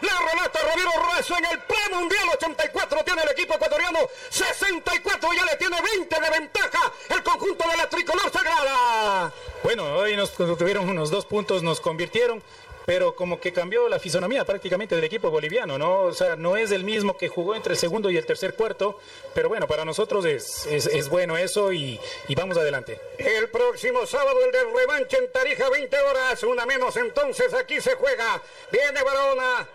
Le 0.00 0.08
relata 0.08 0.60
Ramiro 0.68 0.90
Razo 1.14 1.36
en 1.38 1.44
el 1.46 1.58
premundial 1.60 2.28
84 2.34 3.04
tiene 3.04 3.22
el 3.22 3.30
equipo 3.30 3.54
ecuatoriano, 3.54 3.98
64 4.28 5.32
ya 5.32 5.44
le 5.46 5.56
tiene 5.56 5.76
20 5.80 6.20
de 6.20 6.30
ventaja 6.30 6.92
el 7.08 7.22
conjunto 7.22 7.68
de 7.68 7.76
la 7.76 7.88
tricolor 7.88 8.30
sagrada. 8.32 9.32
Bueno, 9.62 9.96
hoy 9.96 10.16
nos 10.16 10.32
tuvieron 10.32 10.88
unos 10.88 11.10
dos 11.10 11.24
puntos, 11.26 11.62
nos 11.62 11.80
convirtieron 11.80 12.42
pero 12.86 13.14
como 13.14 13.40
que 13.40 13.52
cambió 13.52 13.88
la 13.88 13.98
fisonomía 13.98 14.44
prácticamente 14.44 14.94
del 14.94 15.04
equipo 15.04 15.30
boliviano, 15.30 15.78
¿no? 15.78 16.02
O 16.02 16.12
sea, 16.12 16.36
no 16.36 16.56
es 16.56 16.70
el 16.70 16.84
mismo 16.84 17.16
que 17.16 17.28
jugó 17.28 17.54
entre 17.54 17.74
el 17.74 17.78
segundo 17.78 18.10
y 18.10 18.16
el 18.16 18.26
tercer 18.26 18.54
cuarto, 18.54 18.98
pero 19.34 19.48
bueno, 19.48 19.66
para 19.66 19.84
nosotros 19.84 20.24
es, 20.24 20.66
es, 20.66 21.08
bueno 21.08 21.36
eso 21.36 21.72
y, 21.72 21.98
y, 22.28 22.34
vamos 22.34 22.56
adelante. 22.56 23.00
El 23.18 23.48
próximo 23.48 24.06
sábado 24.06 24.38
el 24.44 24.52
del 24.52 24.72
revanche 24.74 25.18
en 25.18 25.30
Tarija, 25.32 25.68
20 25.68 25.98
horas, 25.98 26.42
una 26.44 26.66
menos 26.66 26.96
entonces 26.96 27.52
aquí 27.54 27.80
se 27.80 27.94
juega. 27.94 28.40
Viene 28.70 29.02
Barona. 29.02 29.68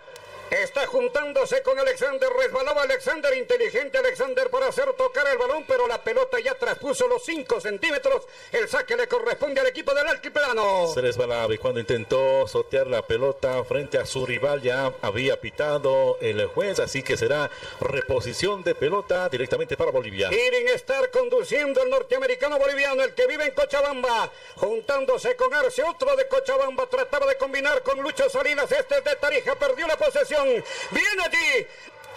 Está 0.50 0.86
juntándose 0.86 1.60
con 1.62 1.78
Alexander. 1.78 2.28
Resbalaba 2.38 2.82
Alexander. 2.82 3.36
Inteligente 3.36 3.98
Alexander 3.98 4.48
para 4.48 4.68
hacer 4.68 4.92
tocar 4.92 5.26
el 5.26 5.38
balón, 5.38 5.64
pero 5.66 5.88
la 5.88 6.02
pelota 6.02 6.38
ya 6.38 6.54
traspuso 6.54 7.08
los 7.08 7.24
5 7.24 7.60
centímetros. 7.60 8.22
El 8.52 8.68
saque 8.68 8.96
le 8.96 9.08
corresponde 9.08 9.60
al 9.60 9.66
equipo 9.66 9.92
del 9.92 10.06
altiplano. 10.06 10.86
Se 10.94 11.00
resbalaba 11.00 11.52
y 11.52 11.58
cuando 11.58 11.80
intentó 11.80 12.46
sortear 12.46 12.86
la 12.86 13.02
pelota 13.02 13.64
frente 13.64 13.98
a 13.98 14.06
su 14.06 14.24
rival 14.24 14.62
ya 14.62 14.92
había 15.02 15.40
pitado 15.40 16.18
el 16.20 16.46
juez, 16.46 16.78
así 16.78 17.02
que 17.02 17.16
será 17.16 17.50
reposición 17.80 18.62
de 18.62 18.74
pelota 18.74 19.28
directamente 19.28 19.76
para 19.76 19.90
Bolivia. 19.90 20.28
Quieren 20.28 20.68
estar 20.68 21.10
conduciendo 21.10 21.82
el 21.82 21.90
norteamericano 21.90 22.58
boliviano, 22.58 23.02
el 23.02 23.14
que 23.14 23.26
vive 23.26 23.46
en 23.46 23.52
Cochabamba, 23.52 24.30
juntándose 24.56 25.34
con 25.34 25.52
Arce, 25.52 25.82
otro 25.82 26.14
de 26.14 26.28
Cochabamba. 26.28 26.86
Trataba 26.86 27.26
de 27.26 27.36
combinar 27.36 27.82
con 27.82 28.00
Lucho 28.00 28.30
Salinas. 28.30 28.70
Este 28.70 28.98
es 28.98 29.04
de 29.04 29.16
Tarija, 29.16 29.54
perdió 29.56 29.86
la 29.86 29.96
posesión. 29.96 30.35
Viene 30.44 31.22
allí. 31.24 31.66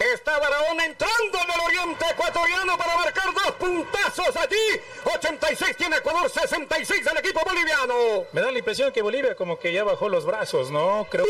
Está 0.00 0.38
Barahona 0.38 0.86
entrando 0.86 1.38
en 1.44 1.50
el 1.54 1.60
oriente 1.60 2.06
ecuatoriano 2.10 2.74
para 2.78 2.96
marcar 2.96 3.34
dos 3.34 3.52
puntazos 3.56 4.34
allí. 4.34 4.80
86 5.04 5.76
tiene 5.76 5.96
Ecuador, 5.96 6.30
66 6.30 7.04
del 7.04 7.18
equipo 7.18 7.42
boliviano. 7.44 8.24
Me 8.32 8.40
da 8.40 8.50
la 8.50 8.58
impresión 8.58 8.90
que 8.92 9.02
Bolivia 9.02 9.34
como 9.34 9.58
que 9.58 9.74
ya 9.74 9.84
bajó 9.84 10.08
los 10.08 10.24
brazos, 10.24 10.70
¿no? 10.70 11.06
Creo, 11.10 11.26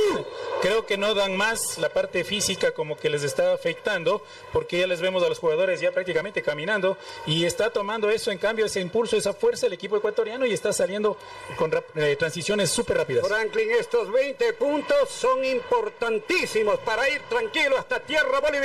creo 0.62 0.86
que 0.86 0.96
no 0.96 1.14
dan 1.14 1.36
más 1.36 1.78
la 1.78 1.88
parte 1.88 2.22
física 2.22 2.70
como 2.70 2.96
que 2.96 3.10
les 3.10 3.24
está 3.24 3.52
afectando, 3.52 4.22
porque 4.52 4.78
ya 4.78 4.86
les 4.86 5.00
vemos 5.00 5.24
a 5.24 5.28
los 5.28 5.40
jugadores 5.40 5.80
ya 5.80 5.90
prácticamente 5.90 6.40
caminando 6.40 6.96
y 7.26 7.46
está 7.46 7.70
tomando 7.70 8.08
eso, 8.08 8.30
en 8.30 8.38
cambio, 8.38 8.66
ese 8.66 8.80
impulso, 8.80 9.16
esa 9.16 9.32
fuerza 9.32 9.66
el 9.66 9.72
equipo 9.72 9.96
ecuatoriano 9.96 10.46
y 10.46 10.52
está 10.52 10.72
saliendo 10.72 11.16
con 11.56 11.72
eh, 11.96 12.14
transiciones 12.14 12.70
súper 12.70 12.98
rápidas. 12.98 13.26
Franklin, 13.26 13.72
estos 13.72 14.12
20 14.12 14.52
puntos 14.52 15.10
son 15.10 15.44
importantísimos 15.44 16.78
para 16.78 17.08
ir 17.08 17.20
tranquilo 17.22 17.76
hasta 17.76 17.98
tierra 17.98 18.38
boliviana. 18.38 18.59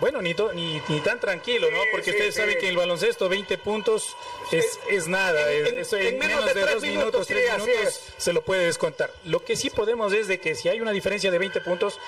Bueno, 0.00 0.22
ni, 0.22 0.34
to, 0.34 0.52
ni, 0.52 0.80
ni, 0.88 1.00
tan 1.00 1.20
tranquilo, 1.20 1.70
¿no? 1.70 1.78
Porque 1.90 2.06
sí, 2.06 2.10
ustedes 2.10 2.34
sí. 2.34 2.40
saben 2.40 2.58
que 2.58 2.66
en 2.66 2.70
el 2.70 2.76
baloncesto 2.76 3.28
20 3.28 3.58
puntos 3.58 4.16
es, 4.52 4.78
es 4.88 5.06
nada. 5.08 5.52
En, 5.52 5.78
es, 5.78 5.92
en, 5.92 6.06
en 6.06 6.18
menos, 6.18 6.40
menos, 6.40 6.54
de, 6.54 6.54
de 6.54 6.72
dos 6.72 6.82
minutos, 6.82 6.82
minutos 6.82 7.26
tres 7.26 7.66
minutos, 7.66 8.00
se 8.16 8.32
lo 8.32 8.42
puede 8.42 8.66
descontar. 8.66 9.12
Lo 9.24 9.44
que 9.44 9.56
sí 9.56 9.70
podemos 9.70 10.12
es 10.12 10.28
de 10.28 10.40
que 10.40 10.54
si 10.54 10.68
hay 10.68 10.80
una 10.80 10.92
diferencia 10.92 11.30
de 11.30 11.38
20 11.38 11.60
puntos, 11.60 11.98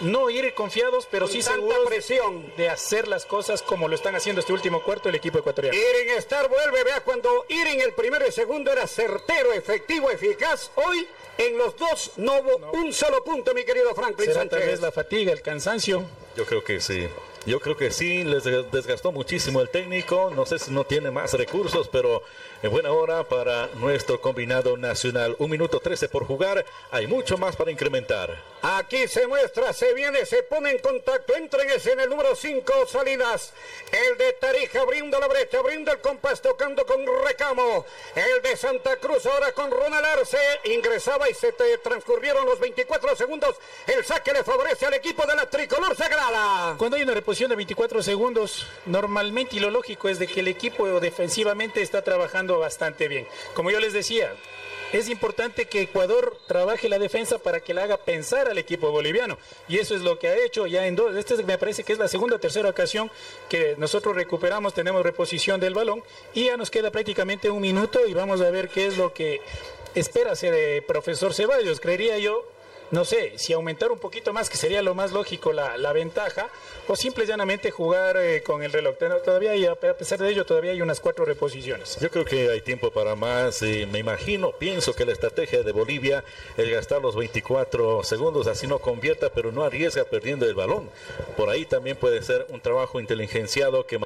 no 0.00 0.30
ir 0.30 0.54
confiados, 0.54 1.06
pero 1.10 1.26
Con 1.26 1.32
sí 1.32 1.42
seguros 1.42 1.86
presión. 1.86 2.52
de 2.56 2.68
hacer 2.68 3.08
las 3.08 3.24
cosas 3.26 3.62
como 3.62 3.88
lo 3.88 3.94
están 3.94 4.14
haciendo 4.16 4.40
este 4.40 4.52
último 4.52 4.82
cuarto 4.82 5.08
el 5.08 5.14
equipo 5.14 5.38
ecuatoriano. 5.38 5.76
Iren 5.76 6.16
Star 6.18 6.48
vuelve, 6.48 6.84
vea 6.84 7.00
cuando 7.00 7.46
Iren 7.48 7.80
el 7.80 7.92
primero 7.92 8.26
y 8.26 8.32
segundo 8.32 8.72
era 8.72 8.86
certero, 8.86 9.52
efectivo, 9.52 10.10
eficaz. 10.10 10.70
Hoy 10.74 11.06
en 11.38 11.58
los 11.58 11.76
dos 11.76 12.12
no 12.16 12.40
hubo 12.40 12.58
no. 12.58 12.72
un 12.72 12.92
solo 12.92 13.22
punto, 13.24 13.54
mi 13.54 13.64
querido 13.64 13.94
Franklin 13.94 14.28
¿Será 14.28 14.40
Sánchez. 14.40 14.58
tal 14.58 14.68
vez 14.68 14.80
la 14.80 14.92
fatiga, 14.92 15.32
el 15.32 15.42
cansancio? 15.42 16.04
Yo 16.36 16.44
creo 16.44 16.62
que 16.62 16.80
sí. 16.80 17.08
Yo 17.46 17.60
creo 17.60 17.76
que 17.76 17.90
sí, 17.90 18.24
les 18.24 18.44
desgastó 18.44 19.12
muchísimo 19.12 19.60
el 19.60 19.68
técnico. 19.68 20.32
No 20.34 20.46
sé 20.46 20.58
si 20.58 20.70
no 20.70 20.84
tiene 20.84 21.10
más 21.10 21.34
recursos, 21.34 21.88
pero 21.88 22.22
en 22.64 22.70
buena 22.70 22.92
hora 22.92 23.24
para 23.24 23.68
nuestro 23.74 24.22
combinado 24.22 24.78
nacional. 24.78 25.36
Un 25.38 25.50
minuto 25.50 25.80
13 25.80 26.08
por 26.08 26.26
jugar. 26.26 26.64
Hay 26.90 27.06
mucho 27.06 27.36
más 27.36 27.56
para 27.56 27.70
incrementar. 27.70 28.42
Aquí 28.62 29.06
se 29.06 29.26
muestra, 29.26 29.74
se 29.74 29.92
viene, 29.92 30.24
se 30.24 30.42
pone 30.44 30.70
en 30.70 30.78
contacto. 30.78 31.36
Entréguese 31.36 31.92
en 31.92 32.00
el 32.00 32.08
número 32.08 32.34
5, 32.34 32.86
Salinas. 32.86 33.52
El 33.92 34.16
de 34.16 34.32
Tarija 34.32 34.82
brinda 34.86 35.20
la 35.20 35.28
brecha, 35.28 35.60
brinda 35.60 35.92
el 35.92 36.00
compás 36.00 36.40
tocando 36.40 36.86
con 36.86 37.04
Recamo. 37.26 37.84
El 38.14 38.40
de 38.40 38.56
Santa 38.56 38.96
Cruz 38.96 39.26
ahora 39.26 39.52
con 39.52 39.70
Ronald 39.70 40.06
Arce. 40.06 40.38
Ingresaba 40.64 41.28
y 41.28 41.34
se 41.34 41.52
te 41.52 41.76
transcurrieron 41.78 42.46
los 42.46 42.58
24 42.58 43.14
segundos. 43.14 43.56
El 43.86 44.06
saque 44.06 44.32
le 44.32 44.42
favorece 44.42 44.86
al 44.86 44.94
equipo 44.94 45.26
de 45.26 45.36
la 45.36 45.50
tricolor 45.50 45.94
sagrada. 45.94 46.76
Cuando 46.78 46.96
hay 46.96 47.02
una 47.02 47.12
reposición 47.12 47.50
de 47.50 47.56
24 47.56 48.02
segundos, 48.02 48.66
normalmente 48.86 49.56
y 49.56 49.60
lo 49.60 49.68
lógico 49.68 50.08
es 50.08 50.18
de 50.18 50.26
que 50.26 50.40
el 50.40 50.48
equipo 50.48 50.98
defensivamente 50.98 51.82
está 51.82 52.00
trabajando 52.00 52.53
bastante 52.58 53.08
bien. 53.08 53.26
Como 53.54 53.70
yo 53.70 53.80
les 53.80 53.92
decía, 53.92 54.32
es 54.92 55.08
importante 55.08 55.66
que 55.66 55.82
Ecuador 55.82 56.38
trabaje 56.46 56.88
la 56.88 57.00
defensa 57.00 57.38
para 57.38 57.60
que 57.60 57.74
le 57.74 57.80
haga 57.80 57.96
pensar 57.96 58.48
al 58.48 58.58
equipo 58.58 58.92
boliviano. 58.92 59.38
Y 59.68 59.78
eso 59.78 59.94
es 59.94 60.02
lo 60.02 60.18
que 60.20 60.28
ha 60.28 60.36
hecho 60.36 60.66
ya 60.66 60.86
en 60.86 60.94
dos. 60.94 61.16
Este 61.16 61.42
me 61.42 61.58
parece 61.58 61.82
que 61.82 61.92
es 61.92 61.98
la 61.98 62.06
segunda 62.06 62.36
o 62.36 62.38
tercera 62.38 62.68
ocasión 62.68 63.10
que 63.48 63.74
nosotros 63.76 64.14
recuperamos, 64.14 64.72
tenemos 64.72 65.02
reposición 65.02 65.58
del 65.58 65.74
balón 65.74 66.04
y 66.32 66.44
ya 66.44 66.56
nos 66.56 66.70
queda 66.70 66.92
prácticamente 66.92 67.50
un 67.50 67.60
minuto 67.60 68.06
y 68.06 68.14
vamos 68.14 68.40
a 68.40 68.50
ver 68.50 68.68
qué 68.68 68.86
es 68.86 68.96
lo 68.96 69.12
que 69.12 69.40
espera 69.96 70.30
hacer 70.30 70.54
el 70.54 70.84
profesor 70.84 71.34
Ceballos. 71.34 71.80
Creería 71.80 72.18
yo 72.18 72.46
no 72.90 73.04
sé, 73.04 73.32
si 73.36 73.52
aumentar 73.52 73.90
un 73.90 73.98
poquito 73.98 74.32
más, 74.32 74.48
que 74.50 74.56
sería 74.56 74.82
lo 74.82 74.94
más 74.94 75.12
lógico 75.12 75.52
la, 75.52 75.76
la 75.76 75.92
ventaja, 75.92 76.48
o 76.86 76.96
simple 76.96 77.24
y 77.24 77.26
llanamente 77.26 77.70
jugar 77.70 78.16
eh, 78.16 78.42
con 78.42 78.62
el 78.62 78.72
reloj. 78.72 78.96
Todavía 79.24 79.52
hay, 79.52 79.66
a 79.66 79.74
pesar 79.74 80.18
de 80.18 80.30
ello, 80.30 80.44
todavía 80.44 80.72
hay 80.72 80.82
unas 80.82 81.00
cuatro 81.00 81.24
reposiciones. 81.24 81.98
Yo 82.00 82.10
creo 82.10 82.24
que 82.24 82.50
hay 82.50 82.60
tiempo 82.60 82.90
para 82.90 83.14
más. 83.16 83.62
y 83.62 83.86
me 83.86 83.98
imagino, 83.98 84.52
pienso 84.52 84.94
que 84.94 85.04
la 85.04 85.12
estrategia 85.12 85.62
de 85.62 85.72
Bolivia 85.72 86.24
es 86.56 86.70
gastar 86.70 87.00
los 87.00 87.16
24 87.16 88.02
segundos, 88.02 88.46
así 88.46 88.66
no 88.66 88.78
convierta, 88.78 89.30
pero 89.30 89.52
no 89.52 89.64
arriesga 89.64 90.04
perdiendo 90.04 90.46
el 90.46 90.54
balón. 90.54 90.90
Por 91.36 91.48
ahí 91.50 91.64
también 91.64 91.96
puede 91.96 92.22
ser 92.22 92.46
un 92.50 92.60
trabajo 92.60 93.00
inteligenciado 93.00 93.86
que 93.86 93.98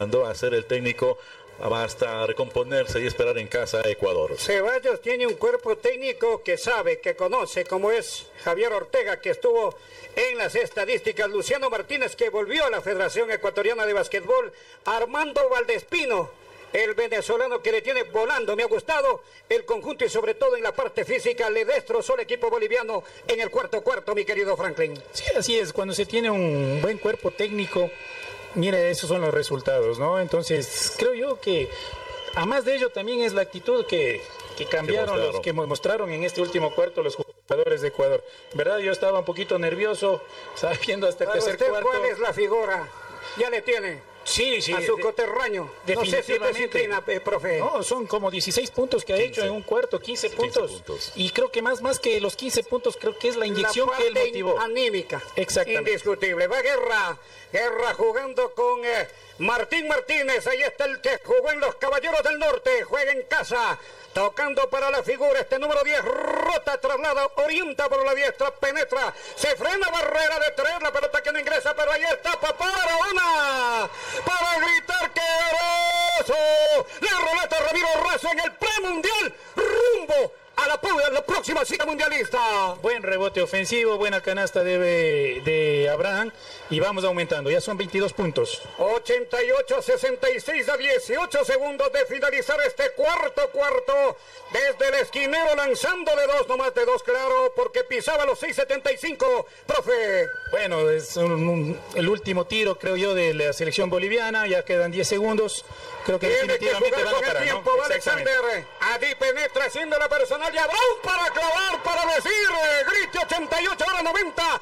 mandó 0.00 0.24
a 0.24 0.30
hacer 0.30 0.54
el 0.54 0.64
técnico 0.64 1.18
basta 1.58 2.26
recomponerse 2.26 3.00
y 3.00 3.06
esperar 3.06 3.36
en 3.36 3.46
casa 3.46 3.82
a 3.84 3.88
Ecuador. 3.88 4.34
Ceballos 4.38 5.02
tiene 5.02 5.26
un 5.26 5.34
cuerpo 5.34 5.76
técnico 5.76 6.42
que 6.42 6.56
sabe, 6.56 7.00
que 7.00 7.14
conoce, 7.14 7.66
como 7.66 7.90
es 7.92 8.24
Javier 8.42 8.72
Ortega, 8.72 9.20
que 9.20 9.28
estuvo 9.28 9.76
en 10.16 10.38
las 10.38 10.54
estadísticas, 10.54 11.28
Luciano 11.28 11.68
Martínez, 11.68 12.16
que 12.16 12.30
volvió 12.30 12.64
a 12.64 12.70
la 12.70 12.80
Federación 12.80 13.30
Ecuatoriana 13.30 13.84
de 13.84 13.92
Básquetbol, 13.92 14.50
Armando 14.86 15.50
Valdespino, 15.50 16.30
el 16.72 16.94
venezolano 16.94 17.60
que 17.60 17.72
le 17.72 17.82
tiene 17.82 18.04
volando. 18.04 18.56
Me 18.56 18.62
ha 18.62 18.66
gustado 18.66 19.22
el 19.46 19.66
conjunto 19.66 20.06
y 20.06 20.08
sobre 20.08 20.34
todo 20.34 20.56
en 20.56 20.62
la 20.62 20.72
parte 20.72 21.04
física 21.04 21.50
le 21.50 21.66
destrozó 21.66 22.14
el 22.14 22.20
equipo 22.20 22.48
boliviano 22.48 23.04
en 23.28 23.38
el 23.38 23.50
cuarto 23.50 23.82
cuarto, 23.82 24.14
mi 24.14 24.24
querido 24.24 24.56
Franklin. 24.56 24.94
Sí, 25.12 25.24
así 25.36 25.58
es, 25.58 25.74
cuando 25.74 25.92
se 25.92 26.06
tiene 26.06 26.30
un 26.30 26.80
buen 26.80 26.96
cuerpo 26.96 27.32
técnico, 27.32 27.90
mire, 28.54 28.90
esos 28.90 29.08
son 29.08 29.20
los 29.20 29.32
resultados, 29.32 29.98
¿no? 29.98 30.20
Entonces, 30.20 30.92
creo 30.96 31.14
yo 31.14 31.40
que, 31.40 31.68
a 32.34 32.46
más 32.46 32.64
de 32.64 32.76
ello, 32.76 32.90
también 32.90 33.20
es 33.22 33.32
la 33.32 33.42
actitud 33.42 33.84
que, 33.86 34.22
que 34.56 34.66
cambiaron 34.66 35.08
mostraron. 35.10 35.32
los 35.32 35.40
que 35.42 35.52
mo- 35.52 35.66
mostraron 35.66 36.10
en 36.10 36.24
este 36.24 36.40
último 36.40 36.74
cuarto 36.74 37.02
los 37.02 37.16
jugadores 37.16 37.80
de 37.82 37.88
Ecuador. 37.88 38.24
¿Verdad? 38.54 38.78
Yo 38.78 38.92
estaba 38.92 39.18
un 39.18 39.24
poquito 39.24 39.58
nervioso, 39.58 40.22
estaba 40.54 40.74
viendo 40.86 41.08
hasta 41.08 41.24
el 41.24 41.30
Para 41.30 41.40
tercer 41.44 41.68
cuarto. 41.68 41.88
¿cuál 41.88 42.04
es 42.06 42.18
la 42.18 42.32
figura? 42.32 42.88
Ya 43.38 43.50
le 43.50 43.62
tiene. 43.62 44.02
Sí, 44.30 44.62
sí. 44.62 44.72
A 44.72 44.80
su 44.80 44.96
coterraño. 44.98 45.70
No 45.86 45.86
sé 45.86 45.94
si 45.94 46.00
usted 46.00 46.24
se 46.24 46.32
definitivamente. 46.38 46.78
inclina, 46.78 47.02
eh, 47.06 47.20
profe. 47.20 47.58
No, 47.58 47.82
son 47.82 48.06
como 48.06 48.30
16 48.30 48.70
puntos 48.70 49.04
que 49.04 49.12
ha 49.12 49.16
hecho 49.16 49.42
en 49.42 49.50
un 49.50 49.62
cuarto, 49.62 49.98
15 49.98 50.30
puntos. 50.30 50.70
puntos. 50.72 51.12
Y 51.16 51.30
creo 51.30 51.50
que 51.50 51.62
más, 51.62 51.82
más 51.82 51.98
que 51.98 52.20
los 52.20 52.36
15 52.36 52.62
puntos, 52.64 52.96
creo 52.96 53.18
que 53.18 53.28
es 53.28 53.36
la 53.36 53.46
inyección 53.46 53.88
la 53.90 53.96
que 53.98 54.06
él 54.06 54.14
motivó. 54.14 54.58
anímica. 54.60 55.20
Exactamente. 55.36 55.90
Indiscutible. 55.90 56.46
Va 56.46 56.62
Guerra. 56.62 57.18
Guerra 57.52 57.94
jugando 57.94 58.54
con 58.54 58.84
eh, 58.84 59.08
Martín 59.38 59.88
Martínez. 59.88 60.46
Ahí 60.46 60.62
está 60.62 60.84
el 60.84 61.00
que 61.00 61.18
jugó 61.24 61.50
en 61.50 61.60
los 61.60 61.74
Caballeros 61.76 62.22
del 62.22 62.38
Norte. 62.38 62.84
Juega 62.84 63.12
en 63.12 63.22
casa. 63.22 63.78
Tocando 64.12 64.68
para 64.68 64.90
la 64.90 65.02
figura 65.04 65.40
este 65.40 65.58
número 65.58 65.84
10. 65.84 66.04
Rota, 66.04 66.80
traslada, 66.80 67.30
orienta 67.36 67.88
por 67.88 68.04
la 68.04 68.14
diestra, 68.14 68.50
penetra. 68.50 69.14
Se 69.36 69.54
frena 69.56 69.88
barrera 69.88 70.38
de 70.40 70.50
tres. 70.56 70.82
La 70.82 70.92
pelota 70.92 71.22
que 71.22 71.32
no 71.32 71.38
ingresa, 71.38 71.74
pero 71.74 71.92
ahí 71.92 72.02
está 72.02 72.32
Papá 72.40 72.66
Barahona. 72.70 73.90
Para 74.24 74.58
gritar 74.58 75.12
que 75.12 75.20
Arazo. 75.20 76.34
La 77.00 77.18
roleta 77.20 77.56
Ramiro 77.60 77.88
Razo 78.10 78.28
en 78.32 78.40
el 78.40 78.52
premundial. 78.52 79.34
Rumbo 79.54 80.32
a 80.56 80.66
la, 80.68 80.74
a 80.74 81.10
la 81.10 81.22
próxima 81.24 81.64
cita 81.64 81.86
mundialista. 81.86 82.74
Buen 82.82 83.02
rebote 83.02 83.40
ofensivo, 83.40 83.96
buena 83.96 84.20
canasta 84.20 84.62
de, 84.62 84.78
de 85.44 85.88
Abraham 85.88 86.30
y 86.68 86.80
vamos 86.80 87.04
aumentando. 87.04 87.50
Ya 87.50 87.60
son 87.60 87.76
22 87.78 88.12
puntos. 88.12 88.60
88 88.78 89.82
66 89.82 90.68
a 90.68 90.76
18 90.76 91.44
segundos 91.44 91.90
de 91.92 92.04
finalizar 92.06 92.58
este 92.66 92.90
cuarto 92.92 93.48
cuarto. 93.52 94.16
Desde 94.52 94.88
el 94.88 94.94
esquinero 95.02 95.54
lanzando 95.56 96.14
de 96.16 96.26
dos, 96.26 96.48
no 96.48 96.56
más 96.56 96.74
de 96.74 96.84
dos, 96.84 97.02
claro, 97.04 97.52
porque 97.54 97.84
pisaba 97.84 98.26
los 98.26 98.42
6.75, 98.42 99.46
profe. 99.66 100.26
Bueno, 100.50 100.90
es 100.90 101.16
un- 101.16 101.48
un- 101.48 101.80
el 101.94 102.08
último 102.08 102.46
tiro, 102.46 102.76
creo 102.76 102.96
yo, 102.96 103.14
de 103.14 103.32
la 103.32 103.52
selección 103.52 103.88
boliviana. 103.90 104.46
Ya 104.48 104.64
quedan 104.64 104.90
10 104.90 105.06
segundos. 105.08 105.64
Creo 106.10 106.18
que 106.18 106.26
Tiene 106.26 106.58
que 106.58 106.74
jugar 106.74 107.04
van 107.04 107.14
con 107.14 107.24
el 107.24 107.42
tiempo, 107.44 107.70
¿no? 107.76 107.84
Alexander. 107.84 108.66
Adi 108.80 109.14
penetra 109.14 109.66
haciendo 109.66 109.96
la 109.96 110.08
personal 110.08 110.52
y 110.52 110.58
Abraham 110.58 110.96
para 111.04 111.30
clavar, 111.30 111.80
para 111.84 112.04
decir, 112.14 112.32
eh, 112.32 112.84
grite 112.90 113.20
88, 113.20 113.84
ahora 113.86 114.02
90, 114.02 114.42
a 114.42 114.58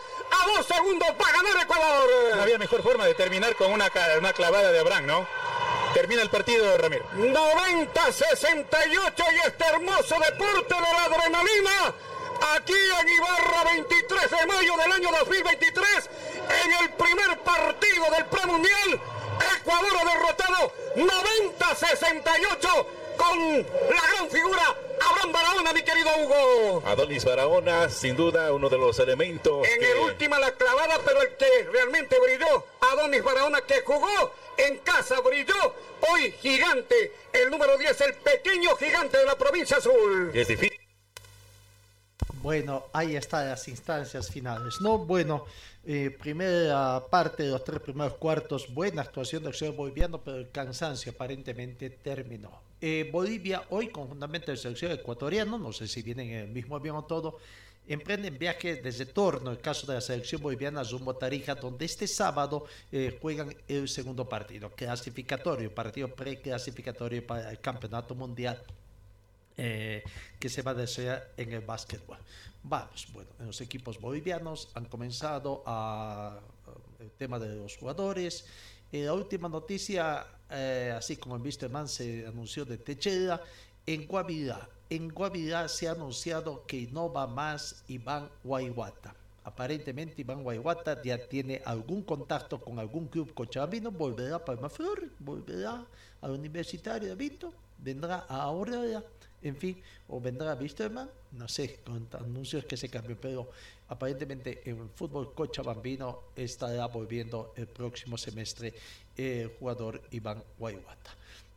dos 0.46 0.66
segundos 0.66 1.08
va 1.08 1.26
a 1.26 1.32
ganar 1.32 1.56
Ecuador. 1.62 2.10
No 2.36 2.42
había 2.42 2.58
mejor 2.58 2.82
forma 2.82 3.06
de 3.06 3.14
terminar 3.14 3.56
con 3.56 3.72
una, 3.72 3.90
una 4.18 4.34
clavada 4.34 4.70
de 4.72 4.78
Abraham, 4.78 5.06
¿no? 5.06 5.26
Termina 5.94 6.20
el 6.20 6.28
partido, 6.28 6.76
Ramiro. 6.76 7.06
90-68 7.16 9.24
y 9.32 9.36
este 9.46 9.64
hermoso 9.64 10.16
deporte 10.18 10.74
de 10.74 10.80
la 10.80 11.04
adrenalina. 11.04 11.94
Aquí 12.56 12.74
en 12.74 13.08
Ibarra, 13.08 13.64
23 13.72 14.30
de 14.30 14.46
mayo 14.46 14.76
del 14.76 14.92
año 14.92 15.08
2023, 15.18 16.10
en 16.64 16.72
el 16.84 16.90
primer 16.90 17.38
partido 17.38 18.04
del 18.14 18.26
premundial, 18.26 19.00
Ecuador 19.60 19.92
ha 20.00 20.04
derrotado 20.04 20.72
90-68 20.96 22.86
con 23.16 23.58
la 23.58 24.02
gran 24.12 24.30
figura 24.30 24.76
Abraham 25.10 25.32
Barahona, 25.32 25.72
mi 25.72 25.82
querido 25.82 26.08
Hugo. 26.18 26.82
Adonis 26.86 27.24
Barahona, 27.24 27.88
sin 27.88 28.16
duda, 28.16 28.52
uno 28.52 28.68
de 28.68 28.78
los 28.78 28.98
elementos 28.98 29.66
En 29.66 29.80
que- 29.80 29.92
el 29.92 29.98
última 29.98 30.38
la 30.38 30.52
clavada, 30.52 31.00
pero 31.04 31.22
el 31.22 31.36
que 31.36 31.68
realmente 31.72 32.16
brilló, 32.20 32.64
Adonis 32.80 33.22
Barahona, 33.22 33.60
que 33.62 33.80
jugó 33.82 34.32
en 34.56 34.78
casa, 34.78 35.20
brilló. 35.20 35.74
Hoy 36.12 36.32
gigante, 36.40 37.12
el 37.32 37.50
número 37.50 37.76
10, 37.78 38.00
el 38.02 38.14
pequeño 38.14 38.76
gigante 38.76 39.18
de 39.18 39.24
la 39.24 39.36
provincia 39.36 39.76
azul. 39.78 40.30
es 40.34 40.48
difícil. 40.48 40.78
Bueno, 42.48 42.86
ahí 42.94 43.14
están 43.14 43.46
las 43.46 43.68
instancias 43.68 44.30
finales, 44.30 44.80
¿no? 44.80 44.96
Bueno, 44.96 45.44
eh, 45.84 46.08
primera 46.18 47.04
parte 47.10 47.42
de 47.42 47.50
los 47.50 47.62
tres 47.62 47.78
primeros 47.78 48.14
cuartos, 48.14 48.72
buena 48.72 49.02
actuación 49.02 49.42
del 49.42 49.52
selección 49.52 49.76
boliviano, 49.76 50.22
pero 50.24 50.38
el 50.38 50.50
cansancio 50.50 51.12
aparentemente 51.12 51.90
terminó. 51.90 52.62
Eh, 52.80 53.10
Bolivia 53.12 53.64
hoy, 53.68 53.88
conjuntamente 53.88 54.52
de 54.52 54.56
selección 54.56 54.92
ecuatoriana, 54.92 55.58
no 55.58 55.74
sé 55.74 55.86
si 55.86 56.00
vienen 56.00 56.30
en 56.30 56.36
el 56.44 56.48
mismo 56.48 56.74
avión 56.74 56.96
o 56.96 57.04
todo, 57.04 57.36
emprenden 57.86 58.38
viaje 58.38 58.76
desde 58.76 59.04
Torno, 59.04 59.50
el 59.50 59.58
caso 59.58 59.86
de 59.86 59.96
la 59.96 60.00
selección 60.00 60.40
boliviana 60.40 60.82
rumbo 60.84 61.10
a 61.10 61.18
Tarija, 61.18 61.54
donde 61.54 61.84
este 61.84 62.06
sábado 62.06 62.64
eh, 62.90 63.18
juegan 63.20 63.54
el 63.68 63.90
segundo 63.90 64.26
partido, 64.26 64.70
clasificatorio, 64.70 65.74
partido 65.74 66.08
preclasificatorio 66.08 67.26
para 67.26 67.50
el 67.50 67.60
Campeonato 67.60 68.14
Mundial 68.14 68.58
eh, 69.58 70.02
que 70.38 70.48
se 70.48 70.62
va 70.62 70.70
a 70.70 70.74
desarrollar 70.74 71.32
en 71.36 71.52
el 71.52 71.60
básquetbol. 71.60 72.16
Vamos, 72.62 73.08
bueno, 73.12 73.30
en 73.38 73.46
los 73.46 73.60
equipos 73.60 74.00
bolivianos 74.00 74.70
han 74.74 74.86
comenzado 74.86 75.62
a, 75.66 76.38
a- 76.38 77.02
el 77.02 77.10
tema 77.12 77.38
de 77.38 77.54
los 77.54 77.76
jugadores. 77.76 78.46
Eh, 78.90 79.04
la 79.04 79.12
última 79.14 79.48
noticia, 79.48 80.26
eh, 80.50 80.94
así 80.96 81.16
como 81.16 81.36
en 81.36 81.42
Wisterman 81.42 81.88
se 81.88 82.26
anunció 82.26 82.64
de 82.64 82.78
Techera, 82.78 83.42
en 83.86 84.06
Guavirá. 84.06 84.68
En 84.90 85.08
Guavirá 85.10 85.68
se 85.68 85.88
ha 85.88 85.92
anunciado 85.92 86.64
que 86.66 86.88
no 86.90 87.12
va 87.12 87.26
más 87.26 87.84
Iván 87.88 88.30
Guayguata. 88.42 89.14
Aparentemente 89.44 90.20
Iván 90.20 90.42
Guayguata 90.42 91.00
ya 91.02 91.16
tiene 91.26 91.62
algún 91.64 92.02
contacto 92.02 92.60
con 92.60 92.78
algún 92.78 93.08
club 93.08 93.32
cochabambino, 93.32 93.90
volverá 93.90 94.36
a 94.36 94.44
Palmaflor, 94.44 95.08
volverá 95.18 95.86
al 96.20 96.30
Universitario 96.32 97.08
de 97.08 97.14
Vinto, 97.14 97.52
vendrá 97.78 98.26
a 98.28 98.42
Aurora, 98.42 99.02
en 99.42 99.56
fin, 99.56 99.80
o 100.08 100.20
vendrá 100.20 100.54
Wisterman, 100.54 101.10
no 101.32 101.48
sé, 101.48 101.80
con 101.84 102.08
anuncios 102.12 102.64
que 102.64 102.76
se 102.76 102.88
cambian, 102.88 103.18
pero 103.20 103.50
aparentemente 103.88 104.68
en 104.68 104.80
el 104.80 104.88
fútbol 104.90 105.32
cochabambino 105.34 106.30
estará 106.34 106.86
volviendo 106.86 107.52
el 107.56 107.66
próximo 107.68 108.18
semestre 108.18 108.74
el 109.16 109.48
jugador 109.58 110.02
Iván 110.10 110.42
Guayguata. 110.58 111.10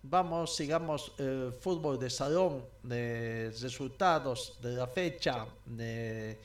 Vamos, 0.03 0.55
sigamos 0.55 1.13
el 1.19 1.53
fútbol 1.53 1.99
de 1.99 2.09
salón, 2.09 2.65
de 2.81 3.53
resultados 3.61 4.57
de 4.61 4.71
la 4.71 4.87
fecha. 4.87 5.45
de 5.65 6.39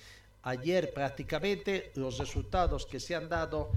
ayer 0.47 0.95
prácticamente 0.95 1.91
los 1.97 2.19
resultados 2.19 2.87
que 2.87 3.01
se 3.01 3.15
han 3.15 3.29
dado. 3.29 3.71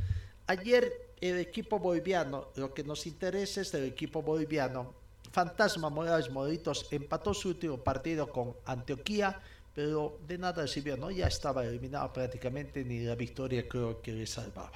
Ayer 0.46 1.14
el 1.20 1.40
equipo 1.40 1.80
boliviano, 1.80 2.50
lo 2.56 2.74
que 2.74 2.84
nos 2.84 3.08
interesa 3.08 3.62
es 3.62 3.74
el 3.74 3.86
equipo 3.86 4.22
boliviano. 4.22 4.94
Fantasma 5.32 5.90
Morales 5.90 6.30
Moritos 6.30 6.88
empató 6.92 7.34
su 7.34 7.50
último 7.50 7.78
partido 7.78 8.30
con 8.30 8.56
Antioquía, 8.66 9.40
pero 9.74 10.20
de 10.28 10.38
nada 10.38 10.68
sirvió, 10.68 10.98
¿no? 10.98 11.12
Ya 11.12 11.28
estaba 11.28 11.66
eliminado 11.66 12.12
prácticamente, 12.12 12.84
ni 12.84 13.00
la 13.02 13.16
victoria 13.16 13.68
creo 13.68 14.02
que 14.02 14.12
le 14.12 14.26
salvaba. 14.26 14.72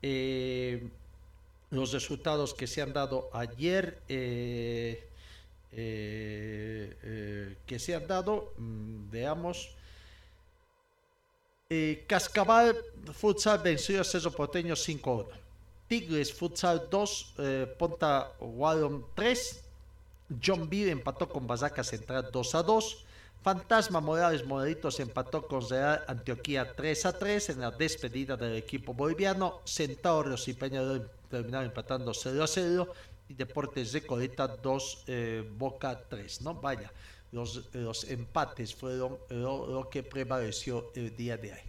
Eh, 0.00 0.88
los 1.70 1.92
resultados 1.92 2.54
que 2.54 2.66
se 2.66 2.82
han 2.82 2.92
dado 2.92 3.30
ayer, 3.32 3.98
eh, 4.08 5.08
eh, 5.72 7.56
que 7.66 7.78
se 7.78 7.94
han 7.94 8.06
dado, 8.06 8.52
mm, 8.58 9.10
veamos, 9.10 9.74
Cascabal 12.06 12.76
Futsal 13.14 13.60
venció 13.60 14.02
a 14.02 14.04
Cerro 14.04 14.30
Porteño 14.30 14.76
5-1. 14.76 15.42
Tigres 15.92 16.32
Futsal 16.32 16.88
2, 16.90 17.34
eh, 17.36 17.76
Ponta 17.78 18.32
Wallon 18.40 19.04
3. 19.14 19.61
John 20.44 20.68
Beer 20.68 20.88
empató 20.88 21.28
con 21.28 21.46
Basaca 21.46 21.82
Central 21.82 22.28
2 22.32 22.54
a 22.54 22.62
2. 22.62 23.04
Fantasma 23.42 24.00
Morales 24.00 24.46
Morelitos 24.46 25.00
empató 25.00 25.46
con 25.46 25.68
Real 25.68 26.04
Antioquía 26.06 26.74
3 26.74 27.06
a 27.06 27.18
3 27.18 27.50
en 27.50 27.60
la 27.60 27.72
despedida 27.72 28.36
del 28.36 28.56
equipo 28.56 28.94
boliviano. 28.94 29.60
Centauros 29.64 30.46
y 30.46 30.54
Peñarol 30.54 31.10
terminaron 31.28 31.66
empatando 31.66 32.14
0 32.14 32.44
a 32.44 32.46
0 32.46 32.92
y 33.28 33.34
Deportes 33.34 33.92
de 33.92 34.06
Coleta 34.06 34.46
2, 34.46 35.04
eh, 35.08 35.50
Boca 35.56 36.04
3. 36.08 36.42
¿no? 36.42 36.54
Vaya, 36.54 36.92
los, 37.32 37.74
los 37.74 38.04
empates 38.04 38.74
fueron 38.74 39.18
lo, 39.28 39.66
lo, 39.66 39.88
que 39.88 40.04
prevaleció 40.04 40.92
el 40.94 41.16
día 41.16 41.36
de 41.36 41.52
hoy. 41.52 41.60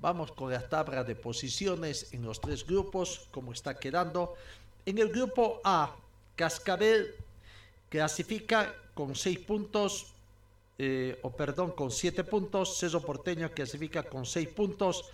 Vamos 0.00 0.32
con 0.32 0.50
la 0.50 0.66
tabla 0.66 1.04
de 1.04 1.16
posiciones 1.16 2.12
en 2.12 2.22
los 2.22 2.40
tres 2.40 2.64
grupos, 2.64 3.28
como 3.32 3.52
está 3.52 3.78
quedando. 3.78 4.34
En 4.86 4.96
el 4.96 5.08
grupo 5.08 5.60
A, 5.64 5.96
Cascabel 6.36 7.16
clasifica 7.88 8.74
con 8.94 9.14
6 9.14 9.38
puntos, 9.40 10.12
eh, 10.78 11.18
o 11.22 11.30
perdón, 11.30 11.72
con 11.72 11.90
7 11.90 12.24
puntos. 12.24 12.78
Cerro 12.78 13.00
Porteño 13.00 13.50
clasifica 13.50 14.02
con 14.02 14.26
6 14.26 14.48
puntos. 14.48 15.10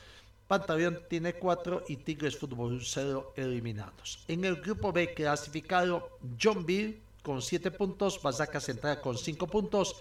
Pantaleón 0.47 1.01
tiene 1.09 1.35
4 1.35 1.85
y 1.89 1.97
Tigres 1.97 2.37
Fútbol 2.37 2.81
0 2.85 3.33
eliminados. 3.37 4.25
En 4.29 4.45
el 4.45 4.57
grupo 4.57 4.93
B 4.93 5.15
clasificado 5.15 6.19
John 6.41 6.67
Bill 6.67 7.01
con 7.23 7.41
7 7.41 7.71
puntos, 7.71 8.21
Basaca 8.21 8.61
Central 8.61 9.01
con 9.01 9.17
5 9.17 9.47
puntos, 9.47 9.97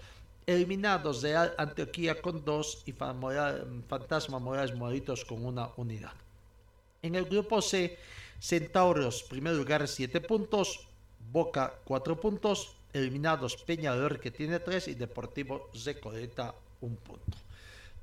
eliminados 0.46 1.22
de 1.22 1.34
Antioquía 1.56 2.20
con 2.20 2.44
2 2.44 2.82
y 2.84 2.92
Fantasma 2.92 4.38
Morales 4.38 4.74
Moritos 4.74 5.24
con 5.24 5.44
una 5.44 5.70
unidad. 5.76 6.12
En 7.00 7.14
el 7.14 7.24
grupo 7.24 7.62
C, 7.62 7.98
Centauros, 8.38 9.22
primer 9.22 9.54
lugar 9.54 9.88
7 9.88 10.20
puntos, 10.20 10.86
Boca 11.30 11.74
4 11.84 12.20
puntos, 12.20 12.76
eliminados 12.92 13.56
Peñador 13.56 14.20
que 14.20 14.30
tiene 14.30 14.60
3 14.60 14.88
y 14.88 14.94
Deportivo 14.94 15.70
Recoleta 15.84 16.54
1 16.80 16.96
punto. 16.96 17.38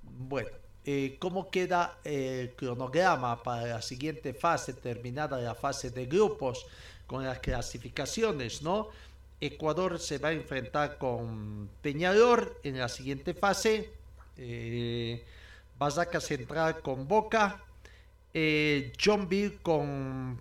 Bueno, 0.03 0.49
eh, 0.85 1.17
¿cómo 1.19 1.49
queda 1.49 1.99
el 2.03 2.51
cronograma 2.55 3.41
para 3.41 3.67
la 3.67 3.81
siguiente 3.81 4.33
fase, 4.33 4.73
terminada 4.73 5.39
la 5.39 5.55
fase 5.55 5.91
de 5.91 6.05
grupos 6.05 6.65
con 7.07 7.23
las 7.23 7.39
clasificaciones, 7.39 8.61
¿no? 8.61 8.89
Ecuador 9.39 9.99
se 9.99 10.19
va 10.19 10.29
a 10.29 10.33
enfrentar 10.33 10.97
con 10.97 11.69
Peñador 11.81 12.59
en 12.63 12.77
la 12.77 12.87
siguiente 12.87 13.33
fase. 13.33 13.91
Eh, 14.37 15.23
Basaca 15.77 16.21
Central 16.21 16.81
con 16.81 17.07
Boca. 17.07 17.63
Eh, 18.33 18.93
John 19.03 19.27
Bill 19.27 19.59
con 19.61 20.39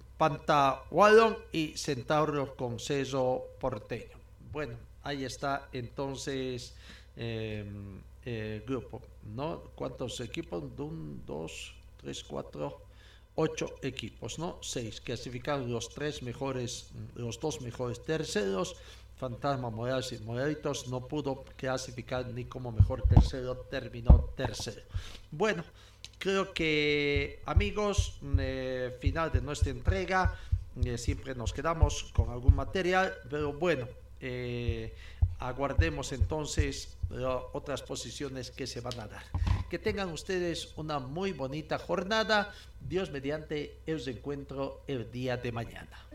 Wallon 0.91 1.37
y 1.53 1.77
Centauros 1.77 2.51
con 2.53 2.79
Cerro 2.79 3.45
Porteño. 3.59 4.17
Bueno, 4.53 4.77
ahí 5.03 5.25
está 5.25 5.69
entonces 5.73 6.75
eh, 7.17 7.65
el 8.25 8.61
grupo, 8.63 9.03
¿no? 9.35 9.63
¿Cuántos 9.75 10.21
equipos? 10.21 10.63
Un, 10.79 11.23
dos, 11.27 11.75
tres, 12.01 12.23
cuatro, 12.23 12.83
ocho 13.35 13.75
equipos, 13.83 14.39
¿no? 14.39 14.59
Seis. 14.61 15.01
Clasificaron 15.01 15.73
los 15.73 15.89
tres 15.89 16.23
mejores, 16.23 16.91
los 17.15 17.41
dos 17.41 17.61
mejores 17.61 18.03
terceros. 18.05 18.77
Fantasma 19.17 19.69
Morales 19.69 20.13
y 20.13 20.19
Morelitos 20.25 20.89
no 20.89 21.07
pudo 21.07 21.45
clasificar 21.57 22.27
ni 22.29 22.47
como 22.47 22.73
mejor 22.73 23.03
tercero, 23.03 23.55
terminó 23.71 24.31
tercero. 24.35 24.81
Bueno, 25.31 25.63
creo 26.21 26.53
que 26.53 27.41
amigos, 27.47 28.21
eh, 28.39 28.97
final 29.01 29.33
de 29.33 29.41
nuestra 29.41 29.71
entrega, 29.71 30.37
eh, 30.85 30.99
siempre 30.99 31.35
nos 31.35 31.53
quedamos 31.53 32.13
con 32.15 32.31
algún 32.31 32.55
material, 32.55 33.15
pero 33.29 33.55
bueno, 33.55 33.89
eh, 34.21 34.95
aguardemos 35.41 36.13
entonces 36.13 36.97
otras 37.53 37.83
posiciones 37.83 38.53
que 38.53 38.69
se 38.69 38.81
van 38.81 39.01
a 39.01 39.09
dar. 39.09 39.23
Que 39.69 39.79
tengan 39.79 40.11
ustedes 40.11 40.69
una 40.77 41.01
muy 41.01 41.33
bonita 41.33 41.79
jornada. 41.79 42.53
Dios 42.79 43.11
mediante, 43.11 43.79
os 43.93 44.07
encuentro 44.07 44.83
el 44.87 45.11
día 45.11 45.37
de 45.37 45.51
mañana. 45.51 46.07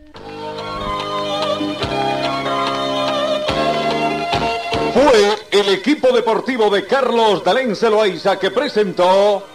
Fue 4.94 5.36
el 5.52 5.70
equipo 5.70 6.14
deportivo 6.14 6.70
de 6.70 6.86
Carlos 6.86 7.44
Dalén 7.44 7.76
Celoaiza 7.76 8.40
que 8.40 8.52
presentó 8.52 9.55